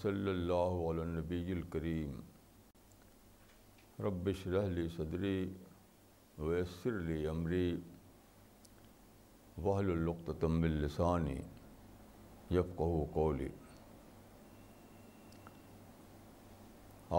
[0.00, 2.20] صلی اللہ علیہ النبی الکریم
[4.06, 5.46] رب شرح لی صدری
[6.48, 7.74] ویسر لی عمری
[9.64, 11.40] وحل القطم السانی
[12.58, 12.76] یب
[13.14, 13.48] قولی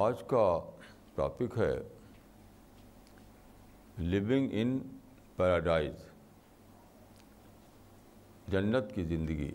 [0.07, 0.47] آج کا
[1.15, 1.73] ٹاپک ہے
[3.97, 4.77] لیونگ ان
[5.35, 6.01] پیراڈائز
[8.51, 9.49] جنت کی زندگی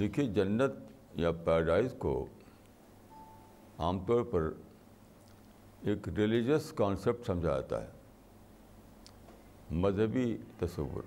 [0.00, 0.72] دیکھیے جنت
[1.20, 2.14] یا پیراڈائز کو
[3.86, 4.48] عام طور پر
[5.90, 7.90] ایک ریلیجس کانسیپٹ سمجھا جاتا ہے
[9.82, 11.04] مذہبی تصور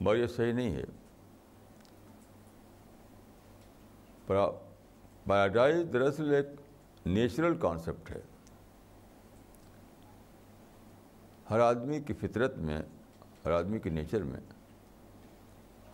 [0.00, 0.84] مگر یہ صحیح نہیں ہے
[5.24, 6.46] پیراڈائز دراصل ایک
[7.06, 8.20] نیچرل کانسیپٹ ہے
[11.50, 12.78] ہر آدمی کی فطرت میں
[13.44, 14.40] ہر آدمی کے نیچر میں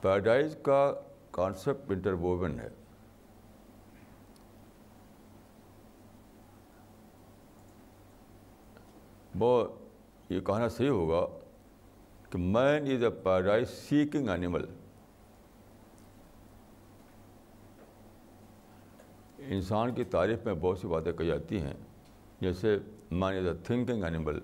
[0.03, 0.92] پیراڈائز کا
[1.33, 2.69] کانسیپٹ انٹرووون ہے
[9.41, 9.53] وہ
[10.31, 11.27] یہ کہنا صحیح ہوگا
[12.31, 14.64] کہ man is a paradise seeking animal
[19.55, 21.75] انسان کی تعریف میں بہت سی باتیں کہی جاتی ہیں
[22.41, 22.77] جیسے
[23.11, 24.39] man is a thinking animal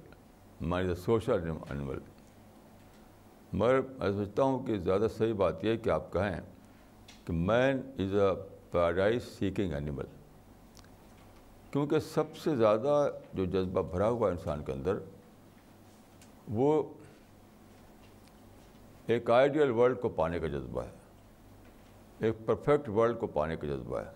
[0.68, 1.98] man is a social animal
[3.52, 6.40] مگر میں سمجھتا ہوں کہ زیادہ صحیح بات یہ ہے کہ آپ کہیں
[7.26, 8.30] کہ man is a
[8.70, 10.06] paradise seeking animal
[11.72, 14.98] کیونکہ سب سے زیادہ جو جذبہ بھرا ہوا انسان کے اندر
[16.58, 16.82] وہ
[19.12, 23.98] ایک آئیڈیل ورلڈ کو پانے کا جذبہ ہے ایک پرفیکٹ ورلڈ کو پانے کا جذبہ
[24.00, 24.12] ہے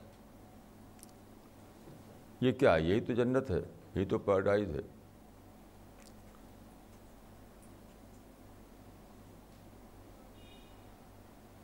[2.41, 4.81] یہ کیا ہے یہی تو جنت ہے یہی تو پیراڈائز ہے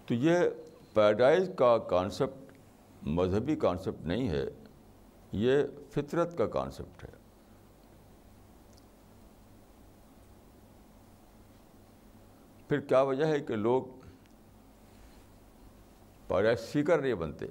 [0.06, 0.38] تو یہ
[0.94, 2.53] پیراڈائز کا کانسیپٹ
[3.19, 4.44] مذہبی کانسیپٹ نہیں ہے
[5.44, 5.62] یہ
[5.94, 7.12] فطرت کا کانسیپٹ ہے
[12.69, 13.82] پھر کیا وجہ ہے کہ لوگ
[16.28, 17.47] پیراڈائز سیکر نہیں بنتے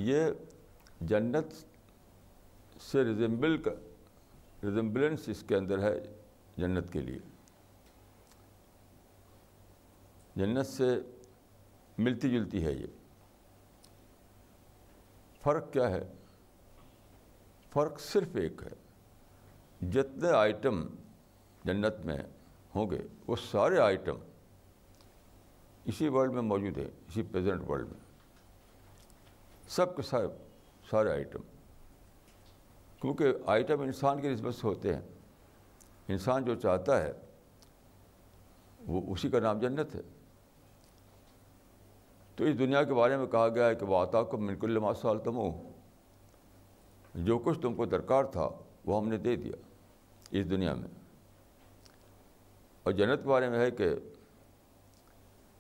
[0.06, 0.26] یہ
[1.12, 1.54] جنت
[2.92, 3.72] سے ریزمبل کا
[4.64, 5.94] ریزمبلنس اس کے اندر ہے
[6.58, 7.20] جنت کے لیے
[10.38, 10.96] جنت سے
[12.06, 12.86] ملتی جلتی ہے یہ
[15.44, 16.04] فرق کیا ہے
[17.74, 20.86] فرق صرف ایک ہے جتنے آئٹم
[21.66, 22.18] جنت میں
[22.76, 22.98] ہوں گے
[23.28, 24.18] وہ سارے آئٹم
[25.92, 28.06] اسی ورلڈ میں موجود ہیں اسی پریزنٹ ورلڈ میں
[29.76, 30.28] سب کے سارے
[30.90, 31.42] سارے آئٹم
[33.02, 35.02] کیونکہ آئٹم انسان کے نسبت سے ہوتے ہیں
[36.16, 37.12] انسان جو چاہتا ہے
[38.88, 40.02] وہ اسی کا نام جنت ہے
[42.38, 44.94] تو اس دنیا کے بارے میں کہا گیا ہے کہ وہ آتا کو ملک لما
[45.02, 45.40] سال تم
[47.26, 48.50] جو کچھ تم کو درکار تھا
[48.86, 49.56] وہ ہم نے دے دیا
[50.40, 50.88] اس دنیا میں
[52.84, 53.88] اور جنت کے بارے میں ہے کہ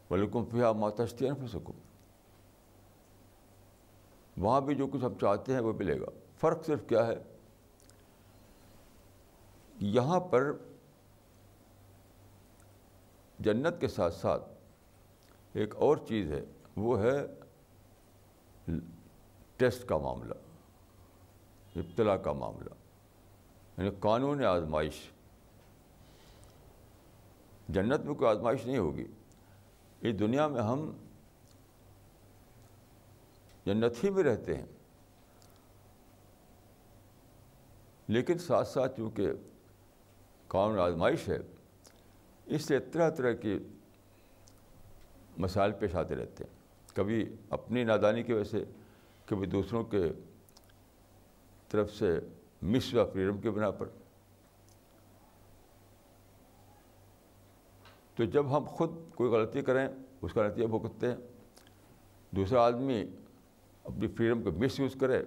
[0.09, 1.73] بلکم فیا ماتشتی نہ پھنسکوں
[4.43, 6.09] وہاں بھی جو کچھ ہم چاہتے ہیں وہ ملے گا
[6.41, 7.15] فرق صرف کیا ہے
[9.95, 10.51] یہاں پر
[13.47, 14.45] جنت کے ساتھ ساتھ
[15.61, 16.41] ایک اور چیز ہے
[16.85, 17.15] وہ ہے
[19.57, 20.33] ٹیسٹ کا معاملہ
[21.79, 22.73] ابتلا کا معاملہ
[23.77, 24.99] یعنی قانون آزمائش
[27.75, 29.05] جنت میں کوئی آزمائش نہیں ہوگی
[30.09, 30.89] اس دنیا میں ہم
[33.65, 34.65] جنت ہی میں رہتے ہیں
[38.17, 39.31] لیکن ساتھ ساتھ چونکہ
[40.55, 41.37] قانون آزمائش ہے
[42.55, 43.57] اس سے طرح طرح کی
[45.45, 46.55] مسائل پیش آتے رہتے ہیں
[46.97, 47.17] کبھی
[47.55, 48.63] اپنی نادانی کی وجہ سے
[49.29, 49.99] کبھی دوسروں کے
[51.71, 52.07] طرف سے
[52.73, 53.89] مس و فریڈم کے بنا پر
[58.15, 61.15] تو جب ہم خود کوئی غلطی کریں اس کا نتیجہ بھگتتے ہیں
[62.35, 65.21] دوسرا آدمی اپنی فریڈم کو مس یوز کرے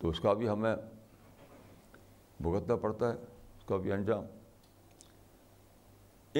[0.00, 0.74] تو اس کا بھی ہمیں
[2.46, 4.24] بھگتنا پڑتا ہے اس کا بھی انجام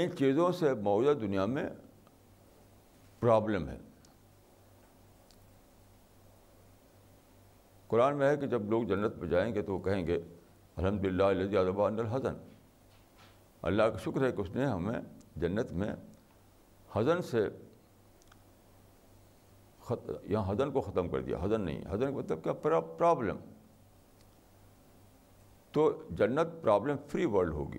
[0.01, 1.69] ان چیزوں سے موجودہ دنیا میں
[3.21, 3.77] پرابلم ہے
[7.89, 10.15] قرآن میں ہے کہ جب لوگ جنت پہ جائیں گے تو وہ کہیں گے
[10.77, 12.35] الحمد للہ الباء ان الحسن
[13.71, 15.01] اللہ کا شکر ہے کہ اس نے ہمیں
[15.41, 15.91] جنت میں
[16.95, 17.45] حضن سے
[19.87, 22.53] خط یہاں حضن کو ختم کر دیا حضن نہیں حضن کا مطلب کیا
[22.99, 23.39] پرابلم
[25.73, 27.79] تو جنت پرابلم فری ورلڈ ہوگی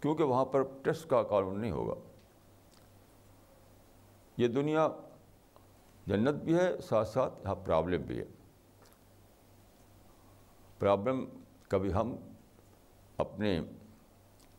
[0.00, 1.94] کیونکہ وہاں پر ٹیسٹ کا قانون نہیں ہوگا
[4.36, 4.88] یہ دنیا
[6.06, 8.24] جنت بھی ہے ساتھ ساتھ یہاں پرابلم بھی ہے
[10.78, 11.24] پرابلم
[11.70, 12.14] کبھی ہم
[13.24, 13.58] اپنے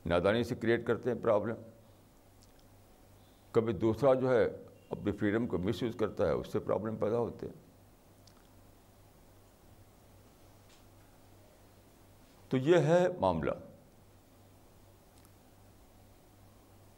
[0.09, 1.55] نادانی سے کریٹ کرتے ہیں پرابلم
[3.53, 7.17] کبھی دوسرا جو ہے اپنی فریڈم کو مس یوز کرتا ہے اس سے پرابلم پیدا
[7.17, 7.63] ہوتے ہیں
[12.49, 13.51] تو یہ ہے معاملہ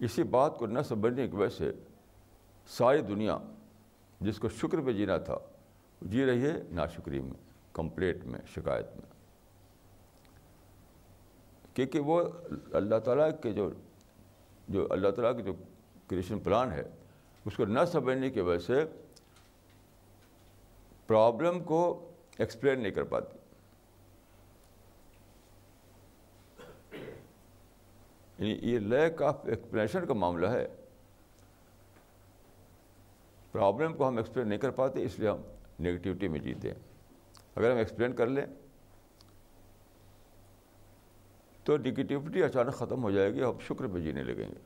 [0.07, 1.71] اسی بات کو نہ سمجھنے کی وجہ سے
[2.75, 3.37] ساری دنیا
[4.21, 5.37] جس کو شکر پہ جینا تھا
[6.11, 7.33] جی رہی ہے ناشکری میں
[7.73, 9.15] کمپلیٹ میں شکایت میں
[11.75, 12.21] کیونکہ وہ
[12.79, 13.69] اللہ تعالیٰ کے جو
[14.75, 15.53] جو اللہ تعالیٰ کے جو
[16.09, 16.83] کرشن پلان ہے
[17.45, 18.83] اس کو نہ سمجھنے کی وجہ سے
[21.07, 21.79] پرابلم کو
[22.37, 23.35] ایکسپلین نہیں کر پاتی
[28.37, 30.65] یعنی یہ لیک آف ایکسپلینیشن کا معاملہ ہے
[33.57, 35.37] پرابلم کو ہم ایکسپلین نہیں کر پاتے اس لیے ہم
[35.83, 36.79] نگیٹیوٹی میں جیتے ہیں
[37.55, 38.45] اگر ہم ایکسپلین کر لیں
[41.65, 44.59] تو نگیٹیوٹی اچانک ختم ہو جائے گی ہم شکر پہ جینے لگیں گے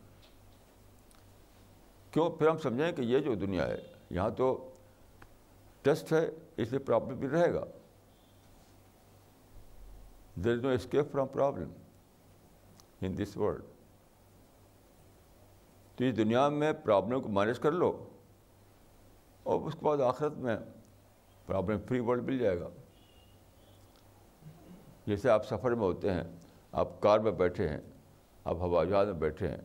[2.13, 3.77] کیوں پھر ہم سمجھیں کہ یہ جو دنیا ہے
[4.15, 4.49] یہاں تو
[5.83, 6.25] ٹیسٹ ہے
[6.61, 7.63] اس لیے پرابلم بھی رہے گا
[10.43, 11.71] there is no escape from problem
[13.05, 13.63] in this world
[15.97, 17.91] تو اس دنیا میں پرابلم کو مینج کر لو
[19.43, 20.55] اور اس کے بعد آخرت میں
[21.45, 22.67] پرابلم فری ورلڈ مل جائے گا
[25.05, 26.23] جیسے آپ سفر میں ہوتے ہیں
[26.81, 27.79] آپ کار میں بیٹھے ہیں
[28.49, 29.57] آپ ہوا جہاز میں بیٹھے ہیں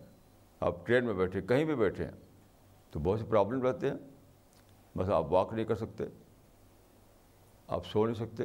[0.67, 2.13] آپ ٹرین میں بیٹھے ہیں کہیں بھی بیٹھے ہیں
[2.91, 3.97] تو بہت سے پرابلم رہتے ہیں
[4.99, 6.05] بس آپ واک نہیں کر سکتے
[7.77, 8.45] آپ سو نہیں سکتے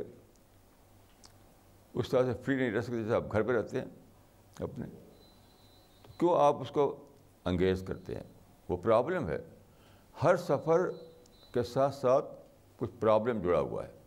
[2.00, 3.86] اس طرح سے فری نہیں رہ سکتے جیسے آپ گھر پہ رہتے ہیں
[4.63, 4.86] اپنے
[6.04, 6.84] تو کیوں آپ اس کو
[7.51, 8.24] انگیز کرتے ہیں
[8.69, 9.38] وہ پرابلم ہے
[10.24, 10.88] ہر سفر
[11.53, 12.34] کے ساتھ ساتھ
[12.79, 14.00] کچھ پرابلم جڑا ہوا ہے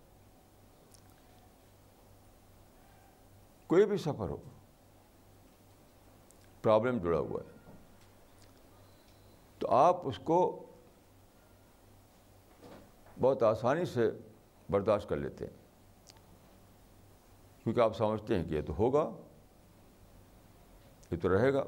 [3.67, 4.37] کوئی بھی سفر ہو
[6.63, 7.53] پرابلم جڑا ہوا ہے
[9.59, 10.39] تو آپ اس کو
[13.21, 14.11] بہت آسانی سے
[14.71, 15.63] برداشت کر لیتے ہیں
[17.63, 19.09] کیونکہ آپ سمجھتے ہیں کہ یہ تو ہوگا
[21.11, 21.65] یہ تو رہے گا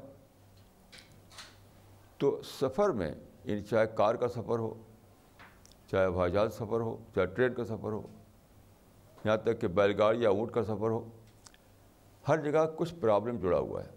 [2.19, 3.13] تو سفر میں
[3.45, 4.73] یعنی چاہے کار کا سفر ہو
[5.91, 8.01] چاہے ہوائی جہاز سفر ہو چاہے ٹرین کا سفر ہو
[9.25, 10.99] یہاں تک کہ بیل گاڑی یا اونٹ کا سفر ہو
[12.27, 13.95] ہر جگہ کچھ پرابلم جڑا ہوا ہے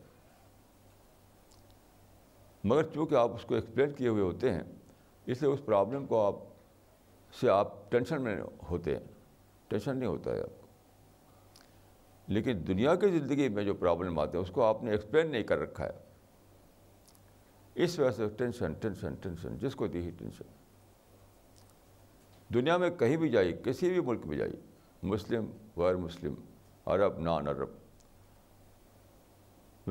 [2.70, 4.62] مگر چونکہ آپ اس کو ایکسپلین کیے ہوئے ہوتے ہیں
[5.32, 6.34] اس لیے اس پرابلم کو آپ
[7.40, 8.36] سے آپ ٹینشن میں
[8.70, 9.02] ہوتے ہیں
[9.68, 10.66] ٹینشن نہیں ہوتا ہے آپ کو
[12.34, 15.42] لیکن دنیا کی زندگی میں جو پرابلم آتے ہیں اس کو آپ نے ایکسپلین نہیں
[15.44, 16.08] کر رکھا ہے
[17.84, 20.58] اس وجہ سے ٹینشن ٹینشن ٹینشن جس کو دی ہی ٹینشن
[22.54, 24.60] دنیا میں کہیں بھی جائیے کسی بھی ملک میں جائیے
[25.08, 26.34] مسلم غیر مسلم
[26.92, 27.78] عرب نان عرب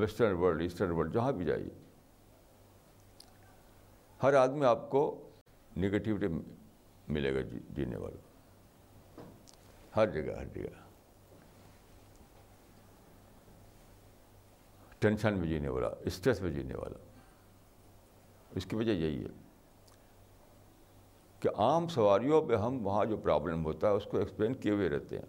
[0.00, 1.70] ویسٹرن ورلڈ ایسٹرن ورلڈ جہاں بھی جائیے
[4.22, 5.00] ہر آدمی آپ کو
[5.82, 6.26] نگیٹیوٹی
[7.16, 9.22] ملے گا جی جینے والا
[9.96, 10.78] ہر جگہ ہر جگہ
[15.00, 16.98] ٹینشن میں جینے والا اسٹریس میں جینے والا
[18.56, 19.39] اس کی وجہ یہی ہے
[21.40, 24.88] کہ عام سواریوں پہ ہم وہاں جو پرابلم ہوتا ہے اس کو ایکسپلین کیے ہوئے
[24.88, 25.26] رہتے ہیں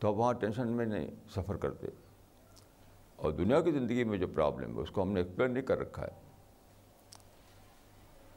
[0.00, 1.86] تو ہم وہاں ٹینشن میں نہیں سفر کرتے
[3.24, 5.78] اور دنیا کی زندگی میں جو پرابلم ہے اس کو ہم نے ایکسپلین نہیں کر
[5.78, 6.20] رکھا ہے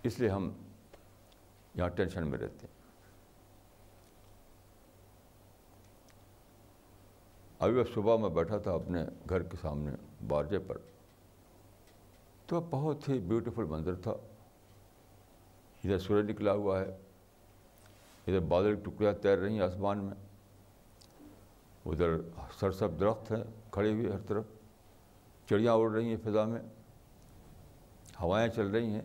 [0.07, 0.51] اس لیے ہم
[1.75, 2.73] یہاں ٹینشن میں رہتے ہیں
[7.65, 9.91] ابھی اب صبح میں بیٹھا تھا اپنے گھر کے سامنے
[10.27, 10.77] بارجے پر
[12.47, 14.13] تو بہت ہی بیوٹیفل منظر تھا
[15.85, 16.85] ادھر سورج نکلا ہوا ہے
[18.27, 20.13] ادھر بادل کی ٹکڑیاں تیر رہی ہیں آسمان میں
[21.91, 22.15] ادھر
[22.59, 24.45] سرسب درخت ہیں کھڑے ہوئے ہر طرف
[25.49, 26.61] چڑیاں اڑ رہی ہیں فضا میں
[28.21, 29.01] ہوائیں چل رہی ہیں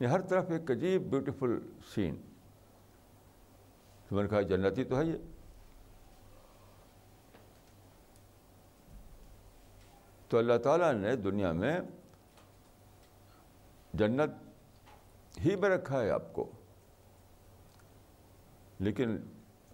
[0.00, 1.58] یہ ہر طرف ایک عجیب بیوٹیفل
[1.94, 2.16] سین
[4.10, 5.16] میں نے کہا جنتی تو ہے یہ
[10.28, 11.78] تو اللہ تعالیٰ نے دنیا میں
[14.00, 14.44] جنت
[15.44, 16.50] ہی میں رکھا ہے آپ کو
[18.86, 19.16] لیکن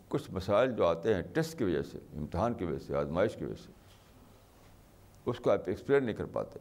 [0.09, 3.45] کچھ مسائل جو آتے ہیں ٹیسٹ کی وجہ سے امتحان کی وجہ سے آزمائش کی
[3.45, 3.73] وجہ سے
[5.31, 6.59] اس کو آپ ایکسپلین نہیں کر پاتے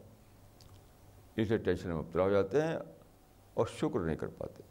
[1.41, 2.75] اس لیے ٹینشن میں مبتلا ہو جاتے ہیں
[3.62, 4.63] اور شکر نہیں کر پاتے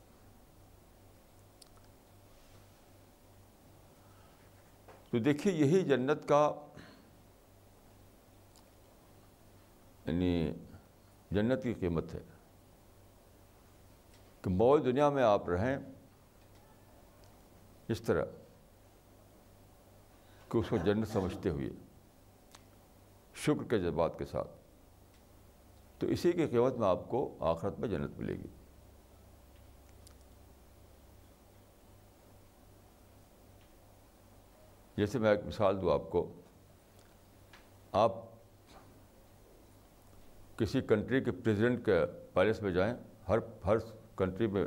[5.11, 6.43] تو دیکھیے یہی جنت کا
[10.07, 10.31] یعنی
[11.35, 12.21] جنت کی قیمت ہے
[14.43, 15.77] کہ مور دنیا میں آپ رہیں
[17.93, 18.25] اس طرح
[20.51, 21.69] کہ اس کو جنت سمجھتے ہوئے
[23.45, 24.49] شکر کے جذبات کے ساتھ
[25.99, 27.21] تو اسی کی قیمت میں آپ کو
[27.53, 28.47] آخرت میں جنت ملے گی
[34.97, 36.27] جیسے میں ایک مثال دوں آپ کو
[38.03, 38.15] آپ
[40.59, 42.93] کسی کنٹری کے پریزیڈنٹ کے پیلس میں جائیں
[43.29, 43.79] ہر ہر
[44.23, 44.65] کنٹری میں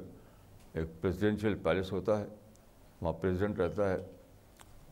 [0.78, 2.26] ایک پریزیڈینشیل پیلس ہوتا ہے
[3.02, 3.98] وہاں پریزیڈنٹ رہتا ہے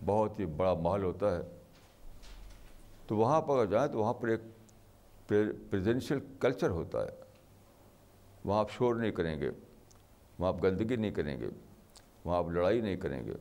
[0.05, 1.41] بہت ہی بڑا محل ہوتا ہے
[3.07, 4.41] تو وہاں پر اگر جائیں تو وہاں پر ایک
[5.27, 7.11] پریزیڈینشیل کلچر ہوتا ہے
[8.45, 9.49] وہاں آپ شور نہیں کریں گے
[10.37, 11.49] وہاں آپ گندگی نہیں کریں گے
[12.25, 13.33] وہاں آپ لڑائی نہیں کریں گے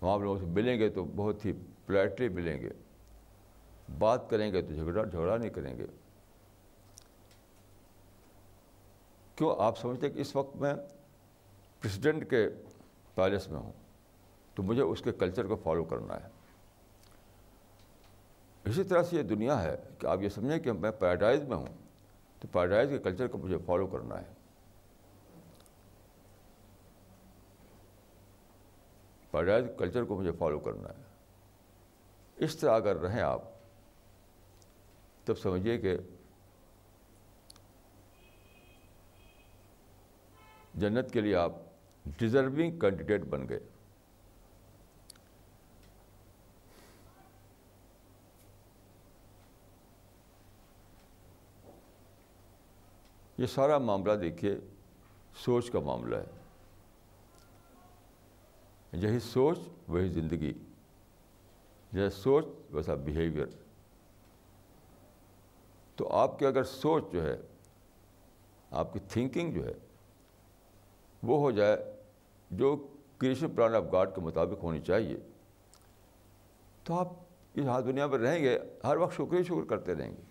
[0.00, 1.52] وہاں آپ لوگوں سے ملیں گے تو بہت ہی
[1.86, 2.70] پورٹری ملیں گے
[4.04, 5.86] بات کریں گے تو جھگڑا جھگڑا نہیں کریں گے
[9.38, 10.72] کیوں آپ سمجھتے کہ اس وقت میں
[11.80, 12.48] پریسیڈنٹ کے
[13.14, 13.72] پیلس میں ہوں
[14.54, 16.28] تو مجھے اس کے کلچر کو فالو کرنا ہے
[18.70, 21.76] اسی طرح سے یہ دنیا ہے کہ آپ یہ سمجھیں کہ میں پیراڈائز میں ہوں
[22.40, 24.34] تو پیراڈائز کے کلچر کو مجھے فالو کرنا ہے
[29.30, 33.42] پیراڈائز کے کلچر کو مجھے فالو کرنا ہے اس طرح اگر رہیں آپ
[35.26, 35.96] تب سمجھیے کہ
[40.80, 41.52] جنت کے لیے آپ
[42.18, 43.58] ڈیزرونگ کینڈیڈیٹ بن گئے
[53.38, 54.54] یہ سارا معاملہ دیکھیے
[55.44, 56.36] سوچ کا معاملہ ہے
[59.06, 59.58] یہی سوچ
[59.94, 60.52] وہی زندگی
[61.98, 63.46] یہ سوچ ویسا بیہیویئر
[65.96, 67.36] تو آپ کی اگر سوچ جو ہے
[68.80, 69.72] آپ کی تھنکنگ جو ہے
[71.26, 71.76] وہ ہو جائے
[72.58, 72.74] جو
[73.18, 75.16] کرشن پلان آف گاڈ کے مطابق ہونی چاہیے
[76.84, 77.08] تو آپ
[77.58, 80.22] اس ہاتھ دنیا میں رہیں گے ہر وقت شکر ہی شکر کرتے رہیں گے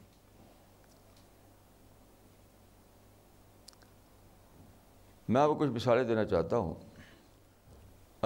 [5.34, 6.74] میں آپ کو کچھ مثالیں دینا چاہتا ہوں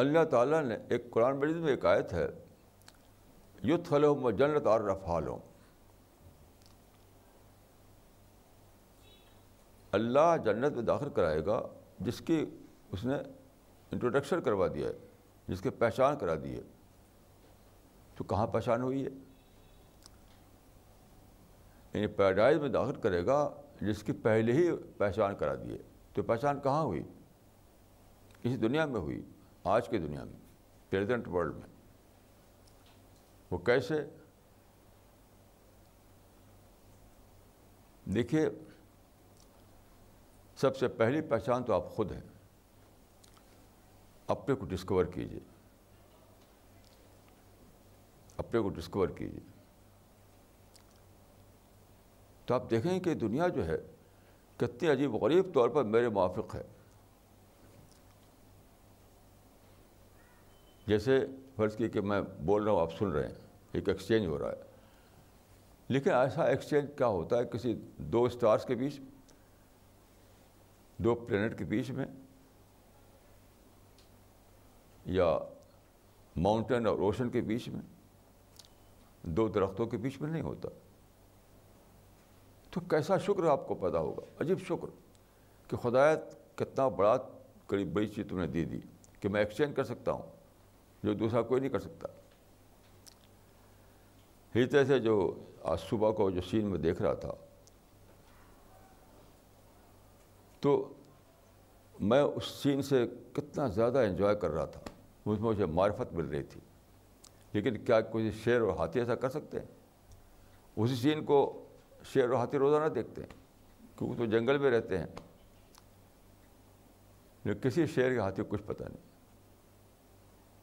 [0.01, 2.27] اللہ تعالیٰ نے ایک قرآن مجید میں ایک آیت ہے
[3.69, 5.37] یوتھ لم و جنت اور رفالوں
[9.97, 11.61] اللہ جنت میں داخل کرائے گا
[12.05, 12.43] جس کی
[12.91, 13.15] اس نے
[13.91, 14.93] انٹروڈکشن کروا دیا ہے
[15.53, 16.61] جس کی پہچان کرا دی ہے
[18.15, 19.09] تو کہاں پہچان ہوئی ہے
[21.93, 23.39] یعنی پیراڈائز میں داخل کرے گا
[23.81, 25.77] جس کی پہلے ہی پہچان کرا دی ہے
[26.13, 27.03] تو پہچان کہاں ہوئی
[28.43, 29.21] اس دنیا میں ہوئی
[29.75, 30.39] آج کی دنیا میں
[30.89, 31.67] پریزنٹ ورلڈ میں
[33.51, 33.99] وہ کیسے
[38.15, 38.45] دیکھیے
[40.61, 42.21] سب سے پہلی پہچان تو آپ خود ہیں
[44.33, 45.39] اپنے کو ڈسکور کیجیے
[48.43, 49.39] اپنے کو ڈسکور کیجیے
[52.45, 53.77] تو آپ دیکھیں کہ دنیا جو ہے
[54.59, 56.63] کتنی عجیب غریب طور پر میرے موافق ہے
[60.87, 61.19] جیسے
[61.55, 63.35] فرض کی کہ میں بول رہا ہوں آپ سن رہے ہیں
[63.77, 64.69] ایک ایکسچینج ہو رہا ہے
[65.95, 67.73] لیکن ایسا ایکسچینج کیا ہوتا ہے کسی
[68.15, 68.99] دو اسٹارس کے بیچ
[71.03, 72.05] دو پلینٹ کے بیچ میں
[75.17, 75.37] یا
[76.47, 77.81] ماؤنٹین اور اوشن کے بیچ میں
[79.37, 80.69] دو درختوں کے بیچ میں نہیں ہوتا
[82.73, 84.91] تو کیسا شکر آپ کو پیدا ہوگا عجیب شکر
[85.69, 87.15] کہ خدایت کتنا بڑا
[87.67, 88.79] قریب بڑی چیز تم نے دے دی
[89.19, 90.29] کہ میں ایکسچینج کر سکتا ہوں
[91.03, 92.07] جو دوسرا کوئی نہیں کر سکتا
[94.55, 95.15] ہی طرح سے جو
[95.71, 97.31] آج صبح کو جو سین میں دیکھ رہا تھا
[100.61, 100.71] تو
[102.09, 103.03] میں اس سین سے
[103.33, 106.61] کتنا زیادہ انجوائے کر رہا تھا اس میں مجھے معرفت مل رہی تھی
[107.53, 109.65] لیکن کیا کوئی شعر اور ہاتھی ایسا کر سکتے ہیں
[110.83, 111.37] اسی سین کو
[112.13, 113.29] شعر اور ہاتھی روزانہ دیکھتے ہیں
[113.97, 115.05] کیونکہ تو جنگل میں رہتے ہیں
[117.61, 119.09] کسی شعر کے ہاتھی کو کچھ پتہ نہیں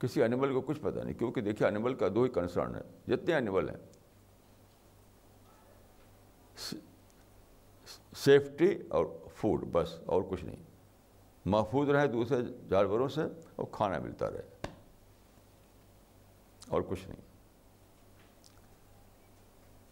[0.00, 2.80] کسی انیمل کو کچھ پتہ نہیں کیونکہ دیکھیے انیمل کا دو ہی کنسرن ہے
[3.14, 3.76] جتنے انیمل ہیں
[8.24, 9.04] سیفٹی اور
[9.40, 10.62] فوڈ بس اور کچھ نہیں
[11.54, 12.36] محفوظ رہے دوسرے
[12.70, 13.22] جانوروں سے
[13.56, 14.70] اور کھانا ملتا رہے
[16.68, 17.26] اور کچھ نہیں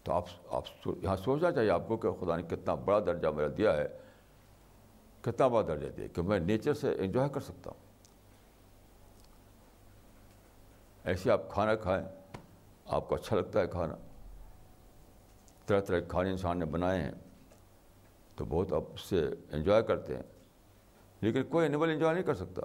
[0.03, 0.25] تو آپ
[0.55, 0.63] آپ
[1.03, 3.87] یہاں سوچنا چاہیے آپ کو کہ خدا نے کتنا بڑا درجہ میرا دیا ہے
[5.21, 7.85] کتنا بڑا درجہ دیا کہ میں نیچر سے انجوائے کر سکتا ہوں
[11.11, 12.03] ایسے آپ کھانا کھائیں
[12.95, 13.95] آپ کو اچھا لگتا ہے کھانا
[15.65, 17.11] طرح طرح کے کھانے انسان نے بنائے ہیں
[18.37, 19.21] تو بہت آپ اس سے
[19.55, 20.23] انجوائے کرتے ہیں
[21.21, 22.61] لیکن کوئی اینیمل انجوائے نہیں کر سکتا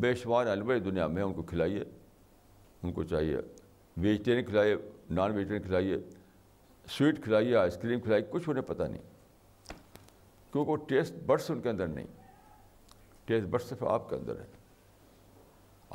[0.00, 1.80] بے شمار انیمل دنیا میں ان کو کھلائیے
[2.82, 3.38] ان کو چاہیے
[3.96, 4.76] ویجیٹیرین کھلائیے
[5.18, 5.96] نان ویجیٹیرین کھلائیے
[6.96, 9.02] سویٹ کھلائیے آئس کریم کھلائیے کچھ انہیں پتہ نہیں
[10.52, 12.06] کیونکہ وہ ٹیسٹ برس ان کے اندر نہیں
[13.26, 14.46] ٹیسٹ برس صرف آپ کے اندر ہے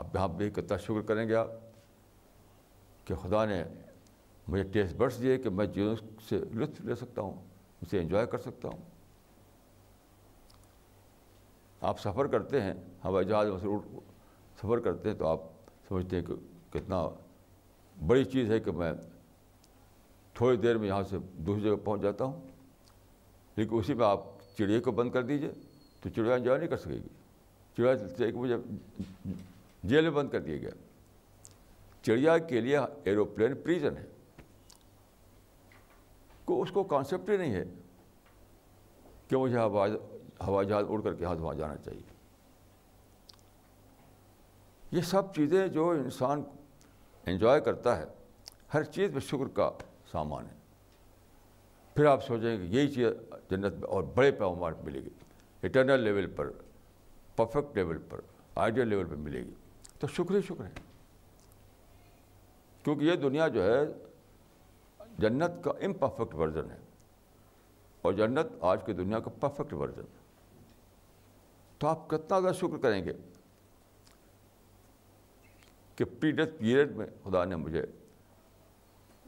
[0.02, 1.52] آپ یہاں بھی کتنا شکر کریں گے آپ
[3.08, 3.64] کہ خدا نے
[4.48, 5.96] مجھے ٹیسٹ برس دیے کہ میں جیون
[6.30, 7.34] سے لطف لے سکتا ہوں
[7.86, 8.82] اسے انجوائے کر سکتا ہوں
[11.90, 12.74] آپ سفر کرتے ہیں
[13.06, 13.88] ہوائی جہاز روڈ
[14.62, 15.42] سفر کرتے ہیں تو آپ
[15.88, 16.34] سمجھتے ہیں کہ
[16.74, 17.02] کتنا
[18.08, 18.92] بڑی چیز ہے کہ میں
[20.40, 22.42] تھوڑی دیر میں یہاں سے دوسری جگہ پہنچ جاتا ہوں
[23.56, 24.24] لیکن اسی میں آپ
[24.58, 25.52] چڑیا کو بند کر دیجئے
[26.04, 27.14] تو چڑیا انجوائے نہیں کر سکے گی
[27.78, 27.92] چڑیا
[28.26, 28.56] ایک مجھے
[29.90, 30.70] جیل میں بند کر دیا گیا
[32.06, 34.06] چڑیا کے لیے ایروپلین پریزن ہے
[36.46, 37.64] کو اس کو کانسیپٹ ہی نہیں ہے
[39.28, 42.02] کہ مجھے ہوائی جہاز اڑ کر کے ہاتھ وہاں جانا چاہیے
[44.98, 46.44] یہ سب چیزیں جو انسان
[47.32, 48.06] انجوائے کرتا ہے
[48.74, 49.70] ہر چیز میں شکر کا
[50.12, 50.62] سامان ہے
[51.96, 55.10] پھر آپ سوچیں کہ یہی چیز جنت میں اور بڑے پیغام پہ ملے گی
[55.66, 56.50] اٹرنل لیول پر
[57.36, 58.22] پرفیکٹ لیول پر
[58.64, 59.54] آئیڈیل لیول پہ ملے گی
[60.00, 60.72] تو شکر ہی شکر ہے
[62.84, 63.84] کیونکہ یہ دنیا جو ہے
[65.22, 66.78] جنت کا امپرفیکٹ ورژن ہے
[68.04, 70.22] اور جنت آج کی دنیا کا پرفیکٹ ورژن ہے
[71.80, 73.14] تو آپ کتنا زیادہ شکر کریں گے
[75.96, 77.84] کہ پری ڈیتھ پیریڈ میں خدا نے مجھے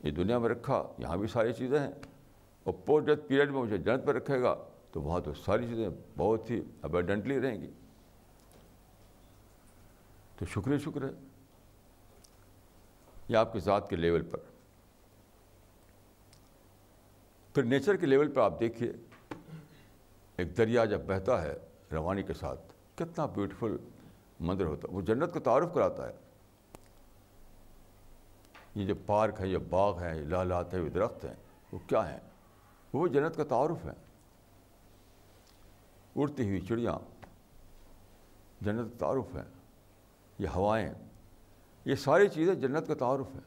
[0.04, 1.92] یہ دنیا میں رکھا یہاں بھی ساری چیزیں ہیں
[2.66, 4.56] اور پوسٹ ڈیتھ پیریڈ میں مجھے جنت میں رکھے گا
[4.92, 7.72] تو وہاں تو ساری چیزیں بہت ہی ابیڈنٹلی رہیں گی
[10.38, 11.12] تو شکریہ شکر ہے
[13.30, 14.40] یہ آپ کے ذات کے لیول پر
[17.56, 18.92] پھر نیچر کے لیول پہ آپ دیکھیے
[20.42, 21.54] ایک دریا جب بہتا ہے
[21.92, 23.76] روانی کے ساتھ کتنا بیوٹیفل
[24.48, 26.14] مندر ہوتا ہے وہ جنت کا تعارف کراتا ہے
[28.76, 31.34] یہ جو پارک ہے یہ باغ ہیں یہ لالات ہیں یہ درخت ہیں
[31.72, 32.20] وہ کیا ہیں
[32.94, 33.94] وہ جنت کا تعارف ہے
[36.22, 36.98] اڑتی ہوئی چڑیا
[38.66, 39.44] جنت کا تعارف ہے
[40.44, 40.90] یہ ہوائیں
[41.86, 43.42] یہ ساری چیزیں جنت کا تعارف ہیں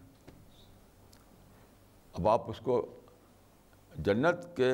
[2.18, 2.84] اب آپ اس کو
[4.06, 4.72] جنت کے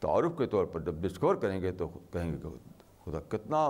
[0.00, 2.48] تعارف کے طور پر جب ڈسکور کریں گے تو کہیں گے کہ
[3.04, 3.66] خدا کتنا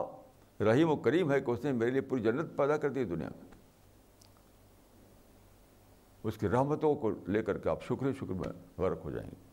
[0.71, 3.29] رحیم و کریم ہے کہ اس نے میرے لیے پوری جنت پیدا کر دی دنیا
[3.35, 3.45] میں
[6.31, 9.45] اس کی رحمتوں کو لے کر کے آپ شکر شکر میں غرق ہو جائیں گے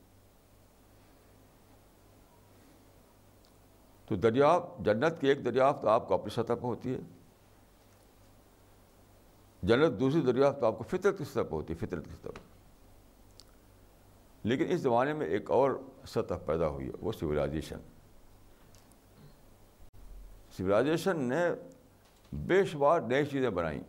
[4.08, 7.00] تو دریافت جنت کی ایک دریافت آپ کو اپنی سطح پہ ہوتی ہے
[9.70, 12.52] جنت دوسری دریافت آپ کو فطرت کی سطح پہ ہوتی ہے فطرت کی سطح پہ
[14.49, 15.71] لیکن اس زمانے میں ایک اور
[16.13, 17.79] سطح پیدا ہوئی ہے وہ سویلائزیشن
[20.58, 21.43] سولائزیشن نے
[22.47, 23.79] بے شمار نئی چیزیں بنائیں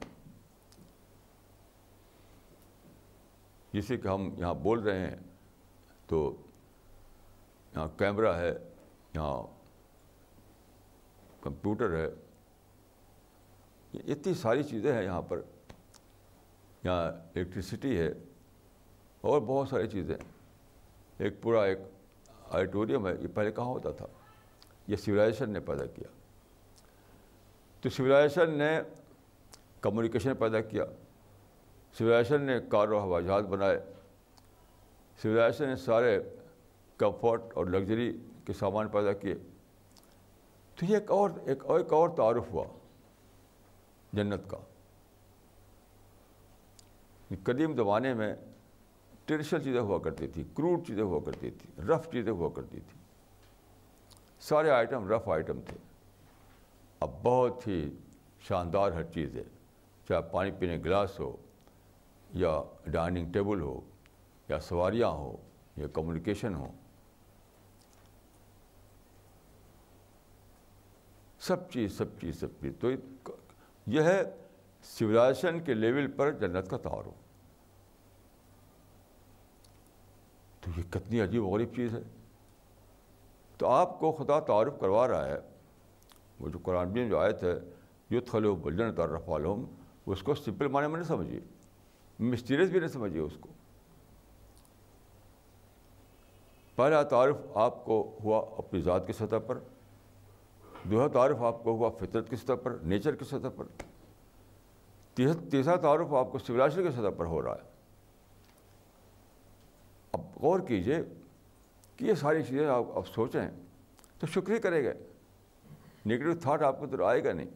[3.72, 5.16] جسے کہ ہم یہاں بول رہے ہیں
[6.08, 6.18] تو
[7.74, 8.52] یہاں کیمرہ ہے
[9.14, 9.42] یہاں
[11.44, 12.06] کمپیوٹر ہے
[14.12, 15.40] اتنی ساری چیزیں ہیں یہاں پر
[16.84, 18.08] یہاں الیکٹریسٹی ہے
[19.32, 20.14] اور بہت ساری چیزیں
[21.18, 21.78] ایک پورا ایک
[22.48, 24.06] آڈیٹوریم ہے یہ پہلے کہاں ہوتا تھا
[24.88, 26.08] یہ سویلائزیشن نے پیدا کیا
[27.80, 28.70] تو سولائزیشن نے
[29.82, 30.84] کمیونیکیشن پیدا کیا
[31.98, 33.78] سویلائزیشن نے کار و ہوا جہاز بنائے
[35.22, 36.18] سویلائزیشن نے سارے
[36.98, 38.12] کمفرٹ اور لگژری
[38.46, 39.34] کے سامان پیدا کیے
[40.78, 42.64] تو یہ ایک اور ایک اور تعارف ہوا
[44.12, 44.56] جنت کا
[47.44, 48.34] قدیم زمانے میں
[49.26, 52.98] ٹینشن چیزیں ہوا کرتی تھی کروڈ چیزیں ہوا کرتی تھی رف چیزیں ہوا کرتی تھی
[54.48, 55.76] سارے آئٹم رف آئٹم تھے
[57.04, 57.78] اب بہت ہی
[58.48, 59.42] شاندار ہر چیز ہے
[60.08, 61.34] چاہے پانی پینے گلاس ہو
[62.42, 62.60] یا
[62.92, 63.80] ڈائننگ ٹیبل ہو
[64.48, 65.36] یا سواریاں ہو
[65.76, 66.70] یا کمیونیکیشن ہو
[71.46, 72.90] سب چیز سب چیز سب چیز تو
[73.94, 74.22] یہ ہے
[74.98, 77.22] سولیزیشن کے لیول پر جنت کا تعارف
[80.64, 82.00] تو یہ کتنی عجیب و غریب چیز ہے
[83.58, 85.36] تو آپ کو خدا تعارف کروا رہا ہے
[86.40, 87.52] وہ جو قرآن میں جو آیت ہے
[88.10, 89.64] جو تھل و بلجن تعارف علوم
[90.14, 91.40] اس کو سمپل معنی میں نہیں سمجھیے
[92.30, 93.48] مسٹیریس بھی نہیں سمجھیے اس کو
[96.76, 99.58] پہلا تعارف آپ کو ہوا اپنی ذات کی سطح پر
[100.84, 103.64] دوسرا تعارف آپ کو ہوا فطرت کی سطح پر نیچر کی سطح پر
[105.16, 107.72] تیسرا تعارف آپ کو سولاشن کی سطح پر ہو رہا ہے
[110.44, 111.02] غور کیجئے
[111.96, 113.46] کہ یہ ساری چیزیں آپ آپ سوچیں
[114.20, 114.90] تو شکریہ کرے گا
[116.12, 117.50] نگیٹو تھاٹ آپ کو تو آئے گا نہیں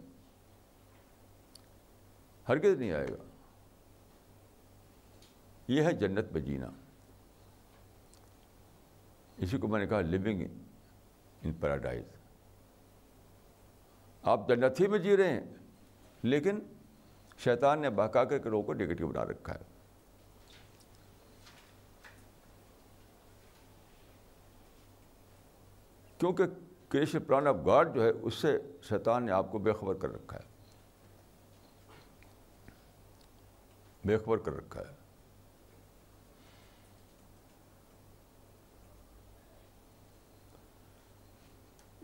[2.49, 3.17] ہرگز نہیں آئے گا
[5.75, 6.71] یہ ہے جنت میں جینا
[9.47, 12.05] اسی کو میں نے کہا لیونگ ان پیراڈائز
[14.35, 15.45] آپ جنت ہی میں جی رہے ہیں
[16.35, 16.59] لیکن
[17.45, 19.68] شیطان نے بہکا کر کے لوگوں کو نگیٹو بنا رکھا ہے
[26.19, 26.45] کیونکہ
[26.93, 28.57] کریشن پلان آف گاڈ جو ہے اس سے
[28.89, 30.57] شیطان نے آپ کو بے خبر کر رکھا ہے
[34.07, 34.97] بے خبر کر رکھا ہے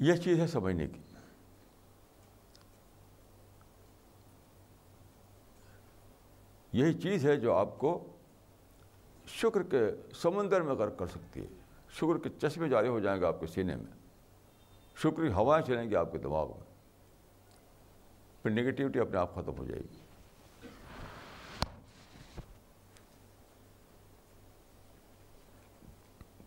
[0.07, 1.00] یہ چیز ہے سمجھنے کی
[6.79, 7.98] یہی چیز ہے جو آپ کو
[9.40, 9.81] شکر کے
[10.22, 11.46] سمندر میں غرق کر سکتی ہے
[11.98, 14.03] شکر کے چشمے جاری ہو جائیں گے آپ کے سینے میں
[15.02, 16.72] شکریہ ہوائیں چلیں گی آپ کے دماغ میں
[18.42, 20.02] پھر نگیٹیوٹی اپنے آپ ختم ہو جائے گی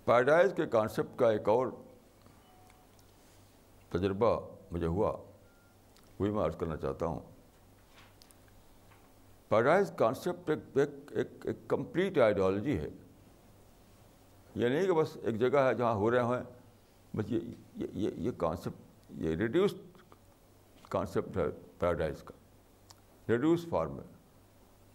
[0.06, 1.68] پیراڈائز کے کانسیپٹ کا ایک اور
[3.92, 4.40] تجربہ
[4.72, 5.12] مجھے ہوا
[6.20, 7.20] وہی میں عرض کرنا چاہتا ہوں
[9.50, 12.88] پیراڈائز کانسیپٹ ایک ایک ایک کمپلیٹ آئیڈیالوجی ہے
[14.56, 16.44] یہ نہیں کہ بس ایک جگہ ہے جہاں ہو رہے ہیں
[17.18, 20.02] بس یہ یہ یہ کانسیپٹ یہ ریڈیوسڈ
[20.96, 21.44] کانسیپٹ ہے
[21.80, 22.34] پیراڈائز کا
[23.30, 24.00] ریڈیوس فارم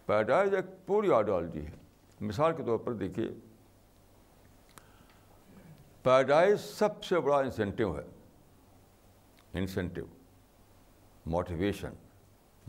[0.05, 3.27] پیراڈائز ایک پوری آئیڈیالوجی ہے مثال کے طور پر دیکھیے
[6.03, 8.03] پیراڈائز سب سے بڑا انسینٹیو ہے
[9.59, 10.05] انسینٹیو
[11.35, 11.93] موٹیویشن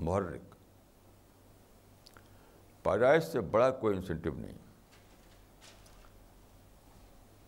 [0.09, 0.53] محرک
[2.85, 4.59] پیراڈائز سے بڑا کوئی انسینٹیو نہیں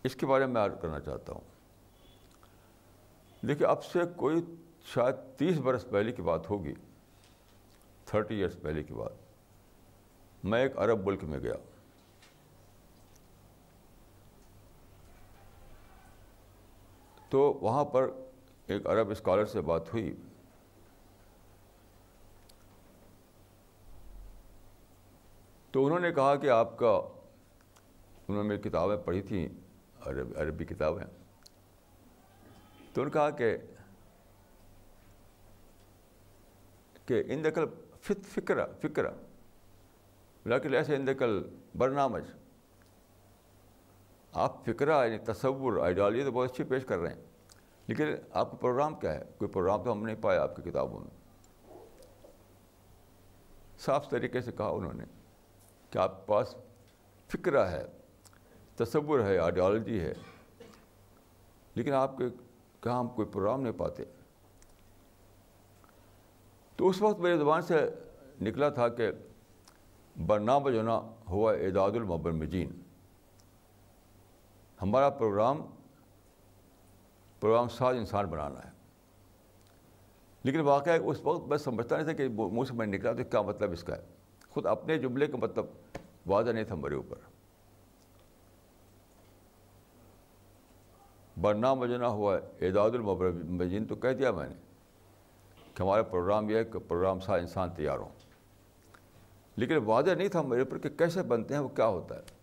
[0.07, 1.55] اس کے بارے میں کرنا چاہتا ہوں
[3.47, 4.41] دیکھیے اب سے کوئی
[4.93, 6.73] شاید تیس برس پہلے کی بات ہوگی
[8.05, 9.13] تھرٹی ایئرس پہلے کی بات
[10.51, 11.53] میں ایک عرب ملک میں گیا
[17.29, 18.07] تو وہاں پر
[18.73, 20.15] ایک عرب اسکالر سے بات ہوئی
[25.71, 26.91] تو انہوں نے کہا کہ آپ کا
[28.27, 29.47] انہوں نے میری کتابیں پڑھی تھیں
[30.39, 31.03] عربی کتابیں
[32.97, 33.57] تو انہوں نے کہا کہ
[37.07, 37.65] کہ اندکل
[38.03, 39.09] فت فکر فکرہ
[40.51, 41.41] لیکن ایسے اندکل
[41.77, 42.23] برنامج
[44.43, 47.21] آپ فکرہ یعنی تصور آئیڈیالوجی تو بہت اچھی پیش کر رہے ہیں
[47.87, 50.99] لیکن آپ کا پروگرام کیا ہے کوئی پروگرام تو ہم نہیں پایا آپ کی کتابوں
[50.99, 51.15] میں
[53.85, 55.03] صاف طریقے سے کہا انہوں نے
[55.91, 56.55] کہ آپ کے پاس
[57.33, 57.85] فکرہ ہے
[58.83, 60.13] تصور ہے آئیڈیالوجی ہے
[61.75, 62.27] لیکن آپ کے
[62.81, 64.03] کہ ہم کوئی پروگرام نہیں پاتے
[66.77, 67.79] تو اس وقت میری زبان سے
[68.45, 69.09] نکلا تھا کہ
[70.27, 70.97] برنہ بجونا
[71.29, 72.71] ہوا اعداد المبرمجین
[74.81, 75.61] ہمارا پروگرام
[77.39, 78.75] پروگرام ساز انسان بنانا ہے
[80.43, 83.41] لیکن واقعہ اس وقت میں سمجھتا نہیں تھا کہ منہ سے میں نکلا تو کیا
[83.49, 84.05] مطلب اس کا ہے
[84.49, 85.65] خود اپنے جملے کا مطلب
[86.29, 87.17] واضح نہیں تھا میرے اوپر
[91.41, 94.55] برنا مجنا ہوا ہے اعداد المبرمجین تو کہہ دیا میں نے
[95.75, 98.11] کہ ہمارا پروگرام یہ ہے کہ پروگرام سا انسان تیار ہوں
[99.59, 102.35] لیکن واضح نہیں تھا میرے اوپر کہ کیسے بنتے ہیں وہ کیا ہوتا ہے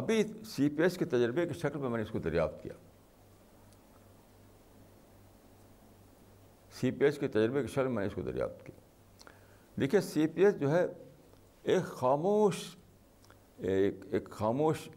[0.00, 0.22] ابھی
[0.54, 2.72] سی پی ایس کے تجربے کی شکل میں میں نے اس کو دریافت کیا
[6.80, 9.32] سی پی ایس کے تجربے کی شکل میں نے اس کو دریافت کیا
[9.80, 10.86] دیکھیے سی پی ایس جو ہے
[11.72, 12.64] ایک خاموش
[13.58, 14.88] ایک خاموش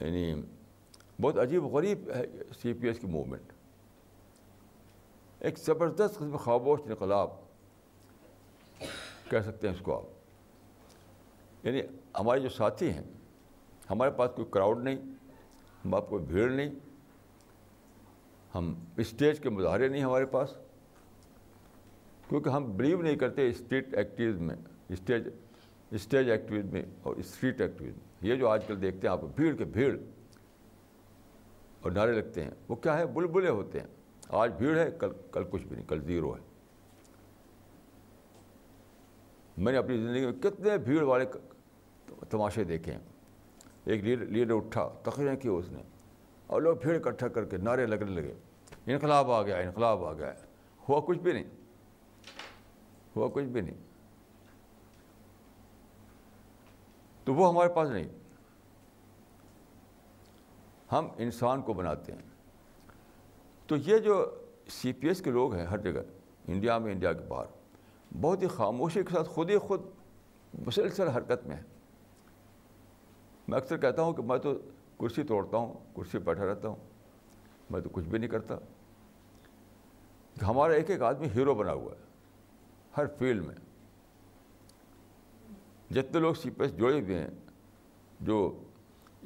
[0.00, 0.30] یعنی
[1.20, 2.22] بہت عجیب و غریب ہے
[2.60, 3.52] سی پی ایس کی موومنٹ
[5.46, 7.30] ایک زبردست قسم خاموش انقلاب
[9.30, 11.80] کہہ سکتے ہیں اس کو آپ یعنی
[12.18, 13.02] ہمارے جو ساتھی ہیں
[13.90, 14.96] ہمارے پاس کوئی کراؤڈ نہیں
[15.84, 16.70] ہم آپ کوئی بھیڑ نہیں
[18.54, 18.72] ہم
[19.04, 20.54] اسٹیج کے مظاہرے نہیں ہمارے پاس
[22.28, 24.56] کیونکہ ہم بلیو نہیں کرتے اسٹریٹ ایکٹیویز میں
[24.92, 25.28] اسٹیج
[25.98, 29.54] اسٹیج ایکٹیویز میں اور اسٹریٹ ایکٹیویز میں یہ جو آج کل دیکھتے ہیں آپ بھیڑ
[29.56, 29.92] کے بھیڑ
[31.88, 33.86] اور نعرے لگتے ہیں وہ کیا ہے بلبلے ہوتے ہیں
[34.38, 36.40] آج بھیڑ ہے کل کل کچھ بھی نہیں کل زیرو ہے
[39.64, 41.24] میں نے اپنی زندگی میں کتنے بھیڑ والے
[42.30, 43.00] تماشے دیکھے ہیں
[43.92, 45.82] ایک لیڈر لیڈر اٹھا تقریریں کی اس نے
[46.48, 48.34] اور لوگ بھیڑ اکٹھا کر کے نعرے لگنے لگے
[48.92, 50.32] انقلاب آ گیا انقلاب آ گیا
[50.88, 51.48] ہوا کچھ بھی نہیں
[53.16, 53.76] ہوا کچھ بھی نہیں
[57.24, 58.08] تو وہ ہمارے پاس نہیں
[60.92, 62.20] ہم انسان کو بناتے ہیں
[63.68, 64.14] تو یہ جو
[64.80, 66.02] سی پی ایس کے لوگ ہیں ہر جگہ
[66.52, 67.46] انڈیا میں انڈیا کے باہر
[68.20, 69.82] بہت ہی خاموشی کے ساتھ خود ہی خود
[70.66, 71.62] مسلسل حرکت میں ہے
[73.48, 74.54] میں اکثر کہتا ہوں کہ میں تو
[75.00, 76.76] کرسی توڑتا ہوں کرسی بیٹھا رہتا ہوں
[77.70, 78.56] میں تو کچھ بھی نہیں کرتا
[80.46, 82.06] ہمارا ایک ایک آدمی ہیرو بنا ہوا ہے
[82.96, 83.54] ہر فیلڈ میں
[85.94, 87.28] جتنے لوگ سی پی ایس جوڑے ہوئے ہیں
[88.30, 88.38] جو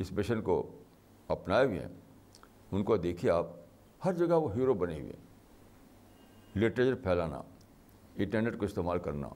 [0.04, 0.62] اس مشن کو
[1.32, 1.94] اپنائے ہوئے ہیں
[2.74, 3.46] ان کو دیکھیے آپ
[4.04, 7.40] ہر جگہ وہ ہیرو بنے ہوئے ہیں لٹریچر پھیلانا
[8.24, 9.28] انٹرنیٹ کو استعمال کرنا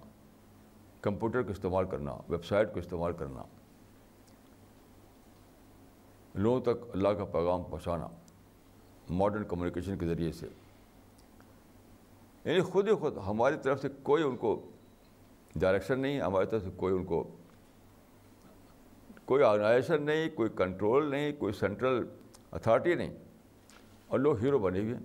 [1.03, 3.43] کمپیوٹر کو استعمال کرنا ویب سائٹ کو استعمال کرنا
[6.45, 8.07] لوگوں تک اللہ کا پیغام پہنچانا
[9.21, 10.47] ماڈرن کمیونیکیشن کے ذریعے سے
[12.45, 14.51] یعنی خود ہی خود ہماری طرف سے کوئی ان کو
[15.65, 17.23] ڈائریکشن نہیں ہماری طرف سے کوئی ان کو
[19.27, 22.03] کوئی آرگنائزیشن نہیں کوئی کنٹرول نہیں کوئی سینٹرل
[22.57, 23.15] اتھارٹی نہیں
[24.09, 25.03] اور لوگ ہیرو بنے ہوئے ہیں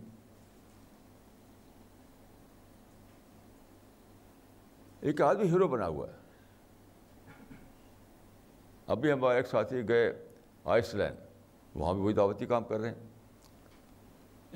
[5.09, 6.19] ایک آدمی ہیرو بنا ہوا ہے
[8.95, 10.11] ابھی ہمارے ایک ساتھی گئے
[10.75, 11.25] آئس لینڈ
[11.77, 13.09] وہاں بھی وہی دعوتی کام کر رہے ہیں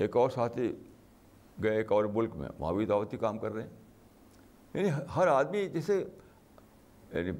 [0.04, 0.70] ایک اور ساتھی
[1.62, 5.66] گئے ایک اور ملک میں وہاں بھی دعوتی کام کر رہے ہیں یعنی ہر آدمی
[5.74, 5.96] جیسے
[7.12, 7.30] یعنی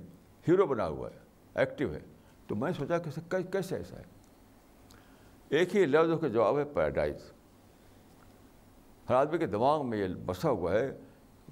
[0.48, 1.24] ہیرو بنا ہوا ہے
[1.60, 2.00] ایکٹیو ہے
[2.48, 2.76] تو میں نے
[3.10, 4.04] سوچا کیسے ایسا ہے
[5.58, 7.20] ایک ہی لفظ کا جواب ہے پیراڈائز
[9.08, 10.88] ہر آدمی کے دماغ میں یہ بسا ہوا ہے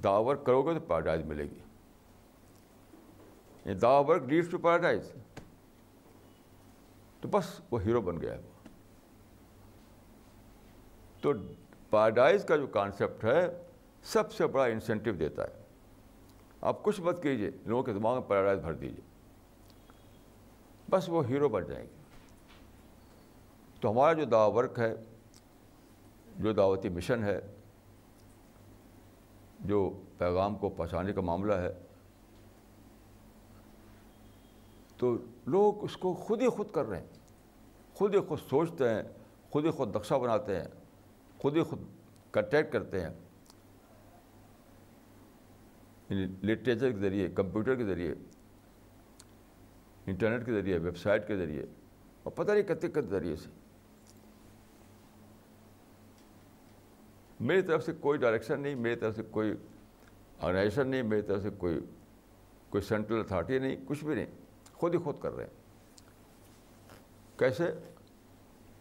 [0.05, 1.63] داور ورک کرو گے تو پیراڈائز ملے گی
[3.83, 4.23] دا ورک
[4.63, 5.05] پیراڈائز
[7.21, 8.41] تو بس وہ ہیرو بن گیا ہے
[11.21, 11.33] تو
[11.91, 13.47] پیراڈائز کا جو کانسیپٹ ہے
[14.13, 15.63] سب سے بڑا انسینٹیو دیتا ہے
[16.71, 19.13] آپ کچھ مت کیجیے لوگوں کے دماغ میں پیراڈائز بھر دیجیے
[20.91, 22.03] بس وہ ہیرو بن جائیں گے
[23.81, 24.93] تو ہمارا جو دعوت ورک ہے
[26.43, 27.39] جو دعوتی مشن ہے
[29.69, 31.73] جو پیغام کو پہنچانے کا معاملہ ہے
[34.99, 35.17] تو
[35.51, 37.13] لوگ اس کو خود ہی خود کر رہے ہیں
[37.95, 39.03] خود ہی خود سوچتے ہیں
[39.51, 40.67] خود ہی خود نقشہ بناتے ہیں
[41.43, 41.83] خود ہی خود
[42.33, 43.11] کنٹیکٹ کرتے ہیں
[46.11, 48.15] لٹریچر یعنی کے ذریعے کمپیوٹر کے ذریعے
[50.11, 51.63] انٹرنیٹ کے ذریعے ویب سائٹ کے ذریعے
[52.23, 53.49] اور پتہ نہیں کتنے کتنے ذریعے سے
[57.49, 59.53] میری طرف سے کوئی ڈائریکشن نہیں میری طرف سے کوئی
[60.41, 61.79] آرگنائزیشن نہیں میری طرف سے کوئی
[62.71, 66.09] کوئی سینٹرل اتھارٹی نہیں کچھ بھی نہیں خود ہی خود کر رہے ہیں
[67.39, 67.65] کیسے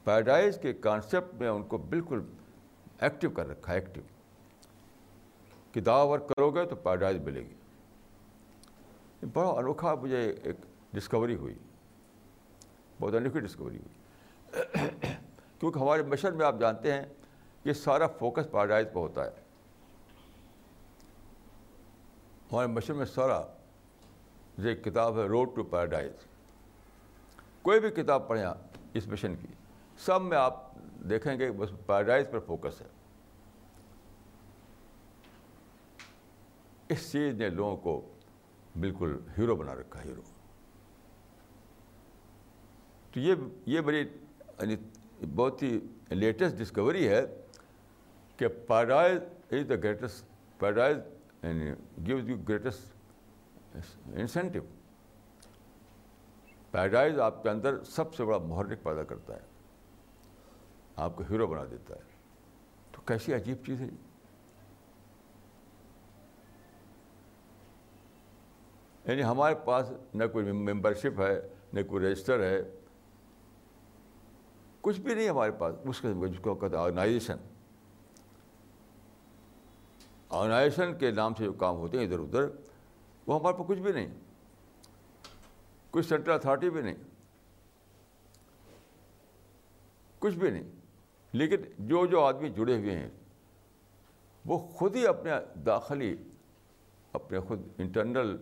[0.04, 2.22] پیراڈائز کے کانسیپٹ میں ان کو بالکل
[3.02, 4.04] ایکٹیو کر رکھا ہے ایکٹیو
[5.74, 10.56] کتاب ورک کرو گے تو پیراڈائز ملے گی بڑا انوکھا مجھے ایک
[10.94, 11.54] ڈسکوری ہوئی
[13.00, 15.08] بہت انوکھی ڈسکوری ہوئی
[15.60, 17.04] کیونکہ ہمارے مشن میں آپ جانتے ہیں
[17.64, 19.42] کہ سارا فوکس پیراڈائز پہ ہوتا ہے
[22.52, 23.42] ہمارے مشر میں سارا
[24.58, 26.12] جو ایک کتاب ہے روڈ ٹو پیراڈائز
[27.62, 28.46] کوئی بھی کتاب پڑھیں
[28.94, 29.48] اس مشن کی
[30.06, 30.62] سب میں آپ
[31.10, 32.88] دیکھیں گے بس پیراڈائز پر فوکس ہے
[36.94, 38.02] اس چیز نے لوگوں کو
[38.80, 40.22] بالکل ہیرو بنا رکھا ہیرو
[43.14, 43.34] تو یہ
[43.74, 44.76] یہ بڑی یعنی
[45.36, 45.80] بہت ہی
[46.16, 47.22] لیٹسٹ ڈسکوری ہے
[48.38, 49.20] کہ paradise
[49.54, 50.24] is the greatest
[50.60, 50.98] paradise
[51.44, 51.70] یعنی
[52.06, 52.80] gives you greatest
[53.74, 54.62] incentive
[56.72, 59.42] paradise آپ کے اندر سب سے بڑا محرک پیدا کرتا ہے
[61.06, 62.02] آپ کو ہیرو بنا دیتا ہے
[62.96, 63.88] تو کیسی عجیب چیز ہے
[69.06, 71.36] یعنی ہمارے پاس نہ کوئی ممبرشپ ہے
[71.74, 72.62] نہ کوئی رجسٹر ہے
[74.84, 77.38] کچھ بھی نہیں ہمارے پاس اس قسم کا جس کو ہیں آرگنائزیشن
[80.40, 82.48] آرگنائزیشن کے نام سے جو کام ہوتے ہیں ادھر ادھر
[83.28, 84.08] وہ ہمارے پاس کچھ بھی نہیں
[85.92, 86.96] کچھ سینٹرل اتھارٹی بھی نہیں
[90.20, 90.70] کچھ بھی نہیں
[91.34, 93.10] لیکن جو جو آدمی جڑے ہوئے ہیں
[94.46, 95.32] وہ خود ہی اپنے
[95.66, 96.16] داخلی
[97.22, 98.36] اپنے خود انٹرنل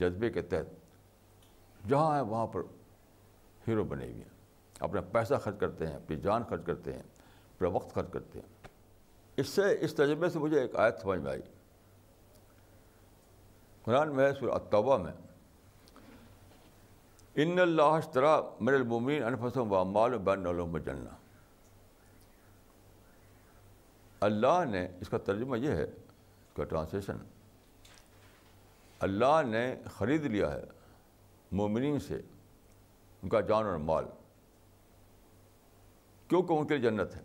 [0.00, 2.62] جذبے کے تحت جہاں ہے وہاں پر
[3.68, 4.32] ہیرو بنے ہوئے ہیں
[4.82, 7.00] اپنا پیسہ خرچ کرتے ہیں اپنی جان خرچ کرتے ہیں
[7.56, 8.48] اپنا وقت خرچ کرتے ہیں
[9.40, 11.40] اس سے اس تجربے سے مجھے ایک آیت سمجھ میں آئی
[13.84, 15.12] قرآن میں سورہ التوبہ میں
[17.42, 19.84] ان اللہ اشترا مر البمین انفس و و
[20.24, 21.14] بین پر جلنا
[24.26, 27.16] اللہ نے اس کا ترجمہ یہ ہے اس کا ٹرانسلیشن
[29.06, 30.62] اللہ نے خرید لیا ہے
[31.60, 34.04] مومنین سے ان کا جان اور مال
[36.42, 37.20] کیوں ان کے جنت ہے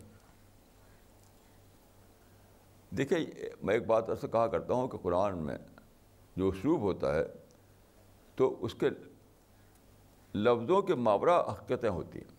[2.98, 5.56] دیکھیے میں ایک بات ایسا کہا کرتا ہوں کہ قرآن میں
[6.36, 7.22] جو اسلوب ہوتا ہے
[8.36, 8.88] تو اس کے
[10.34, 12.38] لفظوں کے مابرا حقیقتیں ہوتی ہیں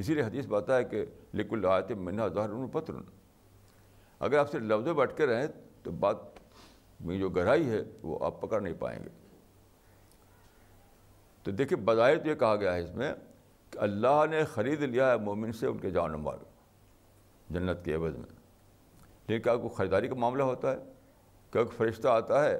[0.00, 1.04] اسی لیے حدیث بات ہے کہ
[1.40, 2.94] لیکن آیت منا ظاہر پتر
[4.26, 5.46] اگر آپ صرف لفظوں بٹ کے رہیں
[5.82, 6.16] تو بات
[7.06, 9.08] میں جو گہرائی ہے وہ آپ پکڑ نہیں پائیں گے
[11.42, 13.12] تو دیکھیں بظاہر تو یہ کہا گیا ہے اس میں
[13.72, 16.38] کہ اللہ نے خرید لیا ہے مومن سے ان کے جان مال
[17.54, 18.28] جنت کے عوض میں
[19.26, 20.76] لیکن کیا کوئی خریداری کا معاملہ ہوتا ہے
[21.52, 22.58] کیا کوئی فرشتہ آتا ہے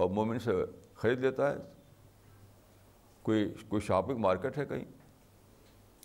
[0.00, 0.52] اور مومن سے
[1.00, 1.56] خرید لیتا ہے
[3.22, 4.84] کوئی کوئی شاپنگ مارکیٹ ہے کہیں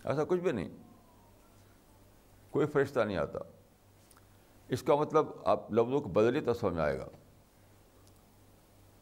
[0.04, 0.70] ایسا کچھ بھی نہیں
[2.52, 3.40] کوئی فرشتہ نہیں آتا
[4.76, 7.08] اس کا مطلب آپ لفظوں کو بدلی تو سمجھ آئے گا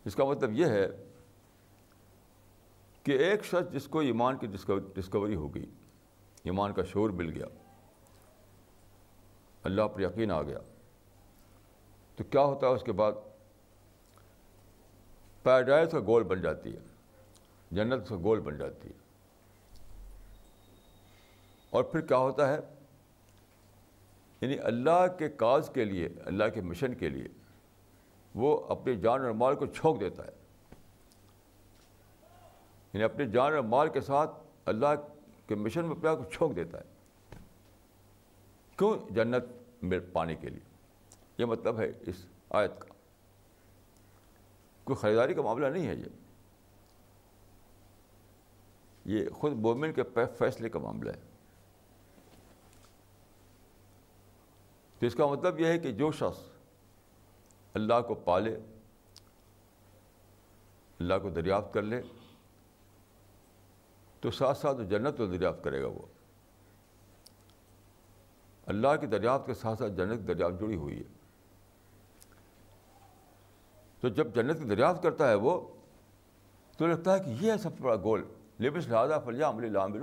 [0.09, 0.87] اس کا مطلب یہ ہے
[3.03, 4.47] کہ ایک شخص جس کو ایمان کی
[4.95, 5.65] ڈسکوری ہو گئی
[6.51, 7.45] ایمان کا شعور مل گیا
[9.69, 10.59] اللہ پر یقین آ گیا
[12.15, 13.13] تو کیا ہوتا ہے اس کے بعد
[15.43, 19.01] پیراڈائز کا گول بن جاتی ہے جنت کا گول بن جاتی ہے
[21.77, 22.59] اور پھر کیا ہوتا ہے
[24.41, 27.27] یعنی اللہ کے کاز کے لیے اللہ کے مشن کے لیے
[28.43, 30.41] وہ اپنے جان اور مال کو چھوک دیتا ہے
[32.93, 34.31] یعنی اپنے جان اور مال کے ساتھ
[34.71, 34.95] اللہ
[35.47, 36.91] کے مشن میں اپنے آپ کو چھونک دیتا ہے
[38.77, 39.47] کیوں جنت
[39.93, 40.71] مل پانے کے لیے
[41.37, 42.25] یہ مطلب ہے اس
[42.59, 42.91] آیت کا
[44.83, 45.95] کوئی خریداری کا معاملہ نہیں ہے
[49.15, 50.03] یہ خود مومن کے
[50.39, 51.21] فیصلے کا معاملہ ہے
[54.99, 56.39] تو اس کا مطلب یہ ہے کہ جو شخص
[57.79, 58.55] اللہ کو پالے
[60.99, 62.01] اللہ کو دریافت کر لے
[64.23, 66.05] تو ساتھ ساتھ وہ جنت کو دریافت کرے گا وہ
[68.71, 71.03] اللہ کی دریافت کے ساتھ ساتھ جنت کی دریافت جڑی ہوئی ہے
[74.01, 75.59] تو جب جنت کی دریافت کرتا ہے وہ
[76.77, 78.23] تو لگتا ہے کہ یہ ہے سب سے بڑا گول
[78.65, 79.97] لبس لہٰذا فلیا عملی عام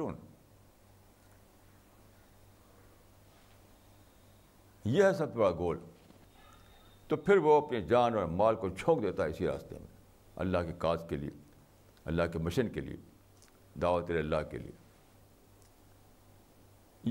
[4.84, 5.78] یہ ہے سب سے بڑا گول
[7.08, 9.88] تو پھر وہ اپنی جان اور مال کو چھونک دیتا ہے اسی راستے میں
[10.44, 11.30] اللہ کے کاج کے لیے
[12.12, 12.96] اللہ کے مشن کے لیے
[13.82, 14.78] دعوت اللہ کے لیے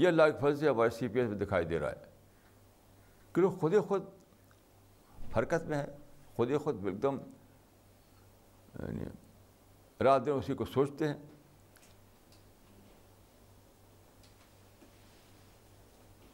[0.02, 2.08] یہ اللہ کے فضل سے ہمارے سی پی ایس میں دکھائی دے رہا ہے
[3.36, 4.04] کہ لوگ خود خود
[5.38, 5.86] حرکت میں ہے
[6.36, 7.18] خود خود ایک دم
[8.80, 9.06] یعنی
[10.04, 11.18] رات دن اسی کو سوچتے ہیں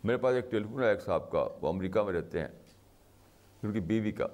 [0.03, 2.47] میرے پاس ایک ٹیلیفون ہے ایک صاحب کا وہ امریکہ میں رہتے ہیں
[3.63, 4.27] ان کی بیوی کا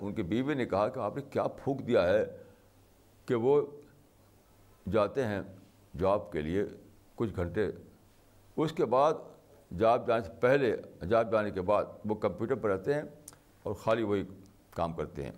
[0.00, 2.24] ان کی بیوی نے کہا کہ آپ نے کیا پھونک دیا ہے
[3.26, 3.58] کہ وہ
[4.92, 5.40] جاتے ہیں
[5.98, 6.64] جاب کے لیے
[7.16, 7.66] کچھ گھنٹے
[8.62, 9.14] اس کے بعد
[9.78, 10.74] جاب جانے سے پہلے
[11.08, 13.02] جاب جانے کے بعد وہ کمپیوٹر پر رہتے ہیں
[13.64, 14.22] اور خالی وہی
[14.76, 15.32] کام کرتے ہیں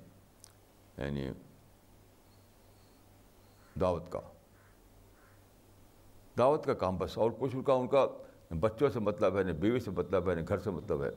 [0.99, 1.31] یعنی
[3.81, 4.21] دعوت کا
[6.39, 8.07] دعوت کا کام بس اور کچھ ان کا ان کا
[8.61, 11.09] بچوں سے مطلب ہے نہ بیوی سے مطلب ہے نہ گھر سے مطلب ہے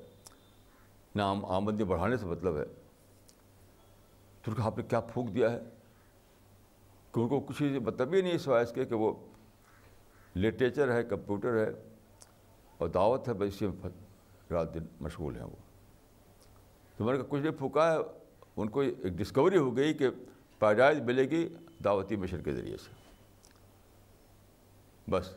[1.15, 1.21] نہ
[1.55, 2.65] آمدنی بڑھانے سے مطلب ہے
[4.41, 5.59] تو ان کا آپ نے کیا پھونک دیا ہے
[7.16, 9.11] کہ ان کو کچھ چیز مطلب ہی نہیں سوائے اس کے کہ وہ
[10.36, 11.70] لٹریچر ہے کمپیوٹر ہے
[12.78, 13.89] اور دعوت ہے بس اسی میں
[14.51, 15.55] رات دن مشغول ہیں وہ
[16.97, 17.97] تو میں نے کہا کچھ نہیں پھونکا ہے
[18.61, 20.09] ان کو ایک ڈسکوری ہو گئی کہ
[20.59, 21.47] پیدائش ملے گی
[21.84, 22.91] دعوتی مشن کے ذریعے سے
[25.11, 25.34] بس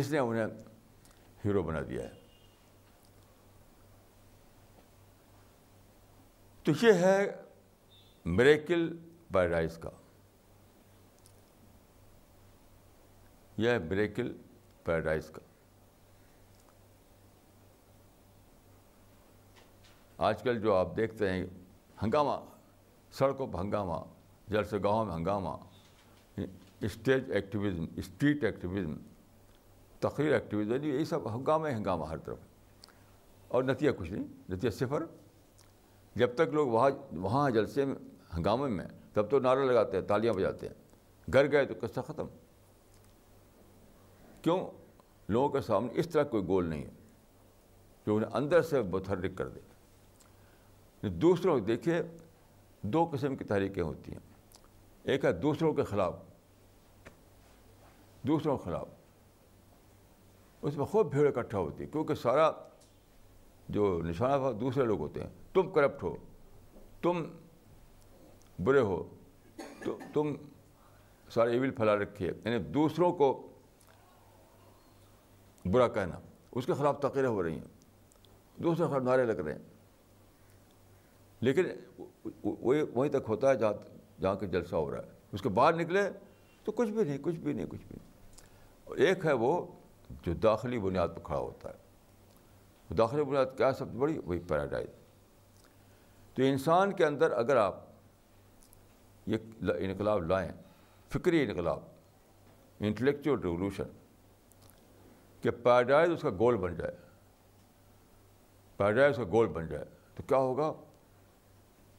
[0.00, 0.46] اس نے انہیں
[1.44, 2.20] ہیرو بنا دیا ہے
[6.64, 7.18] تو یہ ہے
[8.40, 8.88] میریکل
[9.32, 9.90] پیراڈائز کا
[13.58, 14.32] یہ ہے بریکل
[14.84, 15.40] پیراڈائز کا
[20.26, 21.44] آج کل جو آپ دیکھتے ہیں
[22.02, 22.36] ہنگامہ
[23.18, 23.96] سڑکوں پہ ہنگامہ
[24.52, 25.48] جلسے گاہوں میں ہنگامہ
[26.86, 28.94] اسٹیج ایکٹیویزم اسٹریٹ ایکٹیویزم
[30.00, 32.38] تقریر ایکٹیویزم یعنی یہی سب ہنگامہ ہنگامہ ہر طرف
[33.54, 35.02] اور نتیجہ کچھ نہیں نتیجہ صفر
[36.16, 36.90] جب تک لوگ وہاں
[37.22, 37.94] وہاں جلسے میں
[38.36, 38.84] ہنگامے میں
[39.14, 42.26] تب تو نعرہ لگاتے ہیں تالیاں بجاتے ہیں گھر گئے تو قصہ ختم
[44.42, 44.58] کیوں
[45.28, 46.90] لوگوں کے سامنے اس طرح کوئی گول نہیں ہے
[48.06, 52.00] جو انہیں اندر سے متحرک کر دے دوسروں دیکھیے
[52.96, 54.20] دو قسم کی تحریکیں ہوتی ہیں
[55.12, 56.14] ایک ہے دوسروں کے خلاف
[58.26, 58.88] دوسروں کے خلاف
[60.68, 62.50] اس میں خوب بھیڑ اکٹھا ہوتی ہے کیونکہ سارا
[63.76, 66.14] جو نشانہ دوسرے لوگ ہوتے ہیں تم کرپٹ ہو
[67.02, 67.22] تم
[68.64, 69.02] برے ہو
[69.84, 70.32] تو تم
[71.34, 73.30] سارے ایول پھیلا رکھے یعنی دوسروں کو
[75.70, 76.18] برا کہنا
[76.52, 79.60] اس کے خلاف تقریر ہو رہی ہیں دوسرے خلاف نعرے لگ رہے ہیں
[81.44, 81.66] لیکن
[82.44, 83.72] وہی وہیں تک ہوتا ہے جہاں
[84.22, 86.02] جہاں کے جلسہ ہو رہا ہے اس کے باہر نکلے
[86.64, 89.54] تو کچھ بھی نہیں کچھ بھی نہیں کچھ بھی نہیں ایک ہے وہ
[90.26, 91.74] جو داخلی بنیاد پہ کھڑا ہوتا ہے
[92.90, 94.88] وہ داخلی بنیاد کیا سب سے بڑی وہی پیراڈائز
[96.34, 97.80] تو انسان کے اندر اگر آپ
[99.28, 99.36] یہ
[99.78, 100.50] انقلاب لائیں
[101.12, 101.80] فکری انقلاب
[102.86, 103.90] انٹلیکچوئل ریولوشن
[105.42, 106.90] کہ پیراڈائز اس کا گول بن جائے
[108.76, 109.84] پیراڈائز اس کا گول بن جائے
[110.16, 110.72] تو کیا ہوگا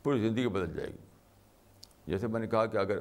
[0.04, 3.00] پوری زندگی بدل جائے گی جیسے میں نے کہا کہ اگر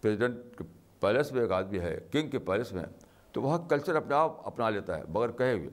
[0.00, 0.64] پریزیڈنٹ کے
[1.00, 2.84] پیلس میں ایک آدمی ہے کنگ کے پیلس میں
[3.32, 5.70] تو وہاں کلچر اپنے آپ اپنا لیتا ہے بغیر کہے ہوئے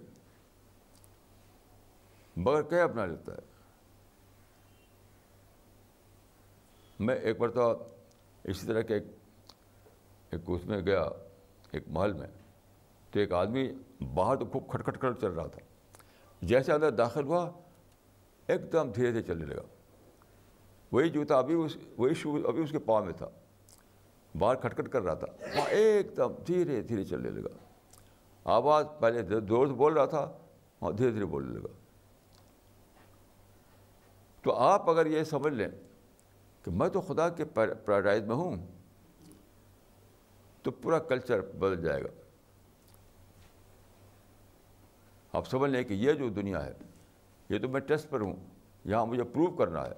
[2.44, 3.54] بغیر کہے اپنا لیتا ہے
[7.06, 7.74] میں ایک مرتبہ
[8.50, 8.94] اسی طرح کے
[10.32, 11.04] ایک اس میں گیا
[11.74, 12.28] ایک محل میں
[13.16, 13.62] تو ایک آدمی
[14.14, 15.62] باہر تو خوب کھٹکھٹ چل رہا تھا
[16.52, 17.44] جیسے اندر داخل ہوا
[18.54, 19.62] ایک دم دھیرے دھیرے چلنے لگا
[20.92, 23.30] وہی جوتا ابھی اس وہی شوز ابھی اس کے پاؤں میں تھا
[24.40, 27.54] باہر کھٹکھٹ کر رہا تھا وہاں ایک دم دھیرے دھیرے چلنے لگا
[28.56, 30.26] آواز پہلے زور سے بول رہا تھا
[30.82, 31.72] وہاں دھیرے دھیرے بولنے لگا
[34.44, 35.68] تو آپ اگر یہ سمجھ لیں
[36.66, 38.66] کہ میں تو خدا کے پیراڈائز میں ہوں
[40.64, 42.10] تو پورا کلچر بدل جائے گا
[45.36, 46.74] آپ سمجھ لیں کہ یہ جو دنیا ہے
[47.50, 48.36] یہ تو میں ٹیسٹ پر ہوں
[48.92, 49.98] یہاں مجھے پروو کرنا ہے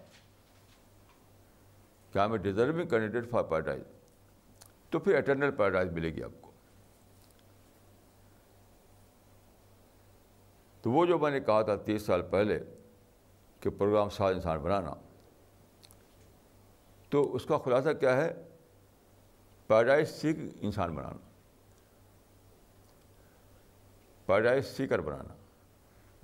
[2.13, 3.81] کیا میں ڈیزرونگ کینڈیڈیٹ فار پیراڈائز
[4.91, 6.51] تو پھر اٹرنل پیراڈائز ملے گی آپ کو
[10.81, 12.59] تو وہ جو میں نے کہا تھا تیس سال پہلے
[13.61, 14.93] کہ پروگرام ساز انسان بنانا
[17.13, 18.27] تو اس کا خلاصہ کیا ہے
[19.67, 21.26] پیراڈائز سیکھ انسان بنانا
[24.28, 25.34] پیراڈائز سیکر بنانا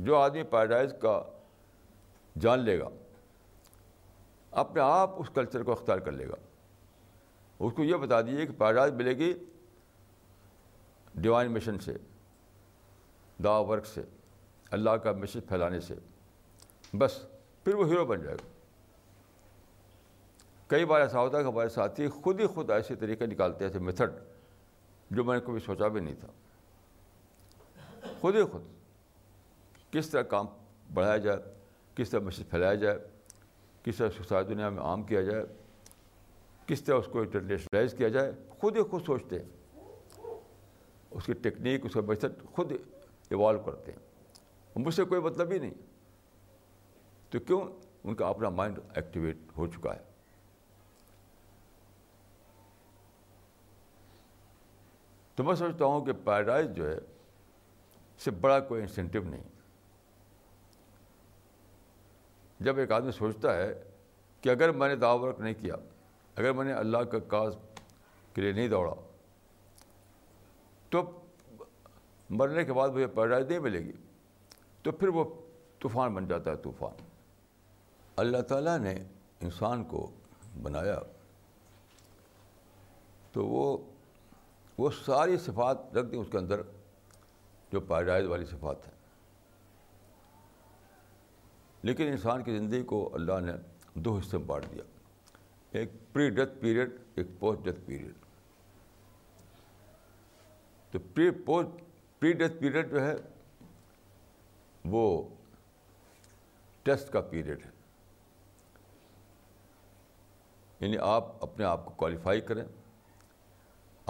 [0.06, 1.22] جو آدمی پیراڈائز کا
[2.42, 2.88] جان لے گا
[4.62, 6.36] اپنے آپ اس کلچر کو اختیار کر لے گا
[7.66, 9.34] اس کو یہ بتا دیجیے کہ پیراڈائز ملے گی
[11.22, 11.98] ڈیوائن مشن سے
[13.44, 14.02] دا ورک سے
[14.78, 15.96] اللہ کا مشن پھیلانے سے
[16.98, 17.20] بس
[17.64, 18.52] پھر وہ ہیرو بن جائے گا
[20.68, 23.72] کئی بار ایسا ہوتا ہے کہ ہمارے ساتھی خود ہی خود ایسے طریقے نکالتے ہیں
[23.72, 24.20] تھے میتھڈ
[25.16, 26.28] جو میں نے کبھی سوچا بھی نہیں تھا
[28.24, 28.62] خود ہی خود
[29.92, 30.46] کس طرح کام
[30.94, 31.38] بڑھایا جائے
[31.96, 32.98] کس طرح میسج پھیلایا جائے
[33.84, 35.44] کس طرح سوسائی ساری دنیا میں عام کیا جائے
[36.68, 40.30] کس طرح اس کو انٹرنیشنلائز کیا جائے خود ہی خود سوچتے ہیں
[41.12, 45.60] اس کی ٹیکنیک اس کا میتھڈ خود ایوالو کرتے ہیں مجھ سے کوئی مطلب ہی
[45.60, 45.74] نہیں
[47.32, 47.62] تو کیوں
[48.04, 50.04] ان کا اپنا مائنڈ ایکٹیویٹ ہو چکا ہے
[55.36, 56.98] تو میں سمجھتا ہوں کہ پیراڈائز جو ہے
[58.24, 59.42] سے بڑا کوئی انسینٹیو نہیں
[62.66, 63.74] جب ایک آدمی سوچتا ہے
[64.42, 65.76] کہ اگر میں نے دعو ورک نہیں کیا
[66.36, 67.54] اگر میں نے اللہ کا کاز
[68.34, 68.94] کے لیے نہیں دوڑا
[70.90, 71.02] تو
[72.40, 73.92] مرنے کے بعد مجھے پیدائش نہیں ملے گی
[74.84, 75.24] تو پھر وہ
[75.82, 77.04] طوفان بن جاتا ہے طوفان
[78.22, 78.94] اللہ تعالیٰ نے
[79.42, 80.10] انسان کو
[80.64, 80.98] بنایا
[83.34, 83.66] تو وہ
[84.78, 86.62] وہ ساری صفات رکھ دیں اس کے اندر
[87.74, 88.92] جو پائرائز والی صفات ہیں
[91.90, 93.52] لیکن انسان کی زندگی کو اللہ نے
[94.08, 94.84] دو حصے میں بانٹ دیا
[95.80, 98.14] ایک پری ڈیتھ پیریڈ ایک پوسٹ ڈیتھ پیریڈ
[100.92, 103.16] تو pre pre post death period جو ہے
[104.94, 105.02] وہ
[106.84, 107.72] ٹیسٹ کا پیریڈ ہے
[110.80, 112.64] یعنی آپ اپنے آپ کو کوالیفائی کریں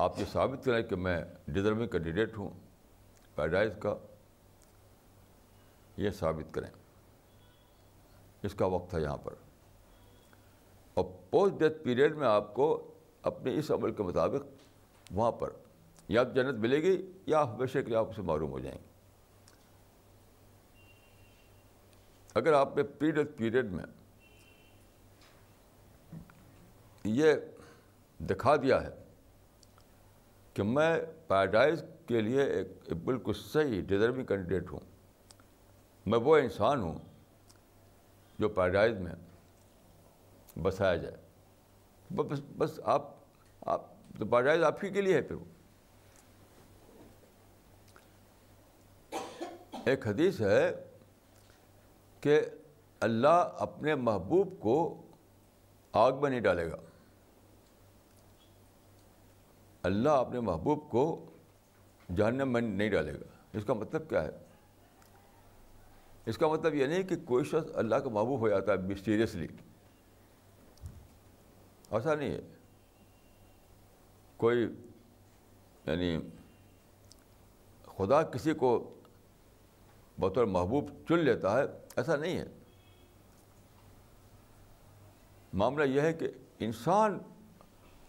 [0.05, 1.19] آپ یہ ثابت کریں کہ میں
[1.55, 2.61] ڈیزرونگ کینڈیڈیٹ ہوں
[3.35, 3.93] پیراڈائز کا
[5.97, 6.69] یہ ثابت کریں
[8.45, 9.33] اس کا وقت ہے یہاں پر
[10.95, 12.65] اور پوسٹ ڈیتھ پیریڈ میں آپ کو
[13.31, 14.45] اپنے اس عمل کے مطابق
[15.11, 15.49] وہاں پر
[16.17, 16.97] یا جنت ملے گی
[17.31, 18.91] یا ہمیشہ کے لیے آپ اسے معروم ہو جائیں گے
[22.39, 23.83] اگر آپ نے پی ڈیتھ پیریڈ میں
[27.21, 27.33] یہ
[28.29, 28.89] دکھا دیا ہے
[30.53, 30.91] کہ میں
[31.27, 34.79] پیراڈائز کے لیے ایک بالکل صحیح ڈیزرونگ کینڈیڈیٹ ہوں
[36.11, 36.97] میں وہ انسان ہوں
[38.39, 39.13] جو پیراڈائز میں
[40.61, 43.09] بسایا جائے بس بس آپ
[43.73, 43.81] آپ
[44.19, 45.45] تو پیراڈائز آپ ہی کے لیے ہے پھر وہ
[49.91, 50.71] ایک حدیث ہے
[52.21, 52.39] کہ
[53.07, 54.75] اللہ اپنے محبوب کو
[56.01, 56.77] آگ میں نہیں ڈالے گا
[59.89, 61.01] اللہ اپنے محبوب کو
[62.17, 64.31] جہنم میں نہیں ڈالے گا اس کا مطلب کیا ہے
[66.31, 69.47] اس کا مطلب یہ نہیں کہ کوئی شخص اللہ کا محبوب ہو جاتا ہے مسٹیریسلی
[71.89, 72.41] ایسا نہیں ہے
[74.43, 74.61] کوئی
[75.85, 76.15] یعنی
[77.97, 78.69] خدا کسی کو
[80.19, 81.63] بطور محبوب چن لیتا ہے
[81.97, 82.45] ایسا نہیں ہے
[85.61, 86.27] معاملہ یہ ہے کہ
[86.67, 87.17] انسان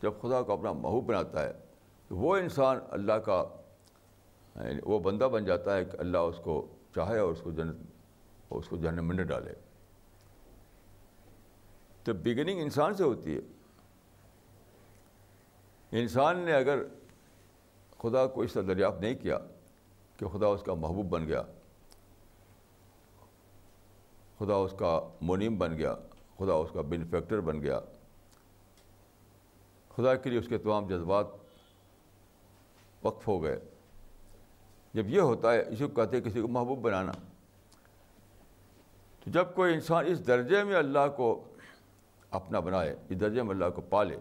[0.03, 1.53] جب خدا کو اپنا محبوب بناتا ہے
[2.09, 3.43] تو وہ انسان اللہ کا
[4.57, 7.77] یعنی وہ بندہ بن جاتا ہے کہ اللہ اس کو چاہے اور اس کو جنت
[8.59, 9.53] اس کو نہ ڈالے
[12.05, 13.41] تو بگننگ انسان سے ہوتی ہے
[16.01, 16.79] انسان نے اگر
[18.03, 19.39] خدا کو اس طرح دریافت نہیں کیا
[20.17, 21.43] کہ خدا اس کا محبوب بن گیا
[24.39, 24.93] خدا اس کا
[25.31, 25.95] منیم بن گیا
[26.39, 27.79] خدا اس کا بینیفیکٹر بن گیا
[29.97, 31.27] خدا کے لیے اس کے تمام جذبات
[33.05, 33.59] وقف ہو گئے
[34.95, 37.13] جب یہ ہوتا ہے اسی کو کہتے ہیں کسی کو محبوب بنانا
[39.25, 41.27] تو جب کوئی انسان اس درجے میں اللہ کو
[42.39, 44.17] اپنا بنائے اس درجے میں اللہ کو پالے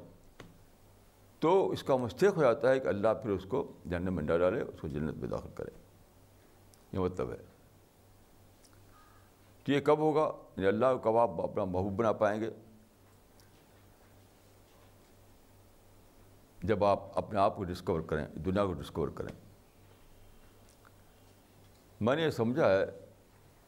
[1.40, 4.38] تو اس کا مستحق ہو جاتا ہے کہ اللہ پھر اس کو جنت میں نہ
[4.44, 5.70] ڈالے اس کو جنت میں داخل کرے
[6.94, 7.38] یہ مطلب ہے
[9.64, 12.50] تو یہ کب ہوگا یعنی اللہ کو کب آپ اپنا محبوب بنا پائیں گے
[16.72, 19.34] جب آپ اپنے آپ کو ڈسکور کریں دنیا کو ڈسکور کریں
[22.02, 22.86] میں نے یہ سمجھا ہے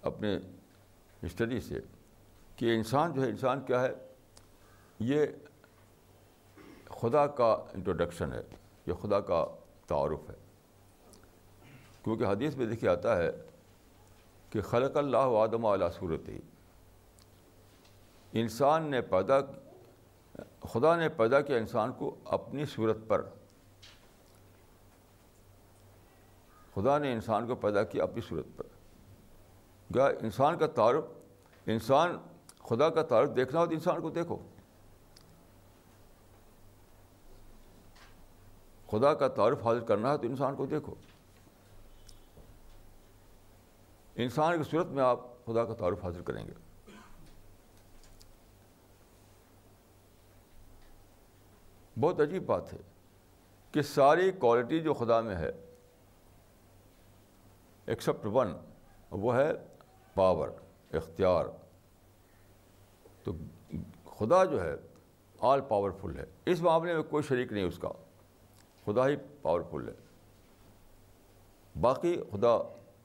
[0.09, 0.37] اپنے
[1.25, 1.79] اسٹڈی سے
[2.55, 3.91] کہ انسان جو ہے انسان کیا ہے
[4.99, 5.25] یہ
[7.01, 8.41] خدا کا انٹروڈکشن ہے
[8.87, 9.45] یہ خدا کا
[9.87, 10.35] تعارف ہے
[12.03, 13.29] کیونکہ حدیث میں دیکھے آتا ہے
[14.49, 16.39] کہ خلق اللہ آدم علیہ صورت ہی
[18.41, 19.39] انسان نے پیدا
[20.71, 23.21] خدا نے پیدا کیا انسان کو اپنی صورت پر
[26.75, 28.63] خدا نے انسان کو پیدا کیا اپنی صورت پر
[29.93, 31.03] گیا انسان کا تعارف
[31.75, 32.17] انسان
[32.69, 34.37] خدا کا تعارف دیکھنا ہو تو انسان کو دیکھو
[38.91, 40.93] خدا کا تعارف حاضر کرنا ہے تو انسان کو دیکھو
[44.25, 46.53] انسان کی صورت میں آپ خدا کا تعارف حاضر کریں گے
[52.01, 52.79] بہت عجیب بات ہے
[53.71, 55.51] کہ ساری کوالٹی جو خدا میں ہے
[57.87, 58.53] ایکسیپٹ ون
[59.23, 59.51] وہ ہے
[60.13, 60.49] پاور
[60.97, 61.45] اختیار
[63.23, 63.31] تو
[64.17, 64.73] خدا جو ہے
[65.49, 67.89] آل پاورفل ہے اس معاملے میں کوئی شریک نہیں اس کا
[68.85, 69.93] خدا ہی پاورفل ہے
[71.81, 72.57] باقی خدا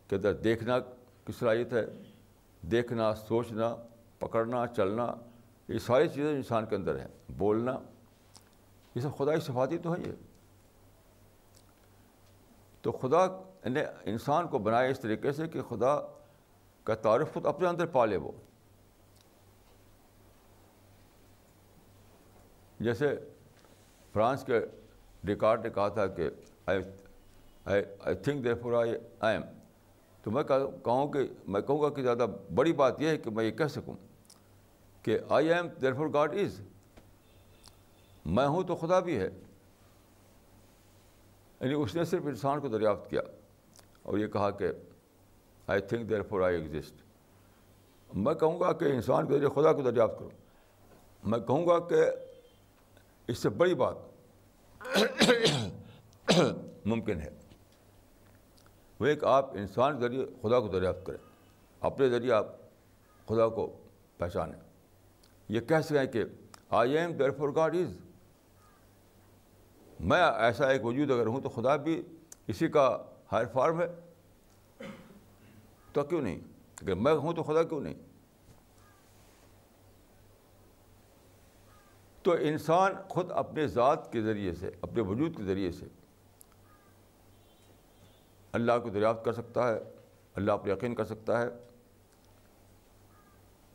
[0.09, 0.79] کے اندر دیکھنا
[1.25, 1.85] کی صلاحیت ہے
[2.73, 3.75] دیکھنا سوچنا
[4.19, 5.11] پکڑنا چلنا
[5.69, 7.07] یہ ساری چیزیں انسان کے اندر ہیں
[7.39, 7.79] بولنا
[8.95, 10.13] یہ سب خدائی صفاتی تو ہے یہ
[12.83, 13.27] تو خدا
[13.69, 15.97] نے انسان کو بنایا اس طریقے سے کہ خدا
[16.85, 18.31] کا تعارف خود اپنے اندر پالے وہ
[22.85, 23.07] جیسے
[24.13, 24.61] فرانس کے
[25.27, 26.29] ڈیکارڈ نے کہا تھا کہ
[26.67, 26.83] I
[28.25, 29.43] think therefore I I am
[30.23, 30.43] تو میں
[30.83, 31.19] کہوں کہ
[31.53, 33.95] میں کہوں گا کہ زیادہ بڑی بات یہ ہے کہ میں یہ کہہ سکوں
[35.03, 36.61] کہ I am therefore God is
[38.37, 39.29] میں ہوں تو خدا بھی ہے
[41.61, 43.21] یعنی اس نے صرف انسان کو دریافت کیا
[44.03, 44.71] اور یہ کہا کہ
[45.71, 50.19] I think therefore I exist میں کہوں گا کہ انسان کے ذریعے خدا کو دریافت
[50.19, 50.29] کرو
[51.31, 52.05] میں کہوں گا کہ
[53.31, 53.97] اس سے بڑی بات
[56.91, 57.31] ممکن ہے
[59.01, 61.19] وہ ایک آپ انسان کے ذریعے خدا کو دریافت کریں
[61.91, 62.47] اپنے ذریعے آپ
[63.29, 63.67] خدا کو
[64.19, 64.59] پہچانیں
[65.53, 66.25] یہ کہہ سکیں کہ
[66.81, 67.97] I am therefore God is
[70.11, 72.01] میں ایسا ایک وجود اگر ہوں تو خدا بھی
[72.49, 72.85] اسی کا
[73.33, 73.87] ہائر فارم ہے
[75.93, 76.39] تو کیوں نہیں
[76.83, 77.95] اگر میں ہوں تو خدا کیوں نہیں
[82.23, 85.87] تو انسان خود اپنے ذات کے ذریعے سے اپنے وجود کے ذریعے سے
[88.59, 89.79] اللہ کو دریافت کر سکتا ہے
[90.41, 91.49] اللہ پر یقین کر سکتا ہے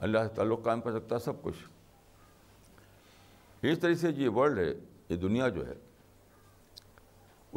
[0.05, 1.57] اللہ سے تعلق قائم کر سکتا ہے سب کچھ
[3.71, 4.69] اس طرح سے یہ ورلڈ ہے
[5.09, 5.73] یہ دنیا جو ہے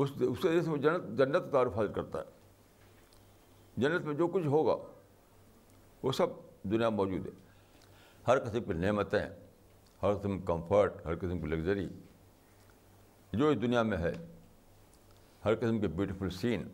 [0.02, 4.46] اس اس کے سے وہ جنت جنت تعارف حاصل کرتا ہے جنت میں جو کچھ
[4.46, 4.74] ہوگا
[6.02, 6.36] وہ سب
[6.70, 7.30] دنیا موجود ہے
[8.28, 9.18] ہر قسم کی نعمتیں
[10.02, 11.86] ہر قسم کمفرٹ ہر قسم کی لگژری
[13.38, 14.12] جو اس دنیا میں ہے
[15.44, 16.68] ہر قسم کے بیوٹیفل سین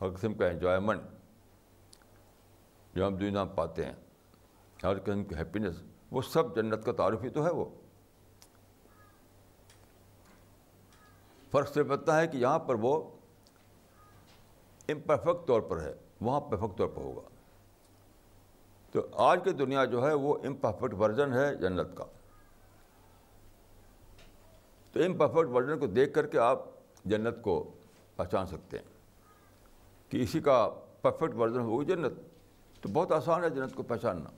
[0.00, 1.02] ہر قسم کا انجوائمنٹ
[2.94, 3.92] جو ہم میں پاتے ہیں
[4.82, 5.82] ہر قسم کی ہیپینس
[6.14, 7.64] وہ سب جنت کا تعارف ہی تو ہے وہ
[11.54, 12.92] فرق صرف اتنا ہے کہ یہاں پر وہ
[14.92, 17.28] امپرفیکٹ طور پر ہے وہاں پرفیکٹ طور پر ہوگا
[18.92, 22.04] تو آج کی دنیا جو ہے وہ امپرفیکٹ ورژن ہے جنت کا
[24.92, 26.64] تو امپرفیکٹ ورژن کو دیکھ کر کے آپ
[27.14, 27.54] جنت کو
[28.16, 30.56] پہچان سکتے ہیں کہ اسی کا
[31.02, 32.18] پرفیکٹ ورژن ہوگی جنت
[32.82, 34.30] تو بہت آسان ہے جنت کو پہچاننا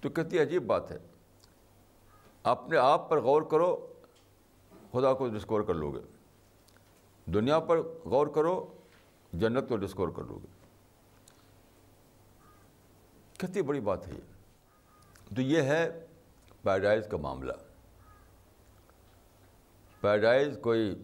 [0.00, 0.98] تو کتنی عجیب بات ہے
[2.50, 3.68] اپنے آپ پر غور کرو
[4.92, 6.00] خدا کو ڈسکور کر لو گے
[7.34, 7.80] دنیا پر
[8.12, 8.54] غور کرو
[9.42, 10.56] جنت کو ڈسکور کر لو گے
[13.40, 15.82] کتنی بڑی بات ہے یہ تو یہ ہے
[16.62, 17.52] پیراڈائز کا معاملہ
[20.00, 20.94] پیراڈائز کوئی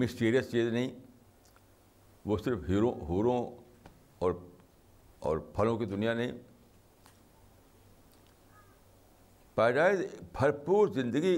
[0.00, 0.90] مسٹیریس چیز نہیں
[2.30, 3.38] وہ صرف ہیروں ہوروں
[4.24, 4.32] اور
[5.28, 6.32] اور پھلوں کی دنیا نہیں
[9.54, 10.00] پائجائز
[10.38, 11.36] بھرپور زندگی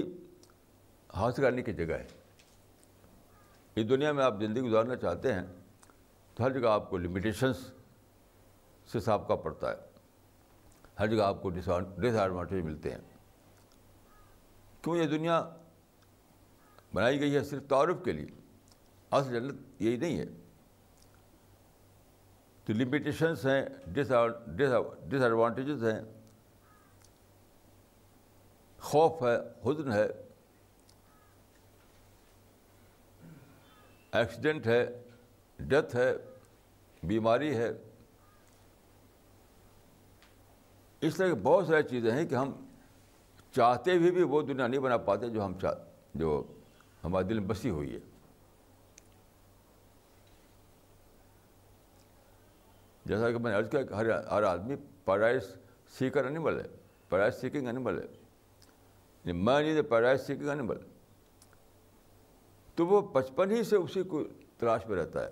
[1.15, 2.05] حاصل کرنے کی جگہ ہے
[3.81, 5.41] اس دنیا میں آپ زندگی گزارنا چاہتے ہیں
[6.35, 7.57] تو ہر جگہ آپ کو لمیٹیشنس
[8.91, 9.75] سے سابقہ پڑتا ہے
[10.99, 12.99] ہر جگہ آپ کو ڈس ایڈوانٹیج ملتے ہیں
[14.83, 15.41] کیوں یہ دنیا
[16.93, 18.27] بنائی گئی ہے صرف تعارف کے لیے
[19.19, 20.25] اصل جنت یہی نہیں ہے
[22.65, 23.61] تو لمیٹیشنس ہیں
[23.93, 25.99] ڈس ایڈوانٹیجز ہیں
[28.89, 30.05] خوف ہے حزن ہے
[34.17, 34.79] ایکسیڈنٹ ہے
[35.71, 36.07] ڈیتھ ہے
[37.11, 37.69] بیماری ہے
[41.07, 42.51] اس طرح بہت ساری چیزیں ہیں کہ ہم
[43.55, 45.53] چاہتے ہوئے بھی وہ دنیا نہیں بنا پاتے جو ہم
[46.21, 46.29] جو
[47.03, 47.99] ہمارے دل میں بسی ہوئی ہے
[53.13, 54.75] جیسا کہ میں نے عرض کیا کہ ہر ہر آدمی
[55.05, 55.49] پیرائز
[55.97, 56.67] سیکر انیمل ہے
[57.09, 58.07] پیرائز سیکنگ انیمل ہے
[59.33, 60.77] میں نے اے پائش سیکنگ اینیمل
[62.75, 64.23] تو وہ بچپن ہی سے اسی کو
[64.59, 65.31] تلاش میں رہتا ہے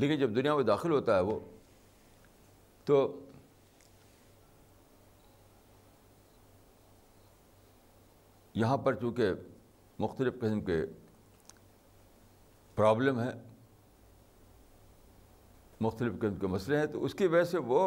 [0.00, 1.38] لیکن جب دنیا میں داخل ہوتا ہے وہ
[2.84, 2.96] تو
[8.62, 9.32] یہاں پر چونکہ
[9.98, 10.80] مختلف قسم کے
[12.74, 13.30] پرابلم ہیں
[15.84, 17.80] مختلف قسم کے مسئلے ہیں تو اس کی وجہ سے وہ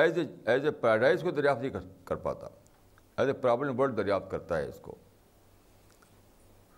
[0.00, 2.46] as a as a paradise کو دریافت نہیں کر پاتا
[3.22, 4.94] ایز اے پرابلم ورلڈ دریافت کرتا ہے اس کو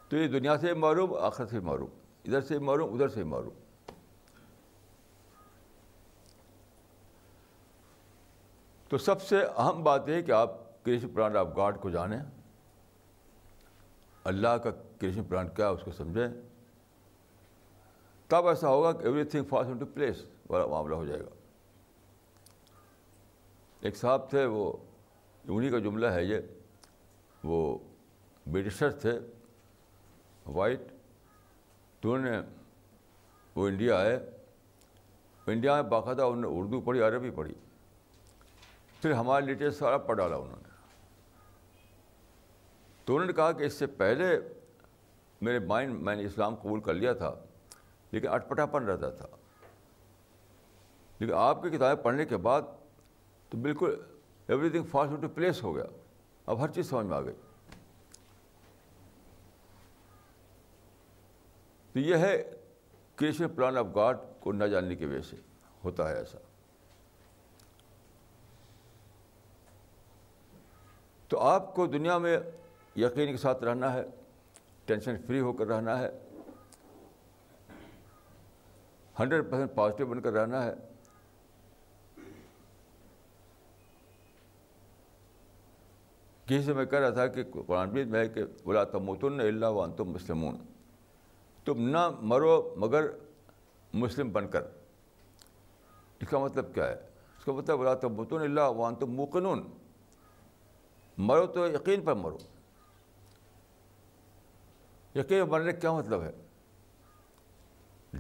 [0.09, 1.91] تو یہ دنیا سے معروف آخر سے معروف
[2.31, 3.63] ادھر سے معروم ادھر سے معروم
[8.89, 10.51] تو سب سے اہم بات یہ کہ آپ
[10.89, 12.19] کرشن پلانٹ آف گاڈ کو جانیں
[14.33, 16.27] اللہ کا کرشن پلانٹ کیا اس کو سمجھیں
[18.29, 21.35] تب ایسا ہوگا کہ everything into place والا معاملہ ہو جائے گا
[23.87, 24.73] ایک صاحب تھے وہ
[25.49, 26.39] انہیں کا جملہ ہے یہ
[27.45, 27.59] وہ
[28.53, 29.19] برٹشر تھے
[30.55, 30.81] وائٹ
[32.01, 32.39] تو انہوں نے
[33.55, 34.19] وہ انڈیا آئے
[35.55, 37.55] انڈیا میں باقاعدہ انہوں نے اردو پڑھی عربی پڑھی
[39.01, 40.73] پھر ہمارے لیٹر سارا پڑھ ڈالا انہوں نے
[43.05, 44.37] تو انہوں نے کہا کہ اس سے پہلے
[45.47, 47.35] میرے مائنڈ میں نے اسلام قبول کر لیا تھا
[48.29, 49.27] اٹپٹا پن رہتا تھا
[51.19, 52.63] لیکن آپ کی کتابیں پڑھنے کے بعد
[53.51, 53.95] تو بالکل
[54.49, 55.85] everything fast to place ہو گیا
[56.53, 57.35] اب ہر چیز سمجھ میں آ گئی
[61.93, 62.37] تو یہ ہے
[63.17, 65.37] کریشن پلان آف گاڈ کو نہ جاننے کی وجہ سے
[65.85, 66.39] ہوتا ہے ایسا
[71.29, 72.39] تو آپ کو دنیا میں
[72.97, 74.03] یقین کے ساتھ رہنا ہے
[74.87, 76.09] ٹینشن فری ہو کر رہنا ہے
[79.19, 80.75] ہنڈریڈ پرسینٹ پازیٹیو بن کر رہنا ہے
[86.47, 89.81] کسی سے میں کہہ رہا تھا کہ قرآن بھی میں کہ بلا تمتن اللہ و
[89.83, 90.57] انتم مسلمون
[91.65, 93.09] تم نہ مرو مگر
[94.03, 94.63] مسلم بن کر
[96.21, 96.95] اس کا مطلب کیا ہے
[97.39, 99.63] اس کا مطلب بلا اللہ و انتم موقنون
[101.29, 102.39] مرو تو یقین پر مرو
[105.19, 106.31] یقین مرنے کیا مطلب ہے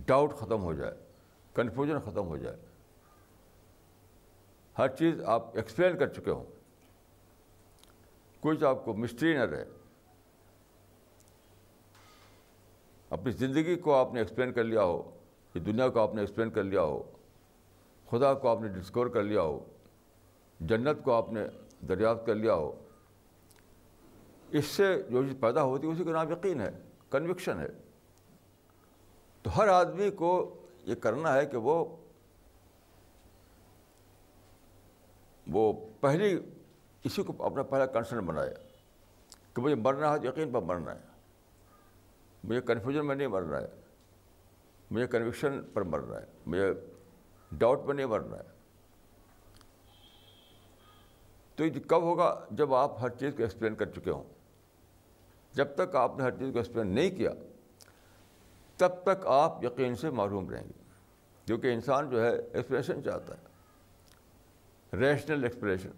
[0.06, 0.94] ڈاؤٹ ختم ہو جائے
[1.54, 2.56] کنفیوژن ختم ہو جائے
[4.78, 6.44] ہر چیز آپ ایکسپلین کر چکے ہوں
[8.42, 9.64] کچھ آپ کو مسٹری نہ رہے
[13.16, 15.02] اپنی زندگی کو آپ نے ایکسپلین کر لیا ہو
[15.54, 17.02] یہ دنیا کو آپ نے ایکسپلین کر لیا ہو
[18.10, 19.58] خدا کو آپ نے ڈسکور کر لیا ہو
[20.70, 21.44] جنت کو آپ نے
[21.88, 22.72] دریافت کر لیا ہو
[24.58, 26.70] اس سے جو چیز پیدا ہوتی ہے اسی کا نام یقین ہے
[27.10, 27.66] کنوکشن ہے
[29.44, 30.28] تو ہر آدمی کو
[30.86, 31.72] یہ کرنا ہے کہ وہ
[35.52, 36.38] وہ پہلی
[37.08, 38.52] اسی کو اپنا پہلا کنسرن بنایا
[39.54, 41.12] کہ مجھے مرنا ہے یقین پر مرنا ہے
[42.48, 43.66] مجھے کنفیوژن میں نہیں مرنا ہے
[44.90, 46.72] مجھے کنوکشن پر مرنا ہے مجھے
[47.58, 48.52] ڈاؤٹ میں نہیں مرنا ہے
[51.56, 54.22] تو یہ کب ہوگا جب آپ ہر چیز کو ایکسپلین کر چکے ہوں
[55.58, 57.30] جب تک آپ نے ہر چیز کو ایکسپلین نہیں کیا
[58.78, 60.82] تب تک آپ یقین سے معروم رہیں گے
[61.46, 63.52] کیونکہ انسان جو ہے ایکسپریشن چاہتا ہے
[65.00, 65.90] ریشنل ایکسپریشن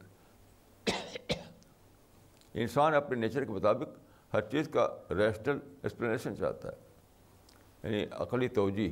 [2.65, 7.57] انسان اپنے نیچر کے مطابق ہر چیز کا ریشنل ایکسپلینیشن چاہتا ہے
[7.89, 8.89] یعنی عقلی توجہ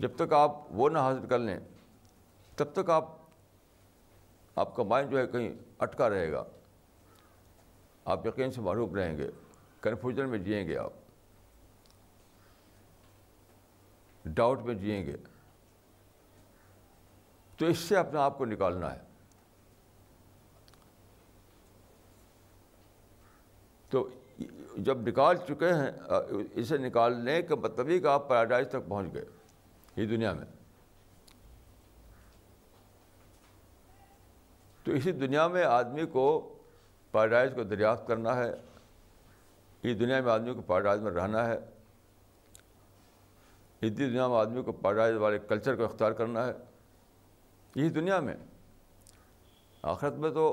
[0.00, 1.58] جب تک آپ وہ نہ حاصل کر لیں
[2.56, 3.08] تب تک آپ
[4.62, 5.52] آپ کا مائنڈ جو ہے کہیں
[5.84, 6.44] اٹکا رہے گا
[8.14, 9.28] آپ یقین سے معروف رہیں گے
[9.84, 11.02] کنفیوژن میں جئیں گے آپ
[14.36, 15.16] ڈاؤٹ میں جئیں گے
[17.58, 19.02] تو اس سے اپنے آپ کو نکالنا ہے
[23.90, 24.08] تو
[24.86, 25.90] جب نکال چکے ہیں
[26.62, 29.24] اسے نکالنے کے مطلب کہ آپ پیراڈائز تک پہنچ گئے
[29.96, 30.44] یہ دنیا میں
[34.84, 36.24] تو اسی دنیا میں آدمی کو
[37.12, 38.50] پیراڈائز کو دریافت کرنا ہے
[39.86, 41.56] اس دنیا میں آدمی کو پیراڈائز میں رہنا ہے
[43.86, 46.52] اس دنیا میں آدمی کو پیراڈائز والے کلچر کو اختیار کرنا ہے
[47.84, 48.34] اس دنیا میں
[49.92, 50.44] آخرت میں تو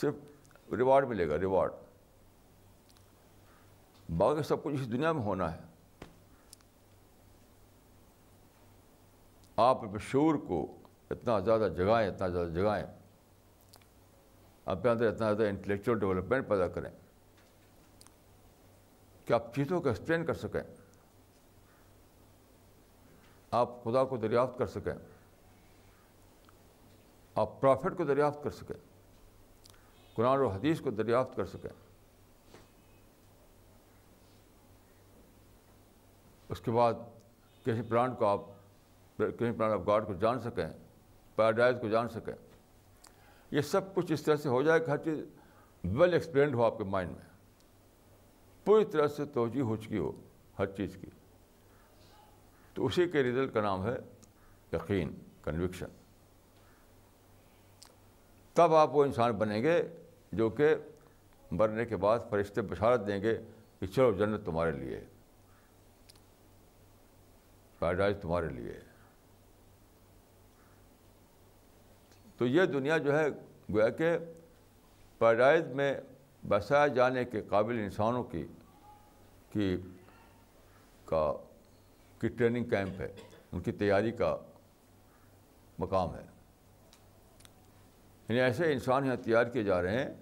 [0.00, 1.72] صرف ریوارڈ ملے گا ریوارڈ
[4.22, 5.62] باقی سب کچھ اس دنیا میں ہونا ہے
[9.68, 9.80] آپ
[10.10, 10.64] شعور کو
[11.10, 12.84] اتنا زیادہ جگائیں اتنا زیادہ جگائیں
[14.74, 16.90] اپنے اندر اتنا زیادہ انٹلیکچوئل ڈیولپمنٹ پیدا کریں
[19.26, 20.60] کہ آپ چیزوں کو ایکسپلین کر سکیں
[23.60, 24.92] آپ خدا کو دریافت کر سکیں
[27.42, 28.74] آپ پرافٹ کو دریافت کر سکیں
[30.16, 31.70] قرآن و حدیث کو دریافت کر سکیں
[36.48, 36.92] اس کے بعد
[37.64, 38.40] کسی پلانٹ کو آپ
[39.18, 40.66] کسی پلانٹ آف گاڈ کو جان سکیں
[41.36, 42.34] پیراڈائز کو جان سکیں
[43.50, 45.18] یہ سب کچھ اس طرح سے ہو جائے کہ ہر چیز
[45.98, 47.32] ویل ایکسپلینڈ ہو آپ کے مائنڈ میں
[48.64, 50.10] پوری طرح سے توجہ ہو چکی ہو
[50.58, 51.08] ہر چیز کی
[52.74, 53.94] تو اسی کے ریزلٹ کا نام ہے
[54.72, 55.10] یقین
[55.44, 55.86] کنوکشن
[58.54, 59.80] تب آپ وہ انسان بنیں گے
[60.38, 60.74] جو کہ
[61.58, 63.36] مرنے کے بعد فرشتے بشارت دیں گے
[63.80, 65.00] کہ چلو جنت تمہارے لیے
[67.78, 68.78] پیراڈائز تمہارے لیے
[72.38, 73.26] تو یہ دنیا جو ہے
[73.72, 74.16] گویا کہ
[75.18, 75.92] پیراڈائز میں
[76.50, 78.44] بسایا جانے کے قابل انسانوں کی
[79.52, 79.76] کی
[81.06, 81.22] کا
[82.20, 83.08] کی ٹریننگ کیمپ ہے
[83.52, 84.36] ان کی تیاری کا
[85.78, 86.22] مقام ہے
[88.28, 90.12] یعنی ایسے انسان یہاں تیار کیے جا رہے ہیں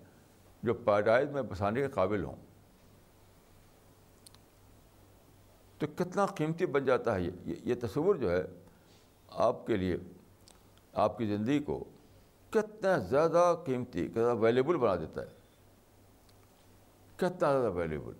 [0.64, 2.36] جو پیدائد میں بسانے کے قابل ہوں
[5.78, 8.42] تو کتنا قیمتی بن جاتا ہے یہ یہ تصور جو ہے
[9.46, 9.96] آپ کے لیے
[11.04, 11.84] آپ کی زندگی کو
[12.54, 15.40] کتنا زیادہ قیمتی کتنا ویلیبل بنا دیتا ہے
[17.28, 18.12] زیادہ اویلیبل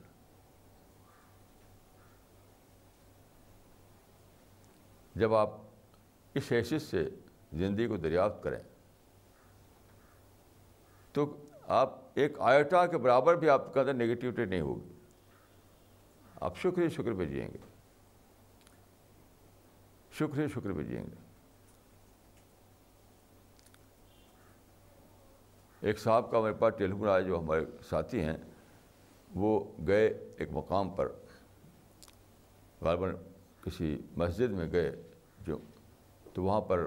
[5.21, 5.55] جب آپ
[6.41, 7.05] اس حیثیت سے
[7.61, 8.59] زندگی کو دریافت کریں
[11.13, 11.25] تو
[11.81, 14.93] آپ ایک آئٹا کے برابر بھی آپ کے اندر نگیٹیوٹی نہیں ہوگی
[16.49, 17.59] آپ شکریہ شکر پہ جئیں گے
[20.19, 21.21] شکریہ شکر پہ جئیں گے
[25.89, 28.37] ایک صاحب کا میرے پاس ٹیلیفون آیا جو ہمارے ساتھی ہیں
[29.41, 30.07] وہ گئے
[30.39, 31.09] ایک مقام پر
[32.83, 33.15] غالباً
[33.65, 34.91] کسی مسجد میں گئے
[35.47, 35.57] جو
[36.33, 36.87] تو وہاں پر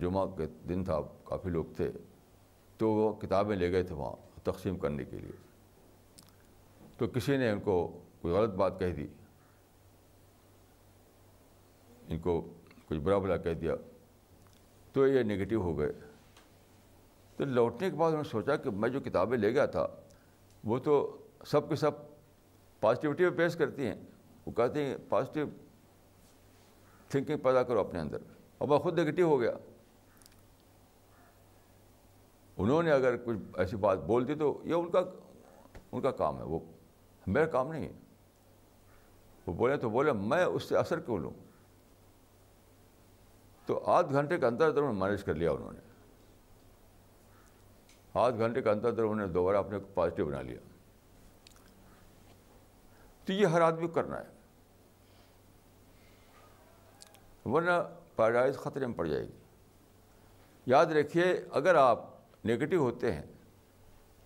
[0.00, 1.90] جمعہ کے دن تھا کافی لوگ تھے
[2.78, 4.12] تو وہ کتابیں لے گئے تھے وہاں
[4.44, 5.32] تقسیم کرنے کے لیے
[6.98, 7.76] تو کسی نے ان کو
[8.22, 9.06] کوئی غلط بات کہہ دی
[12.08, 12.40] ان کو
[12.88, 13.74] کچھ برا بلا کہہ دیا
[14.92, 15.92] تو یہ نگیٹو ہو گئے
[17.36, 19.86] تو لوٹنے کے بعد انہوں نے سوچا کہ میں جو کتابیں لے گیا تھا
[20.70, 20.98] وہ تو
[21.48, 21.90] سب کے سب
[22.80, 23.94] پازیٹیوٹی پہ پیش کرتی ہیں
[24.46, 25.46] وہ کہتے ہیں پازیٹیو
[27.10, 28.18] تھنکنگ پیدا کرو اپنے اندر
[28.58, 29.52] اور وہ خود نگیٹو ہو گیا
[32.62, 35.00] انہوں نے اگر کچھ ایسی بات بول دی تو یہ ان کا
[35.90, 36.58] ان کا کام ہے وہ
[37.26, 37.92] میرا کام نہیں ہے
[39.46, 41.30] وہ بولے تو بولے میں اس سے اثر کیوں لوں
[43.66, 45.80] تو آدھ گھنٹے کے اندر اندر مینیج کر لیا انہوں نے
[48.20, 50.58] آدھ گھنٹے کے اندر اندر انہوں نے دوبارہ اپنے پازیٹیو بنا لیا
[53.26, 54.38] تو یہ ہر آدمی کرنا ہے
[57.50, 57.70] ورنہ
[58.16, 59.38] پیراڈائز خطرے میں پڑ جائے گی
[60.70, 61.24] یاد رکھیے
[61.60, 62.04] اگر آپ
[62.46, 63.22] نگیٹو ہوتے ہیں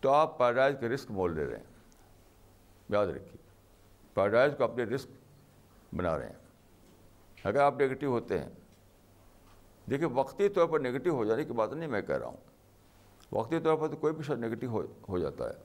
[0.00, 1.72] تو آپ پیراڈائز کے رسک مول لے رہے ہیں
[2.94, 3.42] یاد رکھیے
[4.14, 5.10] پیراڈائز کو اپنے رسک
[5.96, 6.42] بنا رہے ہیں
[7.46, 8.48] اگر آپ نگیٹو ہوتے ہیں
[9.90, 12.52] دیکھیے وقتی طور پر نگیٹو ہو جانے کی بات نہیں میں کہہ رہا ہوں
[13.32, 15.62] وقتی طور پر تو کوئی بھی شخص نگیٹو ہو جاتا ہے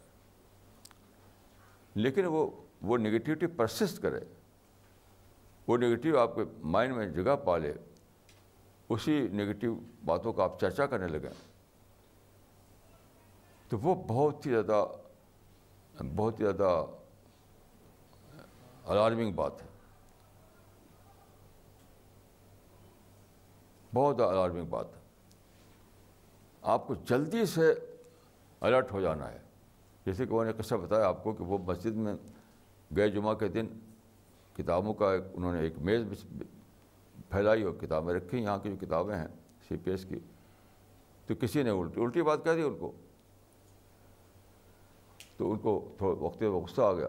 [2.06, 2.50] لیکن وہ
[2.88, 4.20] وہ نگیٹیوٹی پرسسٹ کرے
[5.68, 6.42] وہ نگیٹیو آپ کے
[6.76, 7.74] مائنڈ میں جگہ پالے
[8.94, 9.76] اسی نگیٹیو
[10.06, 11.30] باتوں کا آپ چرچا کرنے لگیں
[13.70, 14.86] تو وہ بہت ہی زیادہ
[16.16, 16.70] بہت ہی زیادہ
[18.92, 19.68] الارمنگ بات ہے
[23.94, 25.08] بہت الارمنگ بات ہے
[26.72, 27.72] آپ کو جلدی سے
[28.62, 29.40] الرٹ ہو جانا ہے
[30.06, 32.14] جیسے کہ وہ نے قصہ بتایا آپ کو کہ وہ مسجد میں
[32.96, 33.68] گئے جمعہ کے دن
[34.58, 36.26] کتابوں کا ایک انہوں نے ایک میز
[37.32, 39.28] پھیلائی اور کتابیں رکھی یہاں کی جو کتابیں ہیں
[39.68, 40.20] سی پی ایس کی
[41.28, 42.92] تو کسی نے الٹی الٹی بات کہہ دی ان کو
[45.38, 47.08] تو ان کو تھوڑا وقت غصہ آ گیا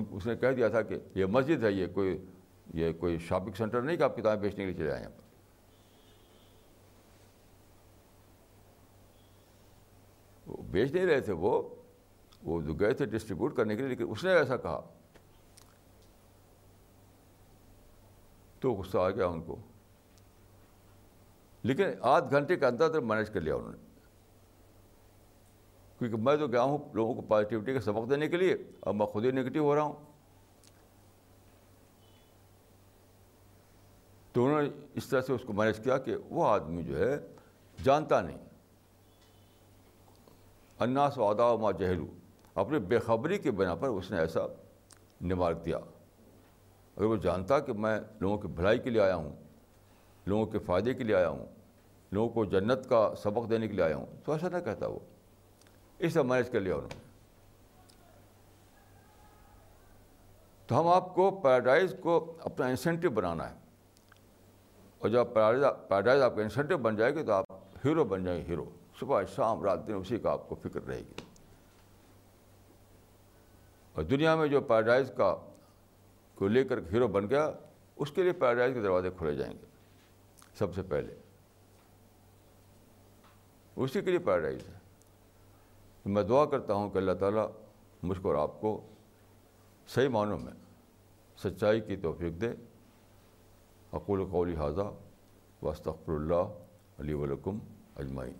[0.00, 2.16] اس نے کہہ دیا تھا کہ یہ مسجد ہے یہ کوئی
[2.74, 5.20] یہ کوئی شاپنگ سینٹر نہیں کہ آپ کتابیں بیچنے کے لیے چلے آئے ہیں
[10.70, 11.60] بیچ نہیں رہے تھے وہ
[12.44, 14.80] وہ جو گئے تھے ڈسٹریبیوٹ کرنے کے لیے لیکن اس نے ایسا کہا
[18.60, 19.56] تو غصہ آ گیا ان کو
[21.62, 23.90] لیکن آدھ گھنٹے کے اندر مینیج کر لیا انہوں نے
[25.98, 29.06] کیونکہ میں تو گیا ہوں لوگوں کو پازیٹیوٹی کا سبق دینے کے لیے اور میں
[29.12, 30.10] خود ہی نگیٹو ہو رہا ہوں
[34.32, 34.68] تو انہوں نے
[34.98, 37.16] اس طرح سے اس کو مینج کیا کہ وہ آدمی جو ہے
[37.84, 38.38] جانتا نہیں
[40.86, 42.06] اناس و ادا ماں جہلو
[42.60, 44.40] اپنے بے خبری کے بنا پر اس نے ایسا
[45.28, 49.30] نمار دیا اگر وہ جانتا کہ میں لوگوں کی بھلائی کے لیے آیا ہوں
[50.26, 51.44] لوگوں کے فائدے کے لیے آیا ہوں
[52.12, 54.98] لوگوں کو جنت کا سبق دینے کے لیے آیا ہوں تو ایسا نہ کہتا وہ
[56.04, 57.00] اس طرح مینج کر لیا انہوں نے
[60.66, 63.56] تو ہم آپ کو پیراڈائز کو اپنا انسینٹیو بنانا ہے
[65.00, 67.52] اور جب پیراڈائز پیراڈائز آپ کا انسینٹیو بن جائے گی تو آپ
[67.84, 68.64] ہیرو بن جائیں گے ہیرو
[69.00, 71.30] صبح شام رات دن اسی کا آپ کو فکر رہے گی
[73.94, 75.34] اور دنیا میں جو پیراڈائز کا
[76.34, 77.50] کو لے کر ہیرو بن گیا
[78.00, 79.66] اس کے لیے پیراڈائز کے دروازے کھلے جائیں گے
[80.58, 81.14] سب سے پہلے
[83.82, 84.78] اسی کے لیے پیراڈائز ہے
[86.14, 87.46] میں دعا کرتا ہوں کہ اللہ تعالیٰ
[88.02, 88.80] مجھ کو اور آپ کو
[89.94, 90.52] صحیح معنوں میں
[91.42, 92.52] سچائی کی توفیق دے
[94.00, 94.90] اقول قولی حاضہ
[95.62, 97.58] واسطر اللہ علی ولکم
[98.02, 98.32] اجمعین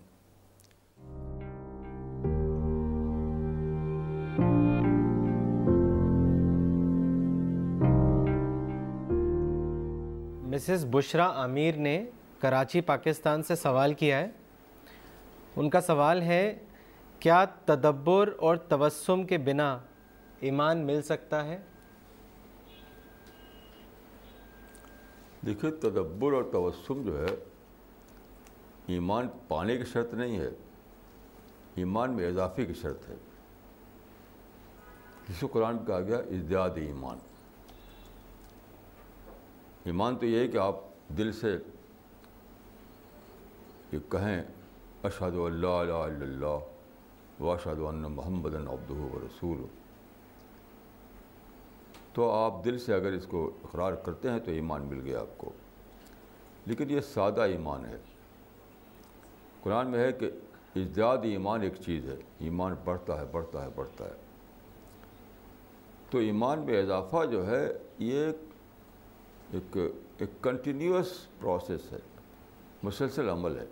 [10.53, 11.93] مسز بشرا امیر نے
[12.39, 14.27] کراچی پاکستان سے سوال کیا ہے
[15.61, 16.43] ان کا سوال ہے
[17.19, 19.69] کیا تدبر اور توسم کے بنا
[20.49, 21.57] ایمان مل سکتا ہے
[25.45, 27.33] دیکھیے تدبر اور توسم جو ہے
[28.97, 30.49] ایمان پانے کی شرط نہیں ہے
[31.83, 33.15] ایمان میں اضافی کی شرط ہے
[35.29, 37.31] جسے قرآن کہا گیا ازدیاد ایمان
[39.91, 40.75] ایمان تو یہ ہے کہ آپ
[41.17, 41.55] دل سے
[43.91, 44.41] یہ کہیں
[45.07, 48.53] اشہد اللہ اللہ واشد ان محمد
[48.91, 49.65] و رسول
[52.13, 55.37] تو آپ دل سے اگر اس کو اقرار کرتے ہیں تو ایمان مل گیا آپ
[55.37, 55.51] کو
[56.65, 57.97] لیکن یہ سادہ ایمان ہے
[59.63, 60.29] قرآن میں ہے کہ
[60.75, 62.15] اجداد ایمان ایک چیز ہے
[62.45, 64.13] ایمان بڑھتا ہے بڑھتا ہے بڑھتا ہے
[66.09, 67.63] تو ایمان میں اضافہ جو ہے
[67.99, 68.52] یہ ایک
[69.53, 69.77] ایک
[70.19, 71.07] ایک کنٹینیوس
[71.39, 71.97] پروسیس ہے
[72.83, 73.65] مسلسل عمل ہے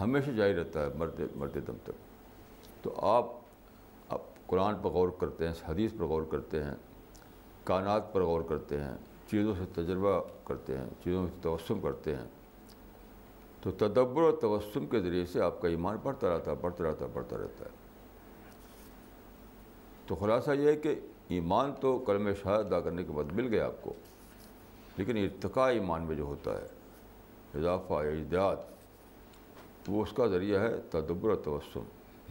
[0.00, 3.26] ہمیشہ جاری رہتا ہے مرد مرد دم تک تو آپ
[4.16, 6.74] آپ قرآن پر غور کرتے ہیں حدیث پر غور کرتے ہیں
[7.70, 8.94] کانات پر غور کرتے ہیں
[9.30, 12.26] چیزوں سے تجربہ کرتے ہیں چیزوں سے توسم کرتے ہیں
[13.62, 17.06] تو تدبر و توسم کے ذریعے سے آپ کا ایمان بڑھتا رہتا ہے بڑھتا رہتا
[17.14, 17.76] بڑھتا رہتا ہے
[20.06, 20.94] تو خلاصہ یہ ہے کہ
[21.34, 23.92] ایمان تو کلم شہر ادا کرنے کے بعد مل گیا آپ کو
[24.96, 31.34] لیکن ارتقاء ایمان میں جو ہوتا ہے اضافہ اجداد وہ اس کا ذریعہ ہے تدبر
[31.44, 31.82] توسم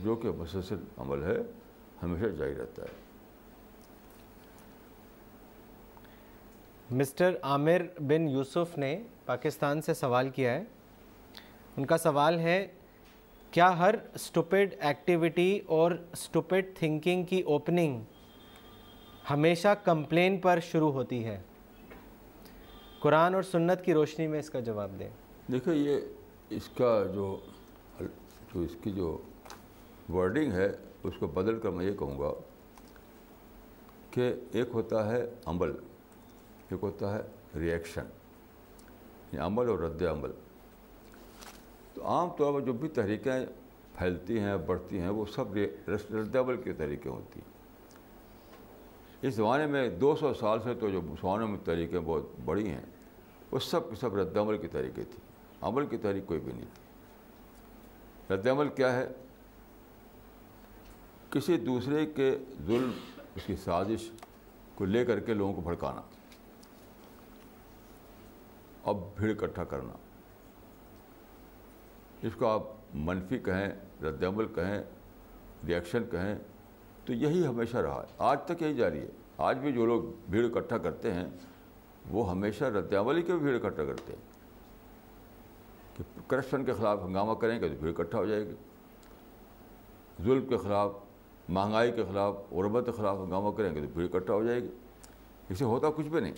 [0.04, 1.38] جو کہ مسلسل عمل ہے
[2.04, 2.98] ہمیشہ جاری رہتا ہے
[7.02, 8.94] مسٹر عامر بن یوسف نے
[9.26, 10.64] پاکستان سے سوال کیا ہے
[11.78, 12.60] ان کا سوال ہے
[13.52, 13.96] کیا ہر
[14.26, 18.00] اسٹوپیڈ ایکٹیویٹی اور اسٹوپیڈ تھنکنگ کی اوپننگ
[19.30, 21.40] ہمیشہ کمپلین پر شروع ہوتی ہے
[23.02, 25.10] قرآن اور سنت کی روشنی میں اس کا جواب دیں
[25.52, 26.00] دیکھیں یہ
[26.56, 27.36] اس کا جو
[28.02, 29.18] جو اس کی جو
[30.14, 30.68] ورڈنگ ہے
[31.10, 32.32] اس کو بدل کر میں یہ کہوں گا
[34.12, 35.72] کہ ایک ہوتا ہے عمل
[36.70, 37.22] ایک ہوتا ہے
[37.66, 40.32] یہ یعنی عمل اور رد عمل
[41.94, 43.46] تو عام طور پر جو بھی تحریکیں
[43.98, 45.56] پھیلتی ہیں بڑھتی ہیں وہ سب
[46.16, 47.58] رد عمل کی تحریکیں ہوتی ہیں
[49.22, 52.86] اس زمانے میں دو سو سال سے تو جو مسلمانوں میں طریقے بہت بڑی ہیں
[53.52, 55.28] وہ سب کے سب رد عمل کی طریقے تھیں
[55.68, 59.06] عمل کی تحریک کوئی بھی نہیں تھی رد عمل کیا ہے
[61.32, 62.32] کسی دوسرے کے
[62.68, 62.92] ظلم
[63.36, 64.10] اس کی سازش
[64.76, 66.02] کو لے کر کے لوگوں کو بھڑکانا
[68.90, 69.94] اب بھیڑ اکٹھا کرنا
[72.28, 72.64] اس کو آپ
[73.10, 73.68] منفی کہیں
[74.04, 74.80] رد عمل کہیں
[75.68, 76.34] ریاکشن کہیں
[77.10, 79.08] تو یہی ہمیشہ رہا ہے آج تک یہی جاری ہے
[79.46, 80.02] آج بھی جو لوگ
[80.32, 81.26] بھیڑ اکٹھا کرتے ہیں
[82.10, 84.20] وہ ہمیشہ کے بھی بھیڑ اکٹھا کرتے ہیں
[85.96, 88.54] کہ کرپشن کے خلاف ہنگامہ کریں گے تو بھیڑ اکٹھا ہو جائے گی
[90.24, 90.92] ظلم کے خلاف
[91.58, 94.68] مہنگائی کے خلاف عربت کے خلاف ہنگامہ کریں گے تو بھیڑ اکٹھا ہو جائے گی
[95.50, 96.34] اس سے ہوتا کچھ بھی نہیں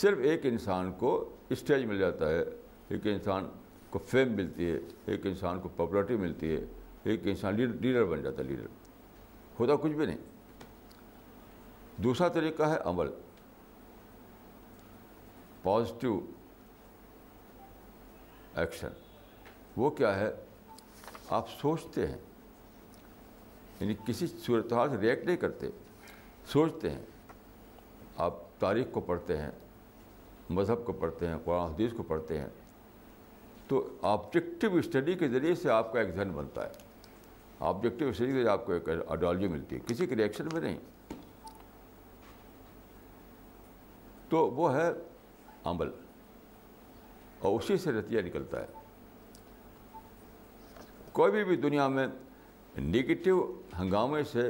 [0.00, 1.12] صرف ایک انسان کو
[1.54, 2.42] اسٹیج مل جاتا ہے
[2.88, 3.46] ایک انسان
[3.90, 4.78] کو فیم ملتی ہے
[5.12, 6.64] ایک انسان کو پاپولرٹی ملتی ہے
[7.10, 8.84] ایک انسان لیڈر بن جاتا ہے لیڈر
[9.58, 10.16] خدا کچھ بھی نہیں
[12.04, 13.10] دوسرا طریقہ ہے عمل
[15.62, 16.18] پازیٹیو
[18.60, 18.88] ایکشن
[19.76, 20.30] وہ کیا ہے
[21.38, 22.18] آپ سوچتے ہیں
[23.80, 25.68] یعنی کسی صورتحال سے ریئیکٹ نہیں کرتے
[26.52, 27.02] سوچتے ہیں
[28.26, 29.50] آپ تاریخ کو پڑھتے ہیں
[30.58, 32.48] مذہب کو پڑھتے ہیں قرآن حدیث کو پڑھتے ہیں
[33.68, 36.84] تو آبجیکٹیو اسٹڈی کے ذریعے سے آپ کا ایک ذہن بنتا ہے
[37.64, 40.76] آبجیکٹو سیری آپ کو ایک آئیڈیالوجی ملتی ہے کسی کے ریئیکشن میں نہیں
[44.30, 44.88] تو وہ ہے
[45.70, 45.90] عمل
[47.40, 48.66] اور اسی سے نتیجہ نکلتا ہے
[51.12, 52.06] کوئی بھی بھی دنیا میں
[52.78, 53.40] نگیٹو
[53.78, 54.42] ہنگامے سے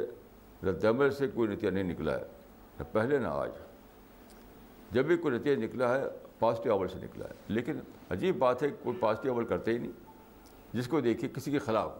[0.69, 2.25] رد عمل سے کوئی نتیجہ نہیں نکلا ہے
[2.79, 3.51] نہ پہلے نہ آج
[4.93, 6.05] جب بھی کوئی نتیجہ نکلا ہے
[6.39, 7.79] پازیٹیو عمل سے نکلا ہے لیکن
[8.13, 9.93] عجیب بات ہے کوئی پازیٹیو عمل کرتے ہی نہیں
[10.75, 11.91] جس کو دیکھیے کسی کے خلاف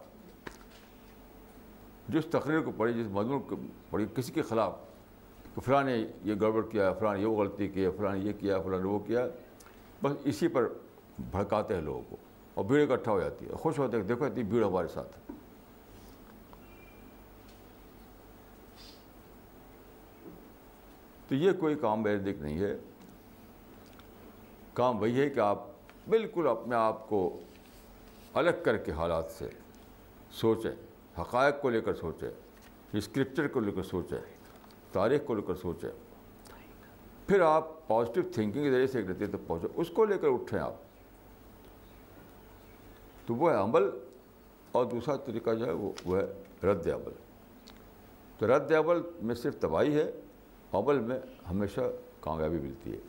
[2.09, 3.55] جس تقریر کو پڑھی جس مضمون کو
[3.89, 4.75] پڑھی کسی کے خلاف
[5.65, 8.79] فلاں نے یہ گڑبڑ کیا فلاں نے یہ غلطی کی فلاں نے یہ کیا فلاں
[8.79, 9.25] نے وہ کیا
[10.01, 10.67] بس اسی پر
[11.31, 12.15] بھڑکاتے ہیں لوگوں کو
[12.55, 15.35] اور بھیڑ اکٹھا ہو جاتی ہے خوش ہیں کہ دیکھو اتنی بھیڑ ہمارے ساتھ ہے
[21.27, 22.75] تو یہ کوئی کام میرے دیکھ نہیں ہے
[24.73, 25.63] کام وہی ہے کہ آپ
[26.09, 27.19] بالکل اپنے آپ کو
[28.41, 29.49] الگ کر کے حالات سے
[30.39, 30.71] سوچیں
[31.17, 32.27] حقائق کو لے کر سوچے
[32.97, 34.15] اسکرپچر کو لے کر سوچے
[34.91, 35.87] تاریخ کو لے کر سوچے
[37.27, 40.27] پھر آپ پازیٹیو تھنکنگ کے ذریعے سے ایک نتیجے تک پہنچے اس کو لے کر
[40.33, 40.73] اٹھیں آپ
[43.27, 43.89] تو وہ ہے عمل
[44.77, 46.25] اور دوسرا طریقہ جو ہے وہ ہے
[46.71, 47.13] رد عمل
[48.37, 50.09] تو رد عمل میں صرف تباہی ہے
[50.79, 51.17] عمل میں
[51.49, 51.81] ہمیشہ
[52.21, 52.99] کامیابی ملتی ہے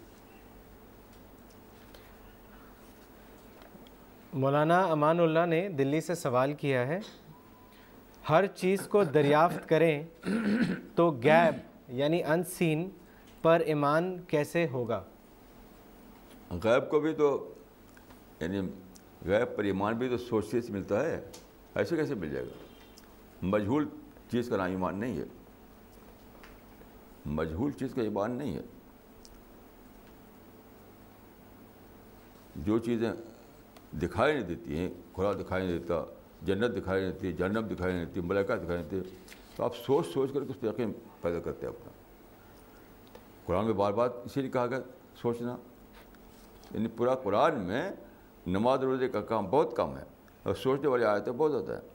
[4.41, 6.99] مولانا امان اللہ نے دلی سے سوال کیا ہے
[8.29, 10.03] ہر چیز کو دریافت کریں
[10.95, 12.89] تو غیب یعنی انسین
[13.43, 15.03] پر ایمان کیسے ہوگا
[16.65, 17.29] غیب کو بھی تو
[18.41, 18.61] یعنی
[19.27, 21.21] غیب پر ایمان بھی تو سوچتے سے ملتا ہے
[21.79, 23.89] ایسے کیسے مل جائے گا مجھول
[24.31, 25.25] چیز کا نام ایمان نہیں ہے
[27.39, 28.63] مجھول چیز کا ایمان نہیں ہے
[32.67, 33.11] جو چیزیں
[34.03, 36.03] دکھائی نہیں دیتی ہیں کھلا دکھائی نہیں دیتا
[36.47, 40.07] جنت دکھائی دیتی ہے جنم دکھائی دیتی ہے ملکہ دکھائی دیتی ہے تو آپ سوچ
[40.13, 41.91] سوچ کر کے اس پہ یقین پیدا کرتے ہیں اپنا
[43.47, 44.79] قرآن میں بار بار اسی لیے کہا گیا
[45.21, 45.57] سوچنا
[46.73, 47.89] یعنی پورا قرآن میں
[48.47, 50.05] نماز روزے کا کام بہت کم ہے
[50.43, 51.87] اور سوچنے والی آیتیں بہت زیادہ ہے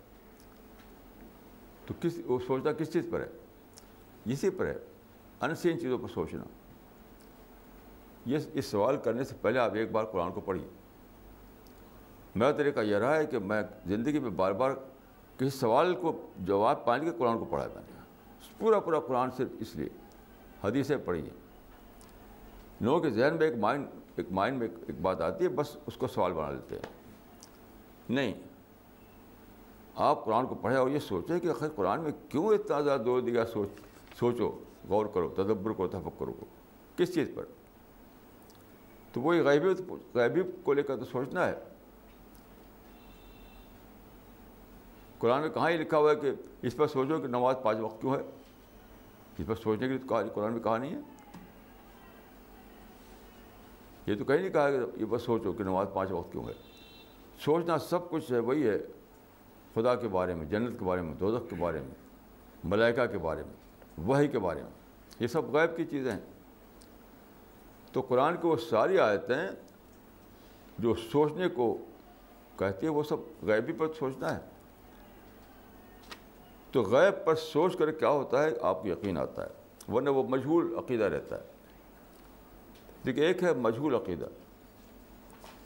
[1.85, 4.77] تو کس وہ سوچنا کس چیز پر ہے اسی پر ہے
[5.41, 6.43] ان سین چیزوں پر سوچنا
[8.31, 10.67] یہ اس سوال کرنے سے پہلے آپ ایک بار قرآن کو پڑھیے
[12.35, 14.71] میرا طریقہ یہ رہا ہے کہ میں زندگی میں بار بار
[15.37, 16.11] کسی سوال کو
[16.47, 17.91] جواب پانے کے قرآن کو پڑھا میں نے
[18.57, 19.89] پورا پورا قرآن صرف اس لیے
[20.63, 21.41] حدیثیں پڑھی ہیں
[22.81, 23.85] لوگوں کے ذہن میں ایک مائنڈ
[24.17, 26.91] ایک مائنڈ میں ایک بات آتی ہے بس اس کو سوال بنا لیتے ہیں
[28.15, 28.33] نہیں
[30.09, 33.45] آپ قرآن کو پڑھیں اور یہ سوچیں کہ قرآن میں کیوں اتنا زیادہ دور دیا
[33.53, 33.81] سوچ
[34.19, 34.51] سوچو
[34.89, 36.45] غور کرو تدبر کو تفکر کرو کو
[36.97, 37.43] کس چیز پر
[39.13, 39.69] تو وہی غیبی
[40.15, 41.53] غیبی کو لے کر تو سوچنا ہے
[45.23, 46.31] قرآن میں کہاں یہ لکھا ہوا ہے کہ
[46.67, 48.19] اس پر سوچو کہ نماز پانچ وقت کیوں ہے
[49.37, 50.99] اس پر سوچنے کے تو کہا قرآن میں کہا نہیں ہے
[54.07, 56.53] یہ تو کہیں نہیں کہا کہ یہ بس سوچو کہ نماز پانچ وقت کیوں ہے
[57.45, 58.77] سوچنا سب کچھ ہے وہی ہے
[59.75, 61.95] خدا کے بارے میں جنت کے بارے میں دوزخ کے بارے میں
[62.75, 64.71] ملائکہ کے بارے میں وہی کے بارے میں
[65.21, 66.19] یہ سب غیب کی چیزیں ہیں
[67.91, 69.47] تو قرآن کی وہ ساری آیتیں
[70.83, 71.75] جو سوچنے کو
[72.59, 74.51] کہتی ہے وہ سب غیبی پر سوچنا ہے
[76.73, 80.23] تو غیب پر سوچ کر کیا ہوتا ہے آپ کو یقین آتا ہے ورنہ وہ
[80.29, 81.51] مشغول عقیدہ رہتا ہے
[83.05, 84.25] دیکھیے ایک ہے مشغول عقیدہ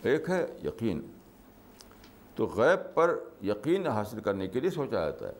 [0.09, 0.99] ایک ہے یقین
[2.35, 3.15] تو غیب پر
[3.53, 5.33] یقین حاصل کرنے کے لیے سوچا جاتا ہے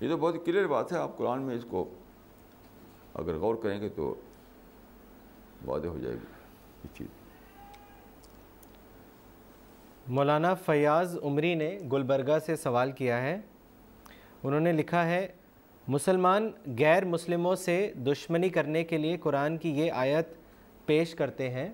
[0.00, 1.88] یہ تو بہت کلیئر بات ہے آپ قرآن میں اس کو
[3.22, 4.14] اگر غور کریں گے تو
[5.66, 7.26] وعدے ہو جائے گی یہ چیز
[10.16, 13.36] مولانا فیاض عمری نے گلبرگہ سے سوال کیا ہے
[14.42, 15.26] انہوں نے لکھا ہے
[15.94, 17.74] مسلمان غیر مسلموں سے
[18.06, 20.28] دشمنی کرنے کے لیے قرآن کی یہ آیت
[20.86, 21.68] پیش کرتے ہیں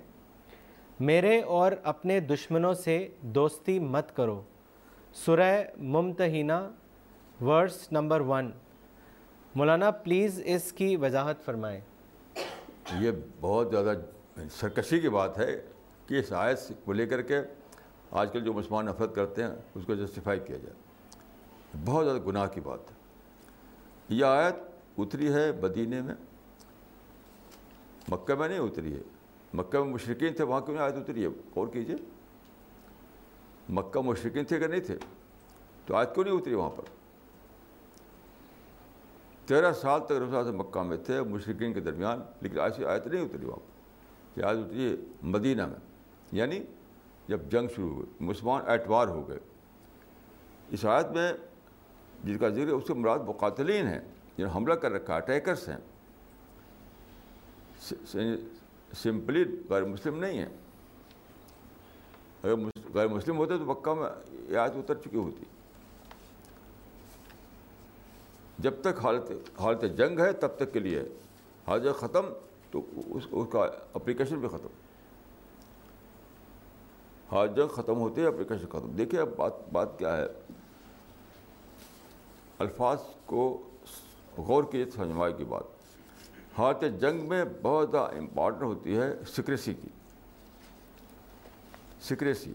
[1.10, 2.96] میرے اور اپنے دشمنوں سے
[3.38, 4.40] دوستی مت کرو
[5.24, 6.60] سورہ ممتہینہ
[7.46, 8.50] verse number one
[9.56, 11.78] Maulana please اس کی وضاحت فرمائیں
[13.00, 13.10] یہ
[13.40, 13.92] بہت زیادہ
[14.60, 15.52] سرکشی کی بات ہے
[16.06, 17.40] کہ اس آیت کو لے کر کے
[18.20, 20.74] آج کل جو مسلمان نفرت کرتے ہیں اس کو جسٹیفائی کیا جائے
[21.84, 24.56] بہت زیادہ گناہ کی بات ہے یہ آیت
[25.02, 26.14] اتری ہے مدینے میں
[28.12, 29.00] مکہ میں نہیں اتری ہے
[29.60, 31.96] مکہ میں مشرقین تھے وہاں کیوں نہیں آیت اتری ہے اور کیجیے
[33.78, 34.96] مکہ مشرقین تھے کہ نہیں تھے
[35.86, 36.92] تو آیت کیوں نہیں اتری وہاں پر
[39.46, 43.44] تیرہ سال تک سے مکہ میں تھے مشرقین کے درمیان لیکن ایسی آیت نہیں اتری
[43.46, 43.66] وہاں
[44.36, 44.94] پر یہ آیت اتری ہے
[45.32, 45.80] مدینہ میں
[46.40, 46.60] یعنی
[47.28, 49.38] جب جنگ شروع ہوئی مسلمان اعتبار ہو گئے
[50.74, 51.32] اس آیت میں
[52.24, 55.68] جن کا ذکر اس کے مراد مقاتلین ہیں جنہوں یعنی نے حملہ کر رکھا اٹیکرس
[55.68, 55.78] ہیں
[59.02, 60.48] سمپلی غیر مسلم نہیں ہیں
[62.42, 64.08] اگر غیر مسلم ہوتے تو مکہ میں
[64.52, 65.44] یہ آیت اتر چکی ہوتی
[68.64, 71.02] جب تک حالت حالت جنگ ہے تب تک کے لیے
[71.66, 72.32] حاضر ختم
[72.70, 72.84] تو
[73.14, 74.82] اس کا اپلیکیشن بھی ختم
[77.40, 80.26] آج جنگ ختم ہوتے ہیں اپلیکیشن ختم دیکھیے اب بات بات کیا ہے
[82.64, 83.46] الفاظ کو
[84.46, 85.64] غور کیجیے سمجھوائے کی بات
[86.58, 89.88] حارت ہاں، جنگ میں بہت زیادہ امپارٹنٹ ہوتی ہے سیکریسی کی
[92.08, 92.52] سیکریسی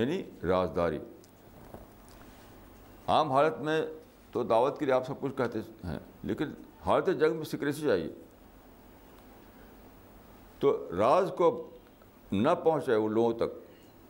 [0.00, 0.98] یعنی رازداری
[3.18, 3.80] عام حالت میں
[4.32, 5.98] تو دعوت کے لیے آپ سب کچھ کہتے ہیں
[6.30, 6.52] لیکن
[6.86, 8.10] حالت جنگ میں سیکریسی چاہیے
[10.60, 11.50] تو راز کو
[12.32, 13.54] نہ پہنچے وہ لوگوں تک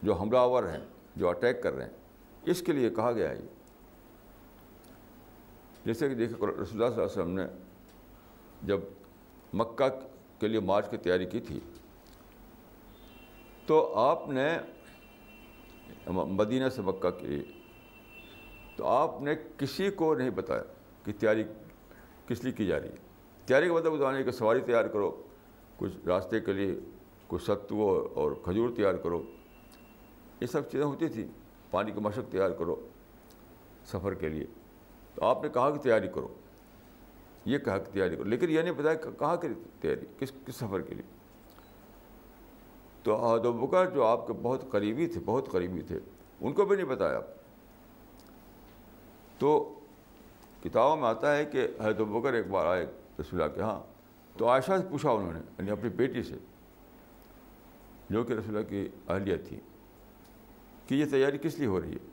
[0.05, 0.79] جو آور ہیں
[1.17, 3.49] جو اٹیک کر رہے ہیں اس کے لیے کہا گیا ہے یہ
[5.85, 7.43] جیسے کہ دیکھیں رسول اللہ صلی اللہ علیہ وسلم نے
[8.67, 8.81] جب
[9.61, 9.89] مکہ
[10.41, 11.59] کے لیے مارچ کی تیاری کی تھی
[13.67, 14.47] تو آپ نے
[16.15, 17.43] مدینہ سے مکہ کی
[18.77, 20.63] تو آپ نے کسی کو نہیں بتایا
[21.05, 21.43] کہ تیاری
[22.29, 23.11] کس لیے کی جا رہی ہے
[23.47, 25.11] تیاری کا مطلب بتانے کے سواری تیار کرو
[25.79, 26.75] کچھ راستے کے لیے
[27.33, 27.77] کچھ ستو
[28.21, 29.21] اور کھجور تیار کرو
[30.41, 31.27] یہ سب چیزیں ہوتی تھیں
[31.71, 32.75] پانی کی مشق تیار کرو
[33.93, 34.47] سفر کے لیے
[35.15, 36.29] تو آپ نے کہا کہ تیاری کرو
[37.53, 39.49] یہ کہا کہ تیاری کرو لیکن یہ نہیں بتایا کہاں کی
[39.81, 41.09] تیاری کس کس سفر کے لیے
[43.03, 46.77] تو عہد بکر جو آپ کے بہت قریبی تھے بہت قریبی تھے ان کو بھی
[46.77, 47.21] نہیں بتایا
[49.39, 49.57] تو
[50.65, 52.87] کتابوں میں آتا ہے کہ عہد و بکر ایک بار آئے
[53.21, 53.79] رسول اللہ کے ہاں
[54.39, 56.35] تو عائشہ سے پوچھا انہوں نے یعنی اپنی بیٹی سے
[58.13, 59.59] جو کہ رسول اللہ کی اہلیہ تھی
[60.87, 62.11] کہ یہ تیاری کس لیے ہو رہی ہے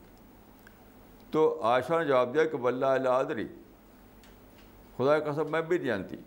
[1.31, 3.47] تو عائشہ نے جواب کہ بلّہ اللہ علیہ
[4.97, 6.17] خدا کا سب میں بھی نہیں جانتی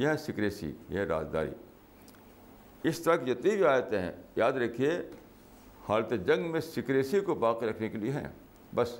[0.00, 1.50] یہ ہے سکریسی یہ ہے رازداری
[2.88, 4.10] اس طرح کی جتنی بھی آیتیں ہیں
[4.42, 4.90] یاد رکھیے
[5.88, 8.26] حالت جنگ میں سکریسی کو باقی رکھنے کے لیے ہیں
[8.80, 8.98] بس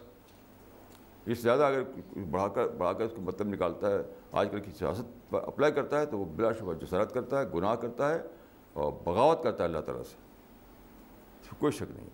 [1.35, 1.83] اس زیادہ اگر
[2.31, 4.03] بڑھا کر بڑھا کر اس کو مطلب نکالتا ہے
[4.41, 7.47] آج کل کی سیاست پر اپلائی کرتا ہے تو وہ بلا شبہ جسارت کرتا ہے
[7.55, 8.19] گناہ کرتا ہے
[8.83, 10.17] اور بغاوت کرتا ہے اللہ تعالیٰ سے
[11.49, 12.09] اس کوئی شک نہیں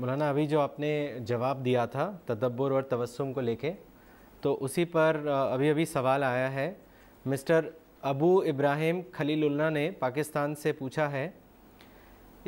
[0.00, 0.90] مولانا ابھی جو آپ نے
[1.28, 3.72] جواب دیا تھا تدبر اور توسم کو لے کے
[4.40, 6.72] تو اسی پر ابھی ابھی سوال آیا ہے
[7.32, 7.68] مسٹر
[8.10, 11.28] ابو ابراہیم خلیل اللہ نے پاکستان سے پوچھا ہے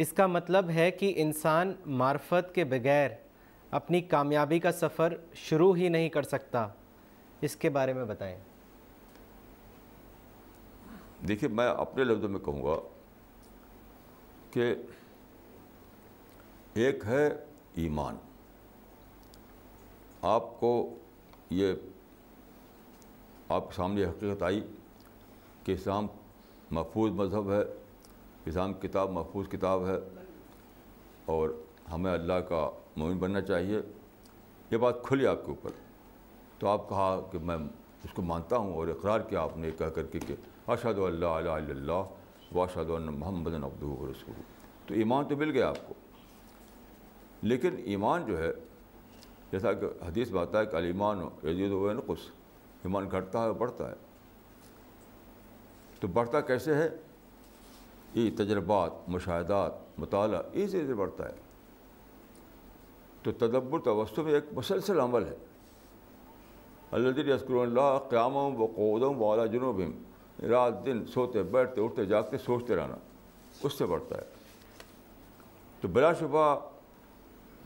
[0.05, 1.73] اس کا مطلب ہے کہ انسان
[2.03, 3.11] معرفت کے بغیر
[3.81, 5.15] اپنی کامیابی کا سفر
[5.49, 6.67] شروع ہی نہیں کر سکتا
[7.49, 8.37] اس کے بارے میں بتائیں
[11.29, 12.77] دیکھیے میں اپنے لفظوں میں کہوں گا
[14.53, 14.75] کہ
[16.81, 17.29] ایک ہے
[17.83, 18.17] ایمان
[20.35, 20.71] آپ کو
[21.51, 21.73] یہ
[23.49, 24.61] آپ کے سامنے حقیقت آئی
[25.65, 26.07] کہ اسلام
[26.77, 27.61] محفوظ مذہب ہے
[28.47, 29.99] اسلام کتاب محفوظ کتاب ہے
[31.37, 31.51] اور
[31.93, 33.81] ہمیں اللہ کا مومن بننا چاہیے
[34.71, 35.71] یہ بات کھلی آپ کے اوپر
[36.59, 37.57] تو آپ کہا کہ میں
[38.05, 40.35] اس کو مانتا ہوں اور اقرار کیا آپ نے کہہ کر کے کہ
[40.73, 44.41] اشد اللہ علیہ اللہ و محمد عبد رسول
[44.87, 45.95] تو ایمان تو مل گیا آپ کو
[47.43, 48.51] لیکن ایمان جو ہے
[49.53, 51.21] جیسا کہ حدیث بات ہے کہ علیمان
[51.51, 52.27] عزیز و نقص
[52.85, 53.95] ایمان گھٹتا ہے بڑھتا ہے
[56.01, 56.89] تو بڑھتا کیسے ہے
[58.15, 61.37] یہ تجربات مشاہدات مطالعہ اس سے بڑھتا ہے
[63.23, 65.37] تو تدبر توسط میں ایک مسلسل عمل ہے
[66.99, 69.81] اللہ یسکر اللہ قیام و قودم والا جنوب
[70.47, 72.95] رات دن سوتے بیٹھتے اٹھتے جاگتے سوچتے رہنا
[73.63, 74.25] اس سے بڑھتا ہے
[75.81, 76.55] تو بلا شبہ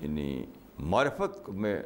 [0.00, 0.44] یعنی
[0.90, 1.78] معرفت میں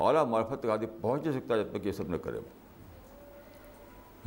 [0.00, 2.40] اعلیٰ معرفت تک آدمی پہنچ نہیں سکتا جب تک یہ سب نہ کرے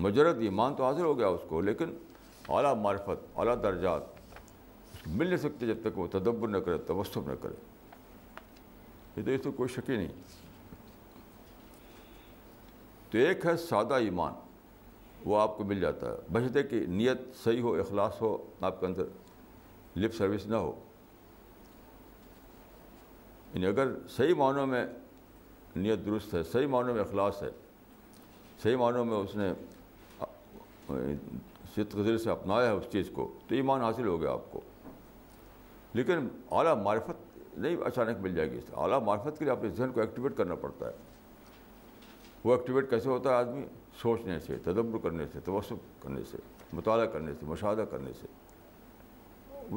[0.06, 1.94] مجرد ایمان تو حاضر ہو گیا اس کو لیکن
[2.50, 4.20] اعلیٰ معرفت اعلیٰ درجات
[5.08, 7.56] مل نہیں سکتے جب تک وہ تدبر نہ کرے توسب نہ کرے
[9.16, 10.08] یہ تو اس سے کوئی شکی نہیں
[13.12, 14.34] تو ایک ہے سادہ ایمان
[15.26, 18.86] وہ آپ کو مل جاتا ہے بچے کہ نیت صحیح ہو اخلاص ہو آپ کے
[18.86, 19.04] اندر
[19.96, 20.72] لپ سروس نہ ہو
[23.54, 24.86] یعنی اگر صحیح معنوں میں
[25.76, 27.50] نیت درست ہے صحیح معنوں میں اخلاص ہے
[28.64, 29.52] صحیح معنوں میں اس نے
[30.90, 34.62] صدق شرکت سے اپنایا ہے اس چیز کو تو ایمان حاصل ہو گیا آپ کو
[35.94, 36.28] لیکن
[36.58, 40.02] اعلیٰ معرفت نہیں اچانک مل جائے گی اس اعلیٰ معرفت کے لیے اپنے ذہن کو
[40.02, 40.92] ایکٹیویٹ کرنا پڑتا ہے
[42.44, 43.66] وہ ایکٹیویٹ کیسے ہوتا ہے آدمی
[44.02, 46.38] سوچنے سے تدبر کرنے سے توسف کرنے سے
[46.74, 48.28] مطالعہ کرنے سے مشاہدہ کرنے سے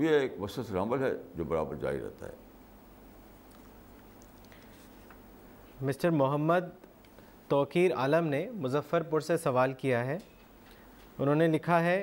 [0.04, 2.42] یہ ایک وسط عمل ہے جو برابر جاری رہتا ہے
[5.88, 6.68] مسٹر محمد
[7.48, 10.16] توقیر عالم نے مظفر پور سے سوال کیا ہے
[11.18, 11.98] انہوں نے لکھا ہے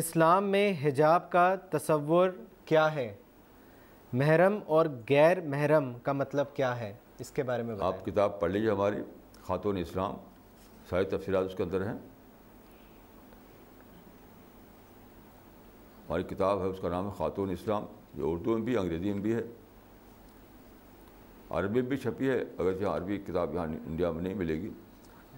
[0.00, 2.30] اسلام میں حجاب کا تصور
[2.72, 3.12] کیا ہے
[4.22, 6.92] محرم اور غیر محرم کا مطلب کیا ہے
[7.24, 9.02] اس کے بارے میں آپ کتاب پڑھ لیجیے ہماری
[9.46, 10.14] خاتون اسلام
[10.92, 11.92] ساری تفصیلات اس کے اندر ہیں
[16.08, 19.20] ہماری کتاب ہے اس کا نام ہے خاتون اسلام جو اردو میں بھی انگریزی میں
[19.22, 19.42] بھی ہے
[21.58, 24.70] عربی میں بھی چھپی ہے اگر یہاں عربی کتاب یہاں انڈیا میں نہیں ملے گی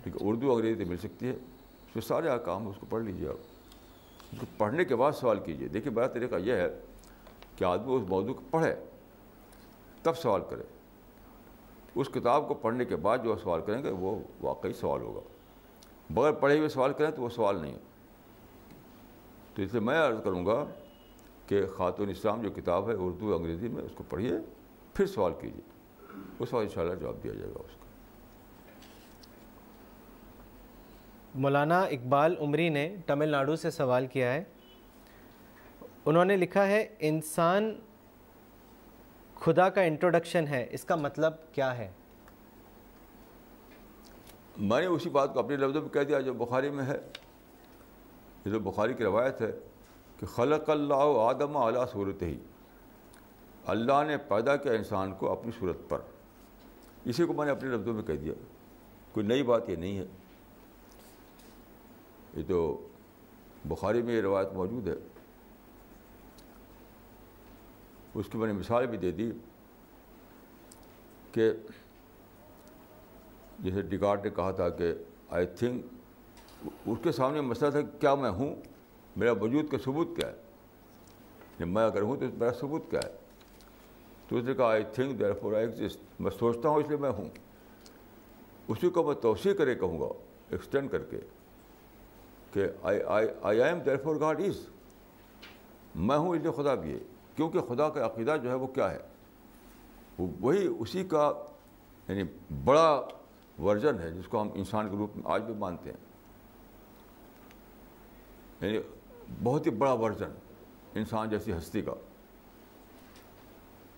[0.04, 3.28] لیکن اردو انگریزی تو مل سکتی ہے اس میں سارے احکام اس کو پڑھ لیجیے
[3.28, 3.70] آپ
[4.32, 6.68] اس کو پڑھنے کے بعد سوال کیجیے دیکھیے بڑا طریقہ یہ ہے
[7.56, 8.74] کہ آدمی اس موضوع کو پڑھے
[10.02, 10.62] تب سوال کرے
[12.00, 15.20] اس کتاب کو پڑھنے کے بعد جو سوال کریں گے وہ واقعی سوال ہوگا
[16.12, 17.76] بغیر پڑھے ہوئے سوال کریں تو وہ سوال نہیں
[19.54, 20.64] تو اس لیے میں عرض کروں گا
[21.46, 24.32] کہ خاتون اسلام جو کتاب ہے اردو انگریزی میں اس کو پڑھیے
[24.94, 27.82] پھر سوال کیجیے اس وقت ان شاء اللہ جواب دیا جائے گا اس کا
[31.42, 34.42] مولانا اقبال عمری نے تمل ناڈو سے سوال کیا ہے
[36.06, 37.72] انہوں نے لکھا ہے انسان
[39.40, 41.90] خدا کا انٹروڈکشن ہے اس کا مطلب کیا ہے
[44.58, 46.96] میں نے اسی بات کو اپنے لفظوں میں کہہ دیا جو بخاری میں ہے
[48.44, 49.50] یہ تو بخاری کی روایت ہے
[50.18, 52.36] کہ خلق اللہ آدم اعلیٰ صورت ہی
[53.74, 56.00] اللہ نے پیدا کیا انسان کو اپنی صورت پر
[57.04, 58.32] اسی کو میں نے اپنے لفظوں میں کہہ دیا
[59.12, 60.04] کوئی نئی بات یہ نہیں ہے
[62.36, 62.66] یہ تو
[63.68, 64.94] بخاری میں یہ روایت موجود ہے
[68.20, 69.30] اس کی میں نے مثال بھی دے دی
[71.32, 71.50] کہ
[73.62, 74.92] جیسے ڈگارڈ نے کہا تھا کہ
[75.36, 75.84] آئی تھنک
[76.88, 78.54] اس کے سامنے مسئلہ تھا کہ کیا میں ہوں
[79.20, 80.42] میرا وجود کا ثبوت کیا ہے
[81.58, 83.12] یعنی میں اگر ہوں تو میرا ثبوت کیا ہے
[84.28, 87.10] تو اس نے کہا I think therefore I exist میں سوچتا ہوں اس لیے میں
[87.18, 87.28] ہوں
[88.72, 90.06] اسی کو میں توسیع کر کے کہوں گا
[90.52, 91.18] ایکسٹینڈ کر کے
[92.52, 93.00] کہ I
[93.42, 94.64] I am therefore God is
[96.06, 96.98] میں ہوں اس لیے خدا بھی ہے
[97.36, 98.98] کیونکہ خدا کا عقیدہ جو ہے وہ کیا ہے
[100.18, 101.32] وہی اسی کا
[102.08, 102.22] یعنی
[102.64, 102.84] بڑا
[103.62, 105.98] ورژن ہے جس کو ہم انسان کے روپ میں آج بھی مانتے ہیں
[108.68, 108.78] یعنی
[109.42, 110.32] بہت ہی بڑا ورژن
[110.98, 111.94] انسان جیسی ہستی کا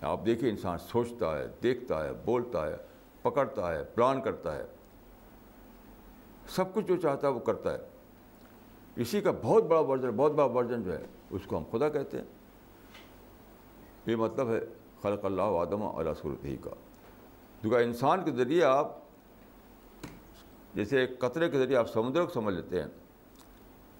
[0.09, 2.75] آپ دیکھیے انسان سوچتا ہے دیکھتا ہے بولتا ہے
[3.21, 4.65] پکڑتا ہے پلان کرتا ہے
[6.55, 7.77] سب کچھ جو چاہتا ہے وہ کرتا ہے
[9.01, 11.05] اسی کا بہت بڑا ورژن بہت بڑا ورژن جو ہے
[11.35, 12.25] اس کو ہم خدا کہتے ہیں
[14.05, 14.59] یہ مطلب ہے
[15.01, 16.13] خلق اللہ عدم علیہ
[16.45, 16.69] ہی کا
[17.61, 18.95] کیونکہ انسان کے ذریعے آپ
[20.77, 22.87] جیسے ایک قطرے کے ذریعے آپ سمندر کو سمجھ لیتے ہیں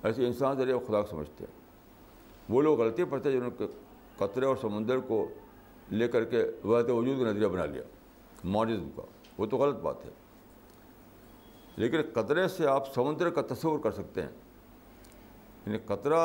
[0.07, 3.65] ایسے انسان ذریعے آپ خدا کو سمجھتے ہیں وہ لوگ غلطی پڑتے ہیں جنہوں نے
[4.17, 5.17] قطرے اور سمندر کو
[5.99, 7.81] لے کر کے وجود کا نظریہ بنا لیا
[8.55, 9.01] ماڈرزم کا
[9.37, 10.09] وہ تو غلط بات ہے
[11.83, 14.29] لیکن قطرے سے آپ سمندر کا تصور کر سکتے ہیں
[15.65, 16.19] یعنی قطرہ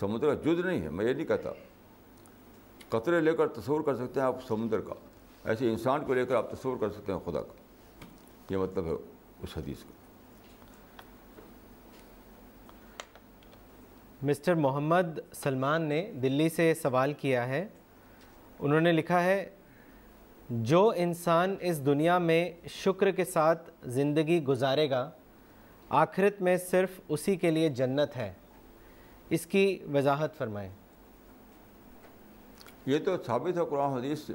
[0.00, 1.52] سمندر کا جد نہیں ہے میں یہ نہیں کہتا
[2.92, 4.94] قطرے لے کر تصور کر سکتے ہیں آپ سمندر کا
[5.48, 8.94] ایسے انسان کو لے کر آپ تصور کر سکتے ہیں خدا کا یہ مطلب ہے
[9.42, 9.92] اس حدیث کو
[14.26, 17.66] مسٹر محمد سلمان نے دلی سے سوال کیا ہے
[18.58, 19.44] انہوں نے لکھا ہے
[20.70, 22.42] جو انسان اس دنیا میں
[22.74, 25.08] شکر کے ساتھ زندگی گزارے گا
[26.02, 28.32] آخرت میں صرف اسی کے لیے جنت ہے
[29.36, 29.64] اس کی
[29.94, 30.68] وضاحت فرمائیں
[32.86, 34.32] یہ تو ثابت ہے قرآن حدیث سے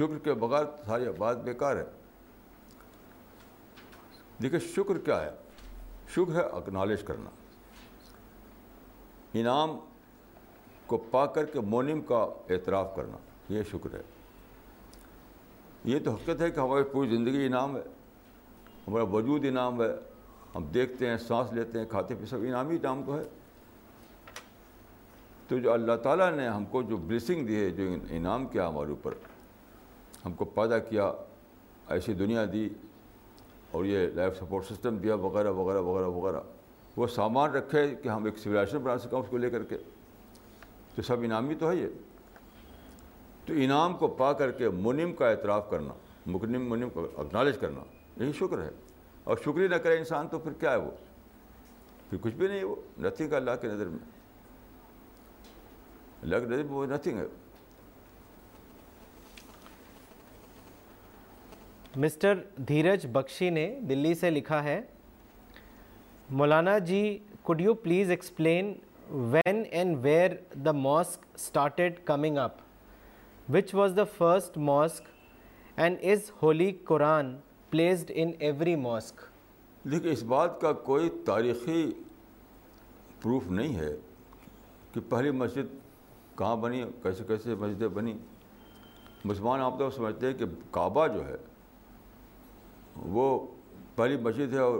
[0.00, 1.84] شکر کے بغیر ساری بات بیکار ہے
[4.42, 5.30] دیکھیں شکر کیا ہے
[6.14, 7.30] شکر ہے اکنالج کرنا
[9.40, 9.76] انعام
[10.92, 12.24] کو پا کر کے مونم کا
[12.54, 13.16] اعتراف کرنا
[13.54, 14.00] یہ شکر ہے
[15.92, 17.82] یہ تو حقیقت ہے کہ ہماری پوری زندگی انعام ہے
[18.86, 19.90] ہمارا وجود انعام ہے
[20.54, 23.24] ہم دیکھتے ہیں سانس لیتے ہیں کھاتے پہ سب انعامی انعام کو ہے
[25.48, 28.90] تو جو اللہ تعالیٰ نے ہم کو جو بلیسنگ دی ہے جو انعام کیا ہمارے
[28.96, 29.14] اوپر
[30.24, 31.10] ہم کو پیدا کیا
[31.94, 32.68] ایسی دنیا دی
[33.72, 36.40] اور یہ لائف سپورٹ سسٹم دیا وغیرہ وغیرہ وغیرہ وغیرہ
[36.96, 39.76] وہ سامان رکھے کہ ہم ایک سویلائزیشن بنا سکیں اس کو لے کر کے
[40.94, 41.88] تو سب انعامی تو ہے یہ
[43.46, 45.92] تو انعام کو پا کر کے منم کا اعتراف کرنا
[46.34, 47.84] مکنم منم کو اگنالج کرنا
[48.22, 48.70] یہی شکر ہے
[49.24, 50.90] اور شکری نہ کرے انسان تو پھر کیا ہے وہ
[52.10, 53.98] پھر کچھ بھی نہیں وہ نتھنگ ہے اللہ کے نظر میں
[56.22, 57.26] اللہ کے نظر میں وہ نتھنگ ہے
[61.96, 64.80] مسٹر دھیرج بخشی نے دلی سے لکھا ہے
[66.40, 67.00] Maulana ji
[67.44, 68.72] could you please explain
[69.32, 70.30] when and where
[70.64, 72.54] the mosque started coming up
[73.54, 75.08] which was the first mosque
[75.78, 77.34] and is holy Quran
[77.70, 79.20] placed in every mosque
[79.90, 81.84] دیکھیے اس بات کا کوئی تاریخی
[83.22, 83.94] پروف نہیں ہے
[84.92, 85.74] کہ پہلی مسجد
[86.38, 88.16] کہاں بنی کیسے کیسے مسجدیں بنی
[89.24, 91.36] مسلمان آپ تو سمجھتے ہیں کہ کعبہ جو ہے
[92.96, 93.38] وہ
[93.96, 94.78] پہلی مسجد ہے اور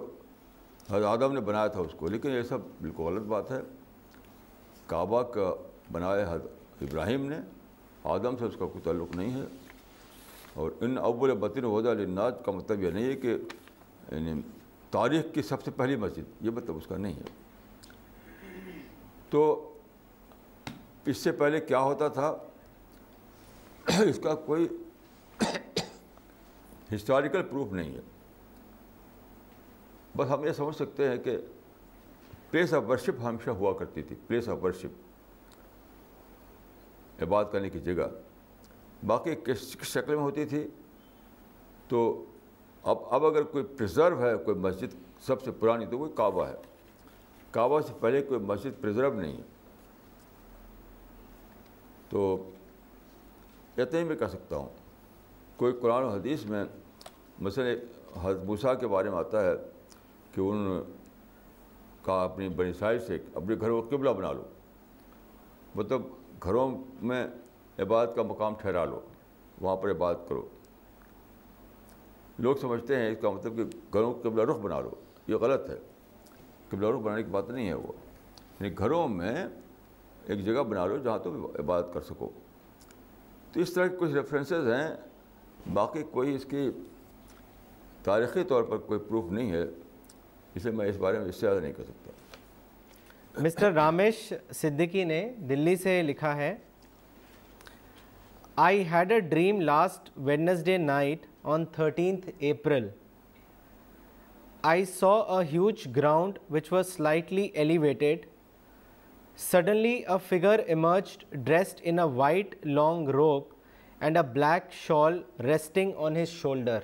[0.91, 3.61] حضرت آدم نے بنایا تھا اس کو لیکن یہ سب بالکل غلط بات ہے
[4.89, 5.53] کعبہ کا
[5.93, 7.37] بنائے حضرت ابراہیم نے
[8.15, 9.45] آدم سے اس کا کوئی تعلق نہیں ہے
[10.61, 13.37] اور ان اول بطن عدال الناج کا مطلب یہ نہیں ہے کہ
[14.11, 14.41] یعنی
[14.91, 18.69] تاریخ کی سب سے پہلی مسجد یہ مطلب اس کا نہیں ہے
[19.31, 19.43] تو
[21.11, 22.35] اس سے پہلے کیا ہوتا تھا
[24.07, 24.66] اس کا کوئی
[26.95, 28.01] ہسٹوریکل پروف نہیں ہے
[30.17, 31.37] بس ہم یہ سمجھ سکتے ہیں کہ
[32.51, 35.09] پلیس آف ورشپ ہمیشہ ہوا کرتی تھی پلیس آف ورشپ
[37.23, 38.05] عبادت کرنے کی جگہ
[39.07, 40.67] باقی کس شکل میں ہوتی تھی
[41.89, 42.01] تو
[42.91, 44.95] اب اب اگر کوئی پرزرو ہے کوئی مسجد
[45.27, 46.55] سب سے پرانی تو وہ کعبہ ہے
[47.53, 49.43] کعبہ سے پہلے کوئی مسجد پرزرو نہیں ہے
[52.09, 52.23] تو
[53.83, 54.79] اتنے ہی میں کہہ سکتا ہوں
[55.61, 56.62] کوئی قرآن و حدیث میں
[57.45, 57.65] مثلا
[58.23, 59.53] حسبوشا کے بارے میں آتا ہے
[60.35, 60.81] کہ انہوں
[62.05, 64.43] کا اپنی بنی سائز سے اپنے گھر کو قبلہ بنا لو
[65.74, 66.03] مطلب
[66.45, 66.66] گھروں
[67.11, 67.27] میں
[67.85, 69.01] عبادت کا مقام ٹھہرا لو
[69.61, 70.47] وہاں پر عبادت کرو
[72.49, 73.65] لوگ سمجھتے ہیں اس کا مطلب کہ
[73.99, 74.95] گھروں کو قبلہ رخ بنا لو
[75.28, 75.78] یہ غلط ہے
[76.70, 77.93] قبلہ رخ بنانے کی بات نہیں ہے وہ
[78.61, 82.31] یعنی گھروں میں ایک جگہ بنا لو جہاں تم عبادت کر سکو
[83.53, 84.89] تو اس طرح کے کچھ ریفرنسز ہیں
[85.74, 86.70] باقی کوئی اس کی
[88.05, 89.62] تاریخی طور پر کوئی پروف نہیں ہے
[90.55, 95.23] اسے میں اس بارے میں اس سے زیادہ نہیں کر سکتا مسٹر رامیش صدیقی نے
[95.49, 96.55] دلی سے لکھا ہے
[98.65, 102.89] I had a dream last Wednesday night on thirteenth April
[104.70, 108.27] I saw a huge ground which was slightly elevated
[109.51, 113.49] suddenly a figure emerged dressed in a white long robe
[114.01, 116.82] and a black shawl resting on his shoulder.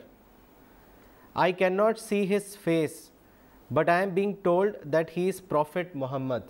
[1.35, 3.11] I cannot see his face,
[3.71, 6.43] but I am being told that he is Prophet Muhammad.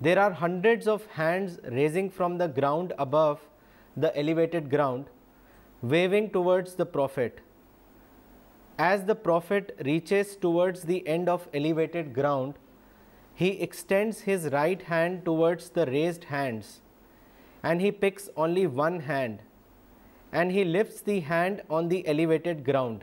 [0.00, 3.40] There are hundreds of hands raising from the ground above
[3.96, 5.06] the elevated ground,
[5.82, 7.40] waving towards the Prophet.
[8.78, 12.54] As the Prophet reaches towards the end of elevated ground,
[13.34, 16.78] he extends his right hand towards the raised hands
[17.68, 19.38] and he picks only one hand
[20.40, 23.02] and he lift the hand on the elevated ground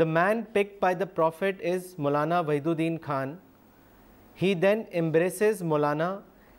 [0.00, 3.34] the man pick by the prophet is Maulana Wahiduddin Khan
[4.42, 6.08] he then embraces Maulana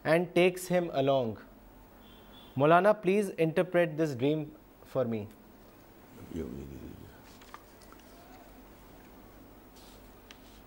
[0.04, 1.34] and takes him along
[2.58, 4.44] Maulana please interpret this dream
[4.92, 6.44] for میری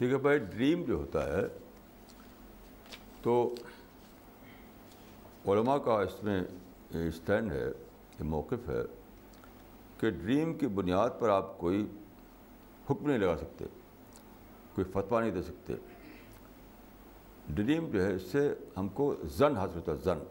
[0.01, 1.43] دیکھا بھائی dream جو ہوتا ہے
[3.23, 3.37] تو
[5.52, 6.40] علماء کا اس میں
[7.09, 7.66] اسٹینڈ ہے
[8.18, 8.82] یہ موقف ہے
[10.01, 11.86] کہ ڈریم کی بنیاد پر آپ کوئی
[12.90, 13.64] حکم نہیں لگا سکتے
[14.74, 15.74] کوئی فتویٰ نہیں دے سکتے
[17.55, 20.24] ڈریم جو ہے اس سے ہم کو زن حاصل ہوتا ہے زن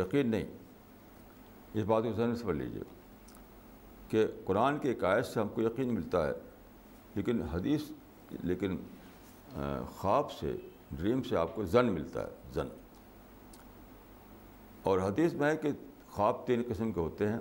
[0.00, 0.44] یقین نہیں
[1.78, 2.82] اس بات کو ذہن سمجھ لیجیے
[4.08, 6.32] کہ قرآن کے عکائد سے ہم کو یقین ملتا ہے
[7.14, 7.90] لیکن حدیث
[8.42, 8.76] لیکن
[9.96, 10.54] خواب سے
[10.96, 12.68] ڈریم سے آپ کو زن ملتا ہے زن
[14.88, 15.68] اور حدیث میں ہے کہ
[16.10, 17.38] خواب تین قسم کے ہوتے ہیں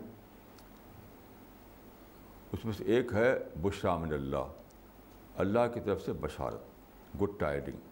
[2.54, 3.30] اس میں سے ایک ہے
[3.62, 4.58] بشرا من اللہ
[5.44, 7.88] اللہ کی طرف سے بشارت گڈ ٹائڈنگ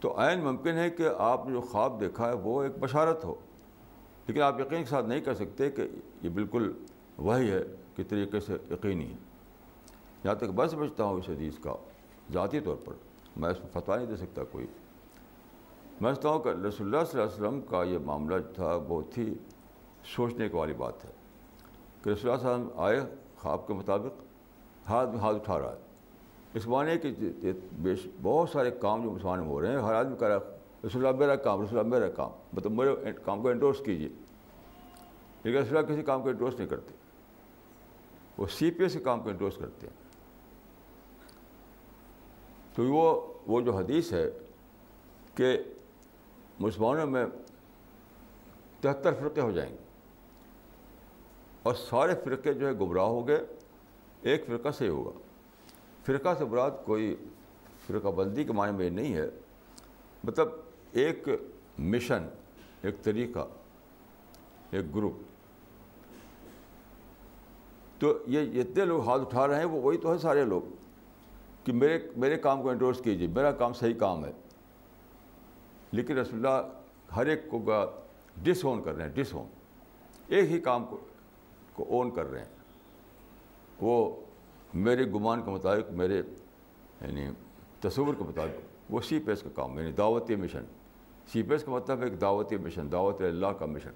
[0.00, 3.34] تو عین ممکن ہے کہ آپ نے جو خواب دیکھا ہے وہ ایک بشارت ہو
[4.26, 5.86] لیکن آپ یقین کے ساتھ نہیں کر سکتے کہ
[6.22, 6.70] یہ بالکل
[7.16, 7.60] وہی ہے
[7.96, 9.16] کہ طریقے سے یقینی ہے
[10.24, 11.74] یہاں تک بس بچتا ہوں اس حدیث کا
[12.32, 12.94] ذاتی طور پر
[13.36, 14.66] میں اس میں فتویٰ نہیں دے سکتا کوئی
[16.00, 18.76] میں سمجھتا ہوں کہ رسول اللہ صلی اللہ علیہ وسلم کا یہ معاملہ جو تھا
[18.88, 19.24] بہت ہی
[20.14, 21.10] سوچنے والی بات ہے
[22.04, 23.00] کہ رسول اللہ علیہ وسلم آئے
[23.38, 24.20] خواب کے مطابق
[24.90, 25.88] ہاتھ میں ہاتھ اٹھا رہا ہے
[26.58, 27.52] اس معنی کہ
[28.22, 31.18] بہت سارے کام جو مسلمان ہو رہے ہیں ہر آدمی کر رہا ہے رسول اللہ
[31.20, 34.08] میرا کام رسول اللہ میرا کام مطلب میرے کام کو انڈورس کیجیے
[35.42, 36.94] لیکن رسول اللہ کسی کام کو انڈورس نہیں کرتے
[38.38, 39.94] وہ سی پی ایس کے کام کو انڈورس کرتے ہیں
[42.76, 43.04] تو وہ
[43.52, 44.24] وہ جو حدیث ہے
[45.36, 45.56] کہ
[46.60, 47.24] مسلمانوں میں
[48.80, 49.84] تہتر فرقے ہو جائیں گے
[51.66, 53.44] اور سارے فرقے جو ہے گمراہ ہو گئے
[54.30, 55.10] ایک فرقہ سے ہوگا
[56.06, 57.14] فرقہ سے براد کوئی
[57.86, 59.26] فرقہ بندی کے معنی میں یہ نہیں ہے
[60.24, 60.48] مطلب
[61.02, 61.28] ایک
[61.94, 62.28] مشن
[62.84, 63.46] ایک طریقہ
[64.76, 65.18] ایک گروپ
[68.00, 70.62] تو یہ جتنے لوگ ہاتھ اٹھا رہے ہیں وہ وہی تو ہے سارے لوگ
[71.64, 74.32] کہ میرے میرے کام کو انڈورس کیجیے میرا کام صحیح کام ہے
[75.92, 77.60] لیکن رسول اللہ ہر ایک کو
[78.42, 79.46] ڈس اون کر رہے ہیں ڈس اون
[80.34, 80.84] ایک ہی کام
[81.74, 82.58] کو اون کر رہے ہیں
[83.80, 83.94] وہ
[84.88, 87.26] میرے گمان کے مطابق میرے یعنی
[87.80, 90.64] تصور کے مطابق وہ سی پیس کا کام یعنی دعوتی مشن
[91.32, 93.90] سی پی ایس کا مطلب ایک دعوتی مشن دعوت اللہ کا مشن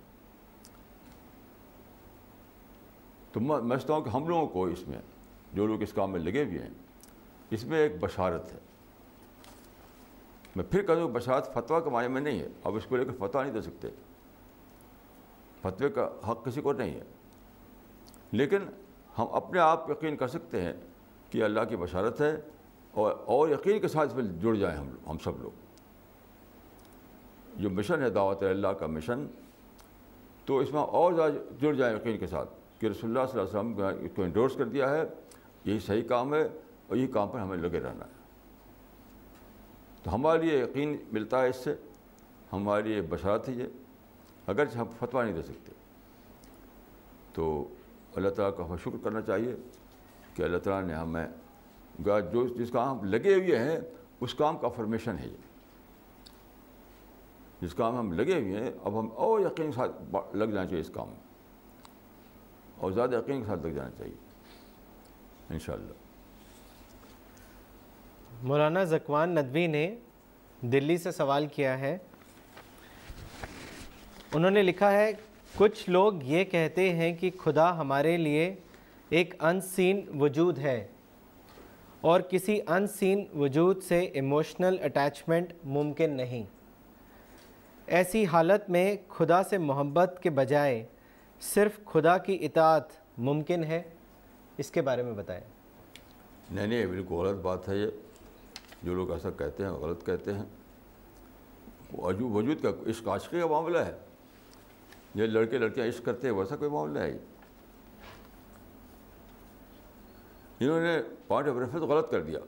[3.33, 4.99] تو میں سمجھتا ہوں کہ ہم لوگوں کو اس میں
[5.55, 6.71] جو لوگ اس کام میں لگے ہوئے ہیں
[7.55, 8.59] اس میں ایک بشارت ہے
[10.57, 13.05] میں پھر کہہ دوں بشارت فتویٰ کے معنی میں نہیں ہے اب اس کو لے
[13.05, 13.89] کر فتویٰ نہیں دے سکتے
[15.63, 17.03] فتوی کا حق کسی کو نہیں ہے
[18.33, 18.65] لیکن
[19.19, 20.73] ہم اپنے آپ یقین کر سکتے ہیں
[21.31, 22.35] کہ اللہ کی بشارت ہے
[23.03, 24.77] اور اور یقین کے ساتھ اس میں جڑ جائیں
[25.09, 25.63] ہم سب لوگ
[27.63, 29.27] جو مشن ہے دعوت اللہ کا مشن
[30.47, 32.51] تو اس میں اور زیادہ جڑ جائیں یقین کے ساتھ
[32.81, 35.03] کہ رسول اللہ صلی اللہ علیہ وسلم اس کو انڈورس کر دیا ہے
[35.65, 38.23] یہی صحیح کام ہے اور یہی کام پر ہمیں لگے رہنا ہے
[40.05, 41.75] تو ہمارے لیے یقین ملتا ہے اس سے
[42.53, 45.73] ہمارے لیے ہی ہے یہ اگرچہ ہم فتویٰ نہیں دے سکتے
[47.35, 47.45] تو
[48.17, 49.55] اللہ تعالیٰ کا شکر کرنا چاہیے
[50.35, 52.05] کہ اللہ تعالیٰ نے ہمیں
[52.35, 53.79] جو جس کام لگے ہوئے ہیں
[54.27, 55.37] اس کام کا فرمیشن ہے یہ
[57.61, 60.81] جس کام ہم لگے ہوئے ہیں اب ہم اور یقین کے ساتھ لگ جانا چاہیے
[60.81, 61.23] اس کام میں
[62.83, 64.15] اور زیادہ یقین کے ساتھ لگ جانا چاہیے
[65.51, 66.03] انشاءاللہ
[68.49, 69.85] مولانا زکوان ندوی نے
[70.73, 71.97] دلی سے سوال کیا ہے
[74.37, 75.11] انہوں نے لکھا ہے
[75.57, 78.53] کچھ لوگ یہ کہتے ہیں کہ خدا ہمارے لیے
[79.19, 80.77] ایک انسین وجود ہے
[82.13, 86.43] اور کسی انسین وجود سے ایموشنل اٹیچمنٹ ممکن نہیں
[88.01, 88.87] ایسی حالت میں
[89.19, 90.83] خدا سے محبت کے بجائے
[91.55, 92.93] صرف خدا کی اطاعت
[93.31, 93.83] ممکن ہے
[94.63, 95.41] اس کے بارے میں بتائیں
[96.51, 97.89] نہیں نہیں بالکل غلط بات ہے یہ
[98.85, 100.45] جو لوگ ایسا کہتے ہیں غلط کہتے ہیں
[102.03, 103.97] وجود کا عشق عاشقی کا معاملہ ہے
[105.19, 107.17] یہ لڑکے لڑکیاں عشق کرتے ہیں ویسا کوئی معاملہ ہے
[110.61, 110.97] انہوں نے
[111.27, 112.39] پوائنٹ آف ریفرنس غلط کر دیا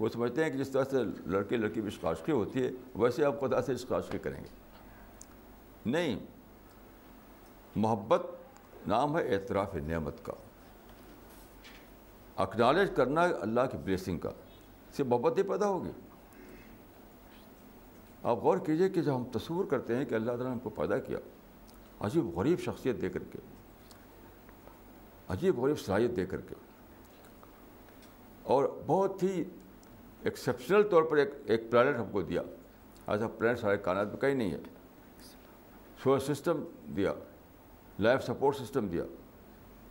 [0.00, 1.02] وہ سمجھتے ہیں کہ جس طرح سے
[1.32, 2.70] لڑکے لڑکی عشق عاشقی ہوتی ہے
[3.04, 6.18] ویسے آپ خدا سے عشق عاشقی کریں گے نہیں
[7.84, 8.26] محبت
[8.88, 10.32] نام ہے اعتراف نعمت کا
[12.42, 14.30] اکنالج کرنا اللہ کی بلیسنگ کا
[14.96, 15.90] سے محبت ہی پیدا ہوگی
[18.22, 20.70] آپ غور کیجئے کہ جب ہم تصور کرتے ہیں کہ اللہ تعالیٰ نے ہم کو
[20.80, 21.18] پیدا کیا
[22.06, 23.38] عجیب غریب شخصیت دے کر کے
[25.34, 26.54] عجیب غریب صلاحیت دے کر کے
[28.52, 29.42] اور بہت ہی
[30.22, 32.42] ایکسپشنل طور پر ایک ایک پلانٹ ہم کو دیا
[33.12, 34.58] ایسا پلانٹ سارے کانات میں کہیں نہیں ہے
[36.02, 36.62] سولر سسٹم
[36.96, 37.12] دیا
[37.98, 39.04] لائف سپورٹ سسٹم دیا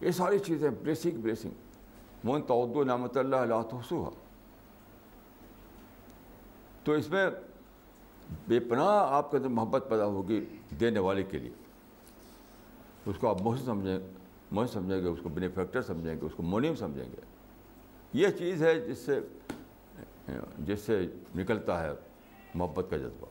[0.02, 4.10] یہ ساری چیزیں بلیسنگ بلیسنگ مون تعدو نعمت اللہ اللہ تصوا
[6.90, 7.26] تو اس میں
[8.48, 10.40] بے پناہ آپ کے اندر محبت پیدا ہوگی
[10.80, 11.52] دینے والے کے لیے
[13.10, 13.98] اس کو آپ محسن سمجھیں
[14.52, 17.22] محسن سمجھیں گے اس کو بینیفیکٹر سمجھیں گے اس کو مونیم سمجھیں گے
[18.20, 19.20] یہ چیز ہے جس سے
[20.68, 21.00] جس سے
[21.38, 21.92] نکلتا ہے
[22.54, 23.26] محبت کا جذبہ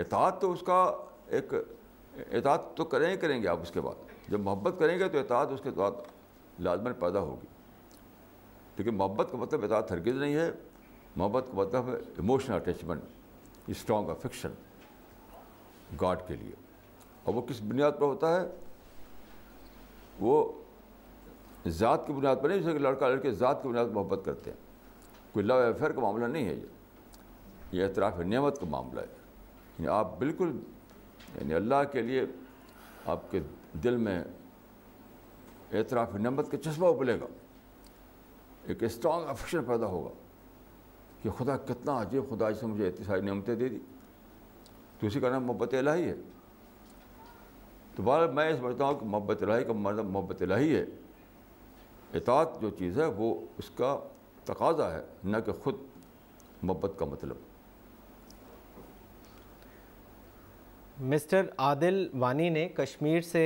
[0.00, 0.80] اطاعت تو اس کا
[1.40, 1.52] ایک
[2.30, 5.18] اطاعت تو کریں ہی کریں گے آپ اس کے بعد جب محبت کریں گے تو
[5.20, 6.06] اطاعت اس کے بعد
[6.68, 7.46] لازمن پیدا ہوگی
[8.76, 10.50] کیونکہ محبت کا مطلب اطاعت ہرگز نہیں ہے
[11.16, 13.00] محبت کا مطلب ہے emotional attachment
[13.70, 14.52] strong affection
[16.00, 16.54] God کے لیے
[17.22, 18.46] اور وہ کس بنیاد پر ہوتا ہے
[20.26, 20.34] وہ
[21.78, 24.50] ذات کی بنیاد پر نہیں جیسے کہ لڑکا لڑکے ذات کی بنیاد پر محبت کرتے
[24.50, 24.56] ہیں
[25.32, 29.06] کوئی لو افیئر کا معاملہ نہیں ہے یہ یہ اعتراف نعمت کا معاملہ ہے
[29.78, 30.50] یعنی آپ بالکل
[31.38, 32.24] یعنی اللہ کے لیے
[33.14, 33.40] آپ کے
[33.84, 34.22] دل میں
[35.72, 37.26] اعتراف نعمت کا چشمہ ابلے گا
[38.66, 40.10] ایک اسٹرانگ افیکشن پیدا ہوگا
[41.22, 43.78] کہ خدا کتنا عجیب خدا سے مجھے اتنی ساری نعمتیں دے دی
[44.98, 46.14] تو اسی کا نام محبت الہی ہے
[47.96, 50.84] تو بارہ میں سمجھتا ہوں کہ محبت الہی کا مطلب محبت الہی ہے
[52.18, 53.96] اطاعت جو چیز ہے وہ اس کا
[54.44, 55.74] تقاضا ہے نہ کہ خود
[56.62, 57.36] محبت کا مطلب
[61.12, 63.42] مسٹر عادل وانی نے کشمیر سے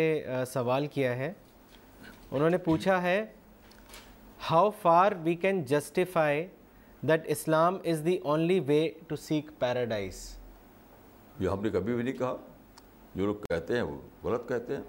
[0.53, 1.33] سوال کیا ہے
[2.31, 3.21] انہوں نے پوچھا ہے
[4.51, 6.47] how far we can justify
[7.09, 8.78] that Islam is the only way
[9.09, 10.16] to seek paradise
[11.40, 12.35] یہ ہم نے کبھی بھی نہیں کہا
[13.14, 14.82] جو لوگ کہتے ہیں وہ غلط کہتے ہیں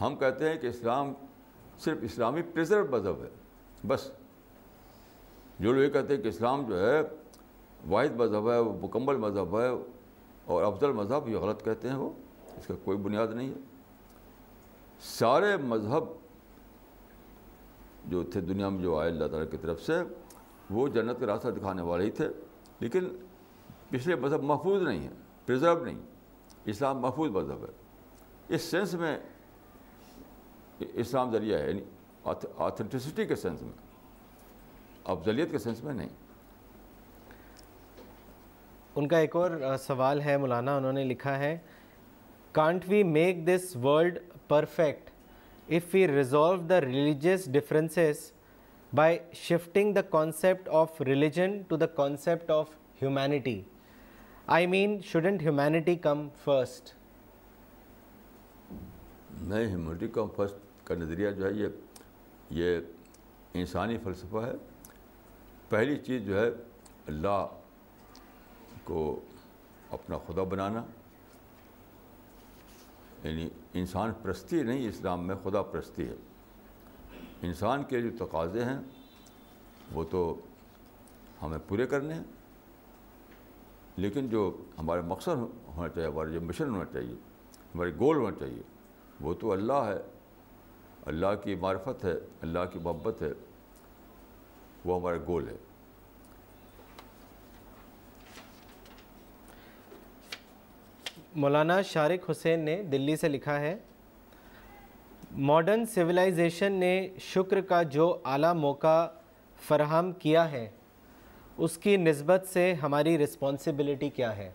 [0.00, 1.12] ہم کہتے ہیں کہ اسلام
[1.84, 3.28] صرف اسلامی پریزرو مذہب ہے
[3.86, 4.08] بس
[5.58, 7.02] جو لوگ یہ کہتے ہیں کہ اسلام جو ہے
[7.88, 12.10] واحد مذہب ہے وہ مکمل مذہب ہے اور افضل مذہب یہ غلط کہتے ہیں وہ
[12.58, 13.60] اس کا کوئی بنیاد نہیں ہے
[15.12, 16.18] سارے مذہب
[18.10, 19.92] جو تھے دنیا میں جو آئے اللہ تعالیٰ کی طرف سے
[20.70, 22.28] وہ جنت کا راستہ دکھانے والے ہی تھے
[22.80, 23.08] لیکن
[23.90, 25.08] پچھلے مذہب محفوظ نہیں ہے
[25.46, 25.98] پرزرو نہیں
[26.72, 27.70] اسلام محفوظ مذہب ہے
[28.54, 29.16] اس سینس میں
[30.86, 31.80] اسلام ذریعہ ہے یعنی
[32.66, 33.72] آتھنٹسٹی کے سینس میں
[35.12, 36.08] افضلیت کے سینس میں نہیں
[38.98, 39.50] ان کا ایک اور
[39.86, 41.56] سوال ہے مولانا انہوں نے لکھا ہے
[42.52, 44.18] can't we make this world
[44.48, 45.10] perfect
[45.74, 48.30] if we resolve the religious differences
[48.92, 53.64] by shifting the concept of religion to the concept of humanity.
[54.48, 56.94] I mean, shouldn't humanity come first?
[59.48, 61.66] نہیں ہیومنٹی کا فرسٹ کا نظریہ جو ہے یہ
[62.58, 62.78] یہ
[63.60, 64.50] انسانی فلسفہ ہے
[65.68, 66.46] پہلی چیز جو ہے
[67.08, 67.46] اللہ
[68.84, 69.04] کو
[69.98, 70.82] اپنا خدا بنانا
[73.22, 73.48] یعنی
[73.80, 76.14] انسان پرستی نہیں اسلام میں خدا پرستی ہے
[77.46, 78.78] انسان کے جو تقاضے ہیں
[79.92, 80.20] وہ تو
[81.42, 82.22] ہمیں پورے کرنے ہیں
[84.02, 85.42] لیکن جو ہمارے مقصد
[85.76, 87.14] ہونا چاہیے ہمارا جو مشن ہونا چاہیے
[87.74, 88.62] ہمارے گول ہونا چاہیے
[89.20, 89.98] وہ تو اللہ ہے
[91.12, 93.32] اللہ کی معرفت ہے اللہ کی محبت ہے
[94.84, 95.56] وہ ہمارا گول ہے
[101.42, 103.74] مولانا شارق حسین نے دلی سے لکھا ہے
[105.48, 109.06] ماڈرن سویلائزیشن نے شکر کا جو اعلیٰ موقع
[109.66, 110.68] فراہم کیا ہے
[111.64, 114.50] اس کی نسبت سے ہماری ریسپانسبلٹی کیا ہے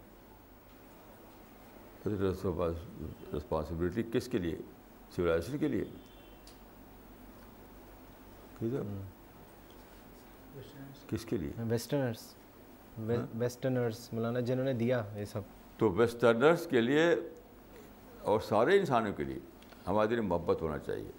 [2.05, 4.55] رسپانسیبلٹی کس کے لیے
[5.15, 5.85] کے کے لیے
[11.07, 11.25] کس
[11.69, 12.21] ویسٹرنرز
[13.39, 15.41] ویسٹرنرس ہاں؟ مولانا جنہوں نے دیا یہ سب
[15.77, 17.07] تو ویسٹرنرس کے لیے
[18.31, 19.39] اور سارے انسانوں کے لیے
[19.87, 21.11] ہمارے میں محبت ہونا چاہیے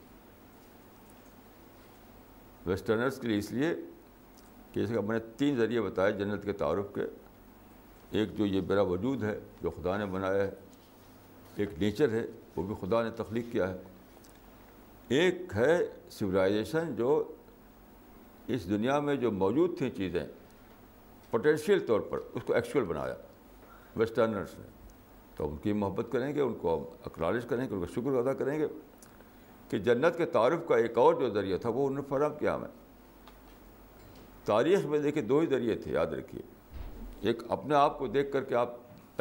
[2.67, 3.75] ویسٹرنرس کے لیے اس لیے
[4.73, 7.03] کہ میں نے تین ذریعے بتائے جنت کے تعارف کے
[8.19, 10.51] ایک جو یہ میرا وجود ہے جو خدا نے بنایا ہے
[11.61, 12.25] ایک نیچر ہے
[12.57, 13.79] وہ بھی خدا نے تخلیق کیا ہے
[15.21, 15.79] ایک ہے
[16.19, 17.11] سولائزیشن جو
[18.55, 20.25] اس دنیا میں جو موجود تھیں چیزیں
[21.31, 23.15] پوٹینشیل طور پر اس کو ایکچوئل بنایا
[23.97, 24.75] ویسٹرنرس نے
[25.37, 28.17] تو ان کی محبت کریں گے ان کو ہم اکنالج کریں گے ان کا شکر
[28.19, 28.67] ادا کریں گے
[29.71, 32.55] کہ جنت کے تعارف کا ایک اور جو ذریعہ تھا وہ انہوں نے فراہم کیا
[32.55, 32.69] ہمیں
[34.45, 36.43] تاریخ میں دیکھے دو ہی ذریعے تھے یاد رکھیے
[37.29, 38.75] ایک اپنے آپ کو دیکھ کر کے آپ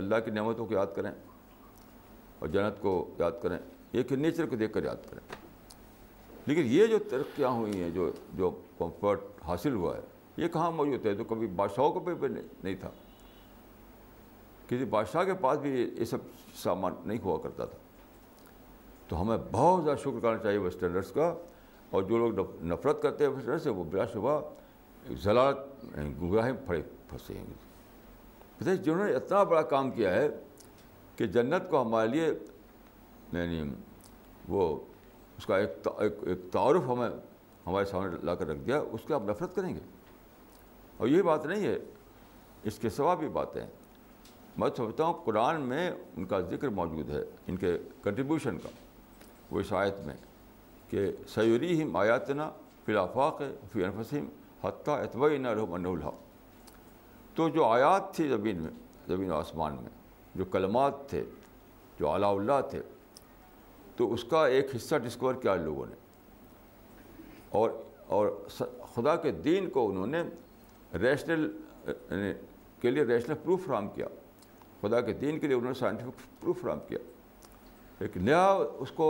[0.03, 3.57] اللہ کی نعمتوں کو یاد کریں اور جنت کو یاد کریں
[3.91, 5.21] ایک نیچر کو دیکھ کر یاد کریں
[6.47, 10.01] لیکن یہ جو ترقیاں ہوئی ہیں جو جو کمفرٹ حاصل ہوا ہے
[10.43, 12.89] یہ کہاں موجود ہے تو کبھی بادشاہوں کو پہ نہیں تھا
[14.69, 16.17] کسی بادشاہ کے پاس بھی یہ سب
[16.61, 17.77] سامان نہیں ہوا کرتا تھا
[19.07, 21.33] تو ہمیں بہت زیادہ شکر کرنا چاہیے ویسٹرنرس کا
[21.93, 22.39] اور جو لوگ
[22.73, 24.39] نفرت کرتے ہیں سے وہ بلا شبہ
[25.23, 25.53] زلال
[25.95, 27.45] یعنی گگراہیں پھڑے پھنسے ہیں
[28.59, 30.27] پتہ جنہوں نے اتنا بڑا کام کیا ہے
[31.17, 32.25] کہ جنت کو ہمارے لیے
[33.33, 33.61] یعنی
[34.49, 34.67] وہ
[35.37, 37.09] اس کا ایک ایک تعارف ہمیں
[37.67, 39.79] ہمارے سامنے لا کر رکھ دیا اس کے آپ نفرت کریں گے
[40.97, 41.77] اور یہ بات نہیں ہے
[42.69, 43.61] اس کے سوا بھی باتیں
[44.57, 47.71] میں سمجھتا ہوں قرآن میں ان کا ذکر موجود ہے ان کے
[48.03, 48.69] کنٹریبیوشن کا
[49.51, 50.13] وہ اس آیت میں
[50.89, 52.49] کہ سیوری ہم آیاتنا
[52.85, 53.41] فلافاق
[53.71, 54.25] فی انفسم
[54.63, 56.09] حتیٰ اطبعینہ رحمن الحا
[57.35, 58.71] تو جو آیات تھی زمین میں
[59.07, 59.89] زمین و آسمان میں
[60.35, 61.23] جو کلمات تھے
[61.99, 62.81] جو اعلیٰ اللہ تھے
[63.95, 65.95] تو اس کا ایک حصہ ڈسکور کیا لوگوں نے
[67.59, 67.69] اور
[68.15, 68.29] اور
[68.95, 70.21] خدا کے دین کو انہوں نے
[71.01, 71.49] ریشنل
[71.87, 72.31] یعنی
[72.81, 74.07] کے لیے ریشنل پروف فراہم کیا
[74.81, 76.97] خدا کے دین کے لیے انہوں نے سائنٹیفک پروف فراہم کیا
[78.03, 78.45] ایک نیا
[78.79, 79.07] اس کو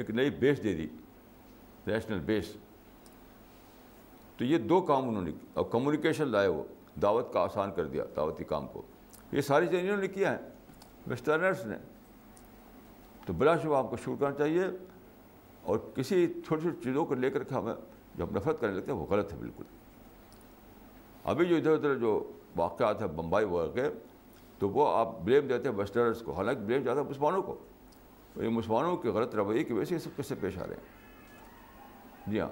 [0.00, 0.86] ایک نئی بیس دے دی
[1.86, 2.52] نیشنل بیس
[4.36, 6.62] تو یہ دو کام انہوں نے اور کمیونیکیشن لائے وہ
[7.02, 8.82] دعوت کا آسان کر دیا دعوتی کام کو
[9.32, 10.48] یہ ساری چیزیں انہوں نے کیا ہیں
[11.08, 11.74] ویسٹرنرس نے
[13.26, 14.64] تو بلا شبہ آپ کو شروع کرنا چاہیے
[15.70, 17.74] اور کسی چھوٹی چھوٹی چیزوں کو لے کر کے ہمیں
[18.16, 19.64] جو ہم نفرت کرنے لگتے ہیں وہ غلط ہے بالکل
[21.32, 22.12] ابھی جو ادھر ادھر جو
[22.56, 23.90] واقعات ہیں بمبائی وغیرہ
[24.62, 27.54] تو وہ آپ بلیم دیتے ہیں ویسٹرنرس کو حالانکہ بلیم جاتا ہے مسلمانوں کو
[28.34, 30.74] یہ یعنی مسلمانوں کے غلط رویے کی وجہ سے یہ سب کیسے پیش آ رہے
[30.74, 32.48] ہیں جی ہاں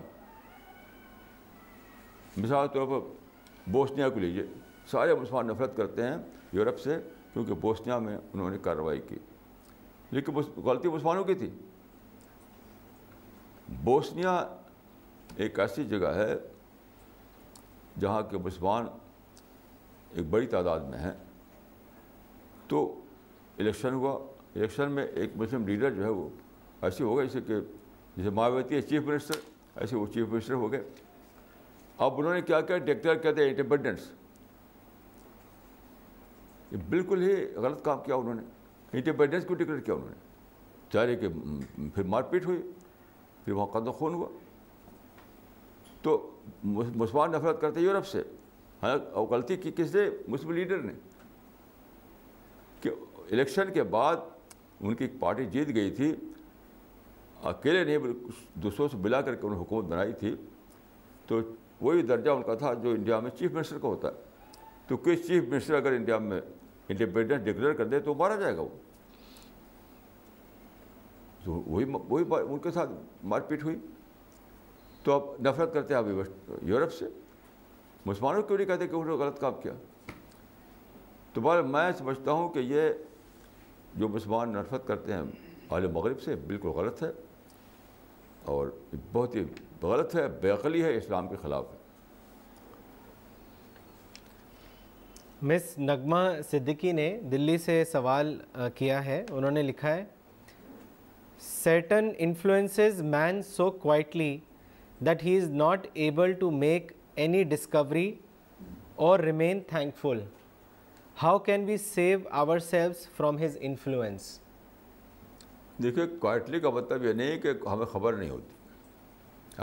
[2.42, 4.44] مثال طور پر بوسنیا کو لیجیے
[4.90, 6.16] سارے مسلمان نفرت کرتے ہیں
[6.52, 6.98] یورپ سے
[7.32, 9.18] کیونکہ بوسنیا میں انہوں نے کارروائی کی
[10.10, 11.50] لیکن غلطی مسلمانوں کی تھی
[13.84, 14.36] بوسنیا
[15.36, 16.32] ایک ایسی جگہ ہے
[18.00, 18.86] جہاں کے مسلمان
[20.12, 21.12] ایک بڑی تعداد میں ہیں
[22.70, 22.82] تو
[23.58, 24.10] الیکشن ہوا
[24.54, 26.28] الیکشن میں ایک مسلم لیڈر جو ہے وہ
[26.80, 27.54] ایسے ہو گئے جیسے کہ
[28.16, 29.38] جیسے مایاوتی ہے چیف منسٹر
[29.80, 30.82] ایسے وہ چیف منسٹر ہو گئے
[32.04, 34.08] اب انہوں نے کیا کیا ڈکلیئر کیا تھا انڈیپینڈنس
[36.72, 37.34] یہ بالکل ہی
[37.66, 38.42] غلط کام کیا انہوں نے
[38.92, 41.28] انڈیپینڈنس کو ڈکلیئر کیا انہوں نے چاہ رہے کہ
[41.94, 42.62] پھر مار پیٹ ہوئی
[43.44, 44.28] پھر وہاں قد خون ہوا
[46.02, 46.16] تو
[46.62, 48.22] مسلمان نفرت کرتے یورپ سے
[48.82, 48.96] ہاں،
[49.30, 50.92] غلطی کی کس نے مسلم لیڈر نے
[53.32, 54.16] الیکشن کے بعد
[54.80, 56.14] ان کی پارٹی جیت گئی تھی
[57.50, 60.34] اکیلے بلکہ دوسروں سے ملا کر کے انہوں نے حکومت بنائی تھی
[61.26, 61.38] تو
[61.80, 64.58] وہی درجہ ان کا تھا جو انڈیا میں چیف منسٹر کا ہوتا ہے
[64.88, 66.40] تو کس چیف منسٹر اگر انڈیا میں
[66.88, 68.68] انڈیپینڈنس ڈکلیئر کر دے تو مارا جائے گا وہ
[71.44, 72.90] تو وہی وہی ان کے ساتھ
[73.32, 73.76] مار پیٹ ہوئی
[75.02, 77.06] تو اب نفرت کرتے ہیں ابھی یورپ سے
[78.06, 79.72] مسلمانوں کیوں نہیں کہتے کہ انہوں نے غلط کام کیا
[81.34, 82.90] تو بار میں سمجھتا ہوں کہ یہ
[83.98, 85.20] جو مسلمان نفرت کرتے ہیں
[85.74, 87.08] عالم مغرب سے بالکل غلط ہے
[88.52, 88.66] اور
[89.12, 89.42] بہت ہی
[89.82, 90.52] غلط ہے بے
[90.82, 91.64] ہے اسلام کے خلاف
[95.50, 96.16] مس نغمہ
[96.50, 98.36] صدیقی نے دلی سے سوال
[98.74, 100.04] کیا ہے انہوں نے لکھا ہے
[101.40, 104.36] Satan influences man so quietly
[105.06, 108.12] that he is not able to make any discovery
[109.06, 109.60] اور remain
[110.00, 110.20] thankful
[111.22, 112.18] how can we save
[112.64, 114.22] ourselves from his influence
[115.82, 118.54] دیکھیے کوائٹلی کا مطلب یہ نہیں کہ ہمیں خبر نہیں ہوتی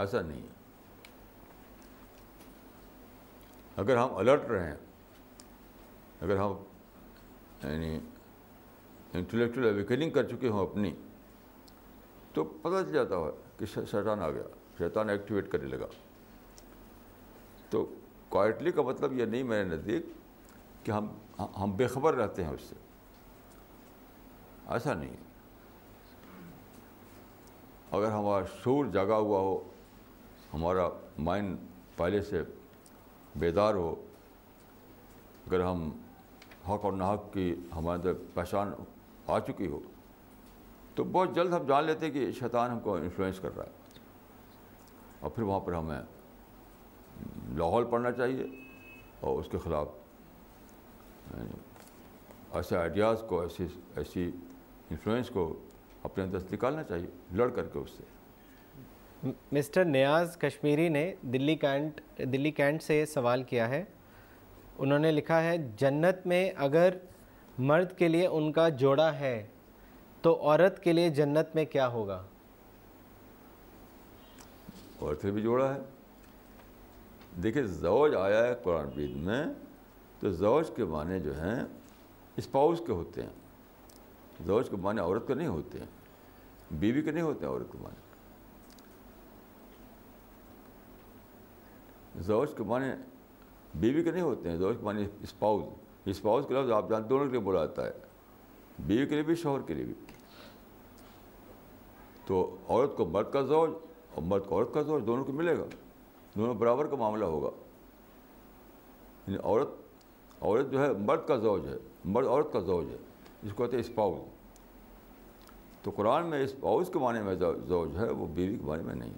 [0.00, 0.56] ایسا نہیں ہے
[3.84, 4.74] اگر ہم الرٹ رہیں
[6.20, 6.52] اگر ہم
[7.62, 7.98] یعنی
[9.18, 10.90] انٹلیکچوئل اویکننگ کر چکے ہوں اپنی
[12.34, 14.46] تو پتہ چل جاتا ہے کہ شیطان آ گیا
[14.78, 15.86] شیطان ایکٹیویٹ کرنے لگا
[17.70, 17.84] تو
[18.28, 20.16] کوائٹلی کا مطلب یہ نہیں میرے نزدیک
[20.88, 21.06] کہ ہم
[21.60, 22.74] ہم بے خبر رہتے ہیں اس سے
[24.74, 25.16] ایسا نہیں
[27.98, 29.56] اگر ہمارا شور جگا ہوا ہو
[30.52, 30.88] ہمارا
[31.28, 31.56] مائنڈ
[31.96, 32.42] پہلے سے
[33.42, 33.94] بیدار ہو
[35.46, 35.88] اگر ہم
[36.68, 37.46] حق اور ناحق کی
[37.76, 38.72] ہمارے اندر پہچان
[39.26, 39.80] آ چکی ہو
[40.94, 44.00] تو بہت جلد ہم جان لیتے ہیں کہ شیطان ہم کو انفلوئنس کر رہا ہے
[45.20, 45.98] اور پھر وہاں پر ہمیں
[47.58, 48.46] لاہور پڑھنا چاہیے
[49.28, 49.97] اور اس کے خلاف
[51.34, 54.30] ایسے آئیڈیاز کو ایسی ایسی
[54.90, 55.52] انفلوئنس کو
[56.04, 57.06] اپنے اندر نکالنا چاہیے
[57.36, 58.16] لڑ کر کے اس سے
[59.52, 62.00] مسٹر نیاز کشمیری نے دلی کینٹ
[62.32, 63.82] دلی کینٹ سے سوال کیا ہے
[64.78, 66.96] انہوں نے لکھا ہے جنت میں اگر
[67.68, 69.34] مرد کے لیے ان کا جوڑا ہے
[70.22, 72.22] تو عورت کے لیے جنت میں کیا ہوگا
[75.00, 75.80] عورتیں بھی جوڑا ہے
[77.42, 79.42] دیکھیں زوج آیا ہے قرآن بید میں
[80.20, 81.60] تو زوج کے معنی جو ہیں
[82.38, 85.86] اسپاؤس کے ہوتے ہیں زوج کے معنی عورت کے نہیں ہوتے ہیں
[86.80, 88.06] بیوی کے نہیں ہوتے ہیں عورت کے معنی
[92.26, 92.88] زوج کے معنی
[93.80, 95.62] بیوی کے نہیں ہوتے ہیں زوج کے معنی اسپاؤز
[96.10, 97.90] اسپاؤز کے لفظ آپ جانتے ہیں دونوں کے لیے بولا جاتا ہے
[98.86, 99.94] بیوی کے لیے بھی شوہر کے لیے بھی
[102.26, 103.70] تو عورت کو مرد کا زوج
[104.14, 105.64] اور مرد کو عورت کا زوج دونوں کو ملے گا
[106.36, 107.50] دونوں برابر کا معاملہ ہوگا
[109.26, 109.86] یعنی عورت
[110.40, 111.76] عورت جو ہے مرد کا زوج ہے
[112.16, 112.96] مرد عورت کا زوج ہے
[113.42, 114.18] جس کو کہتے ہیں اسپاؤز
[115.82, 117.34] تو قرآن میں اسپاؤز کے معنی میں
[117.68, 119.12] زوج ہے وہ بیوی کے معنی میں نہیں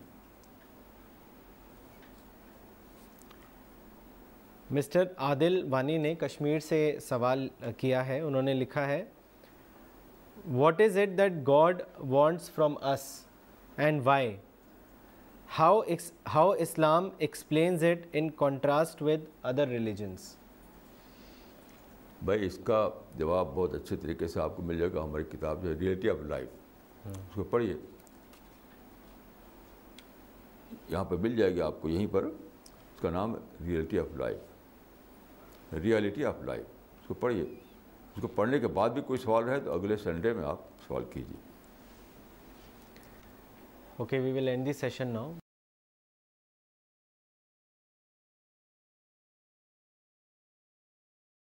[4.78, 9.02] مسٹر عادل وانی نے کشمیر سے سوال کیا ہے انہوں نے لکھا ہے
[10.54, 13.04] what is it that God wants from us
[13.86, 14.34] and why
[15.58, 15.80] how
[16.34, 20.34] how Islam explains it in contrast with other religions
[22.24, 22.88] بھائی اس کا
[23.18, 26.10] جواب بہت اچھے طریقے سے آپ کو مل جائے گا ہماری کتاب جو ہے ریئلٹی
[26.10, 27.74] آف لائف اس کو پڑھیے
[30.90, 33.34] یہاں پہ مل جائے گی آپ کو یہیں پر اس کا نام
[33.66, 36.64] reality of life reality of life
[37.00, 40.32] اس کو پڑھیے اس کو پڑھنے کے بعد بھی کوئی سوال رہے تو اگلے سنڈے
[40.34, 41.48] میں آپ سوال کیجیے
[43.98, 45.39] okay we will end the session now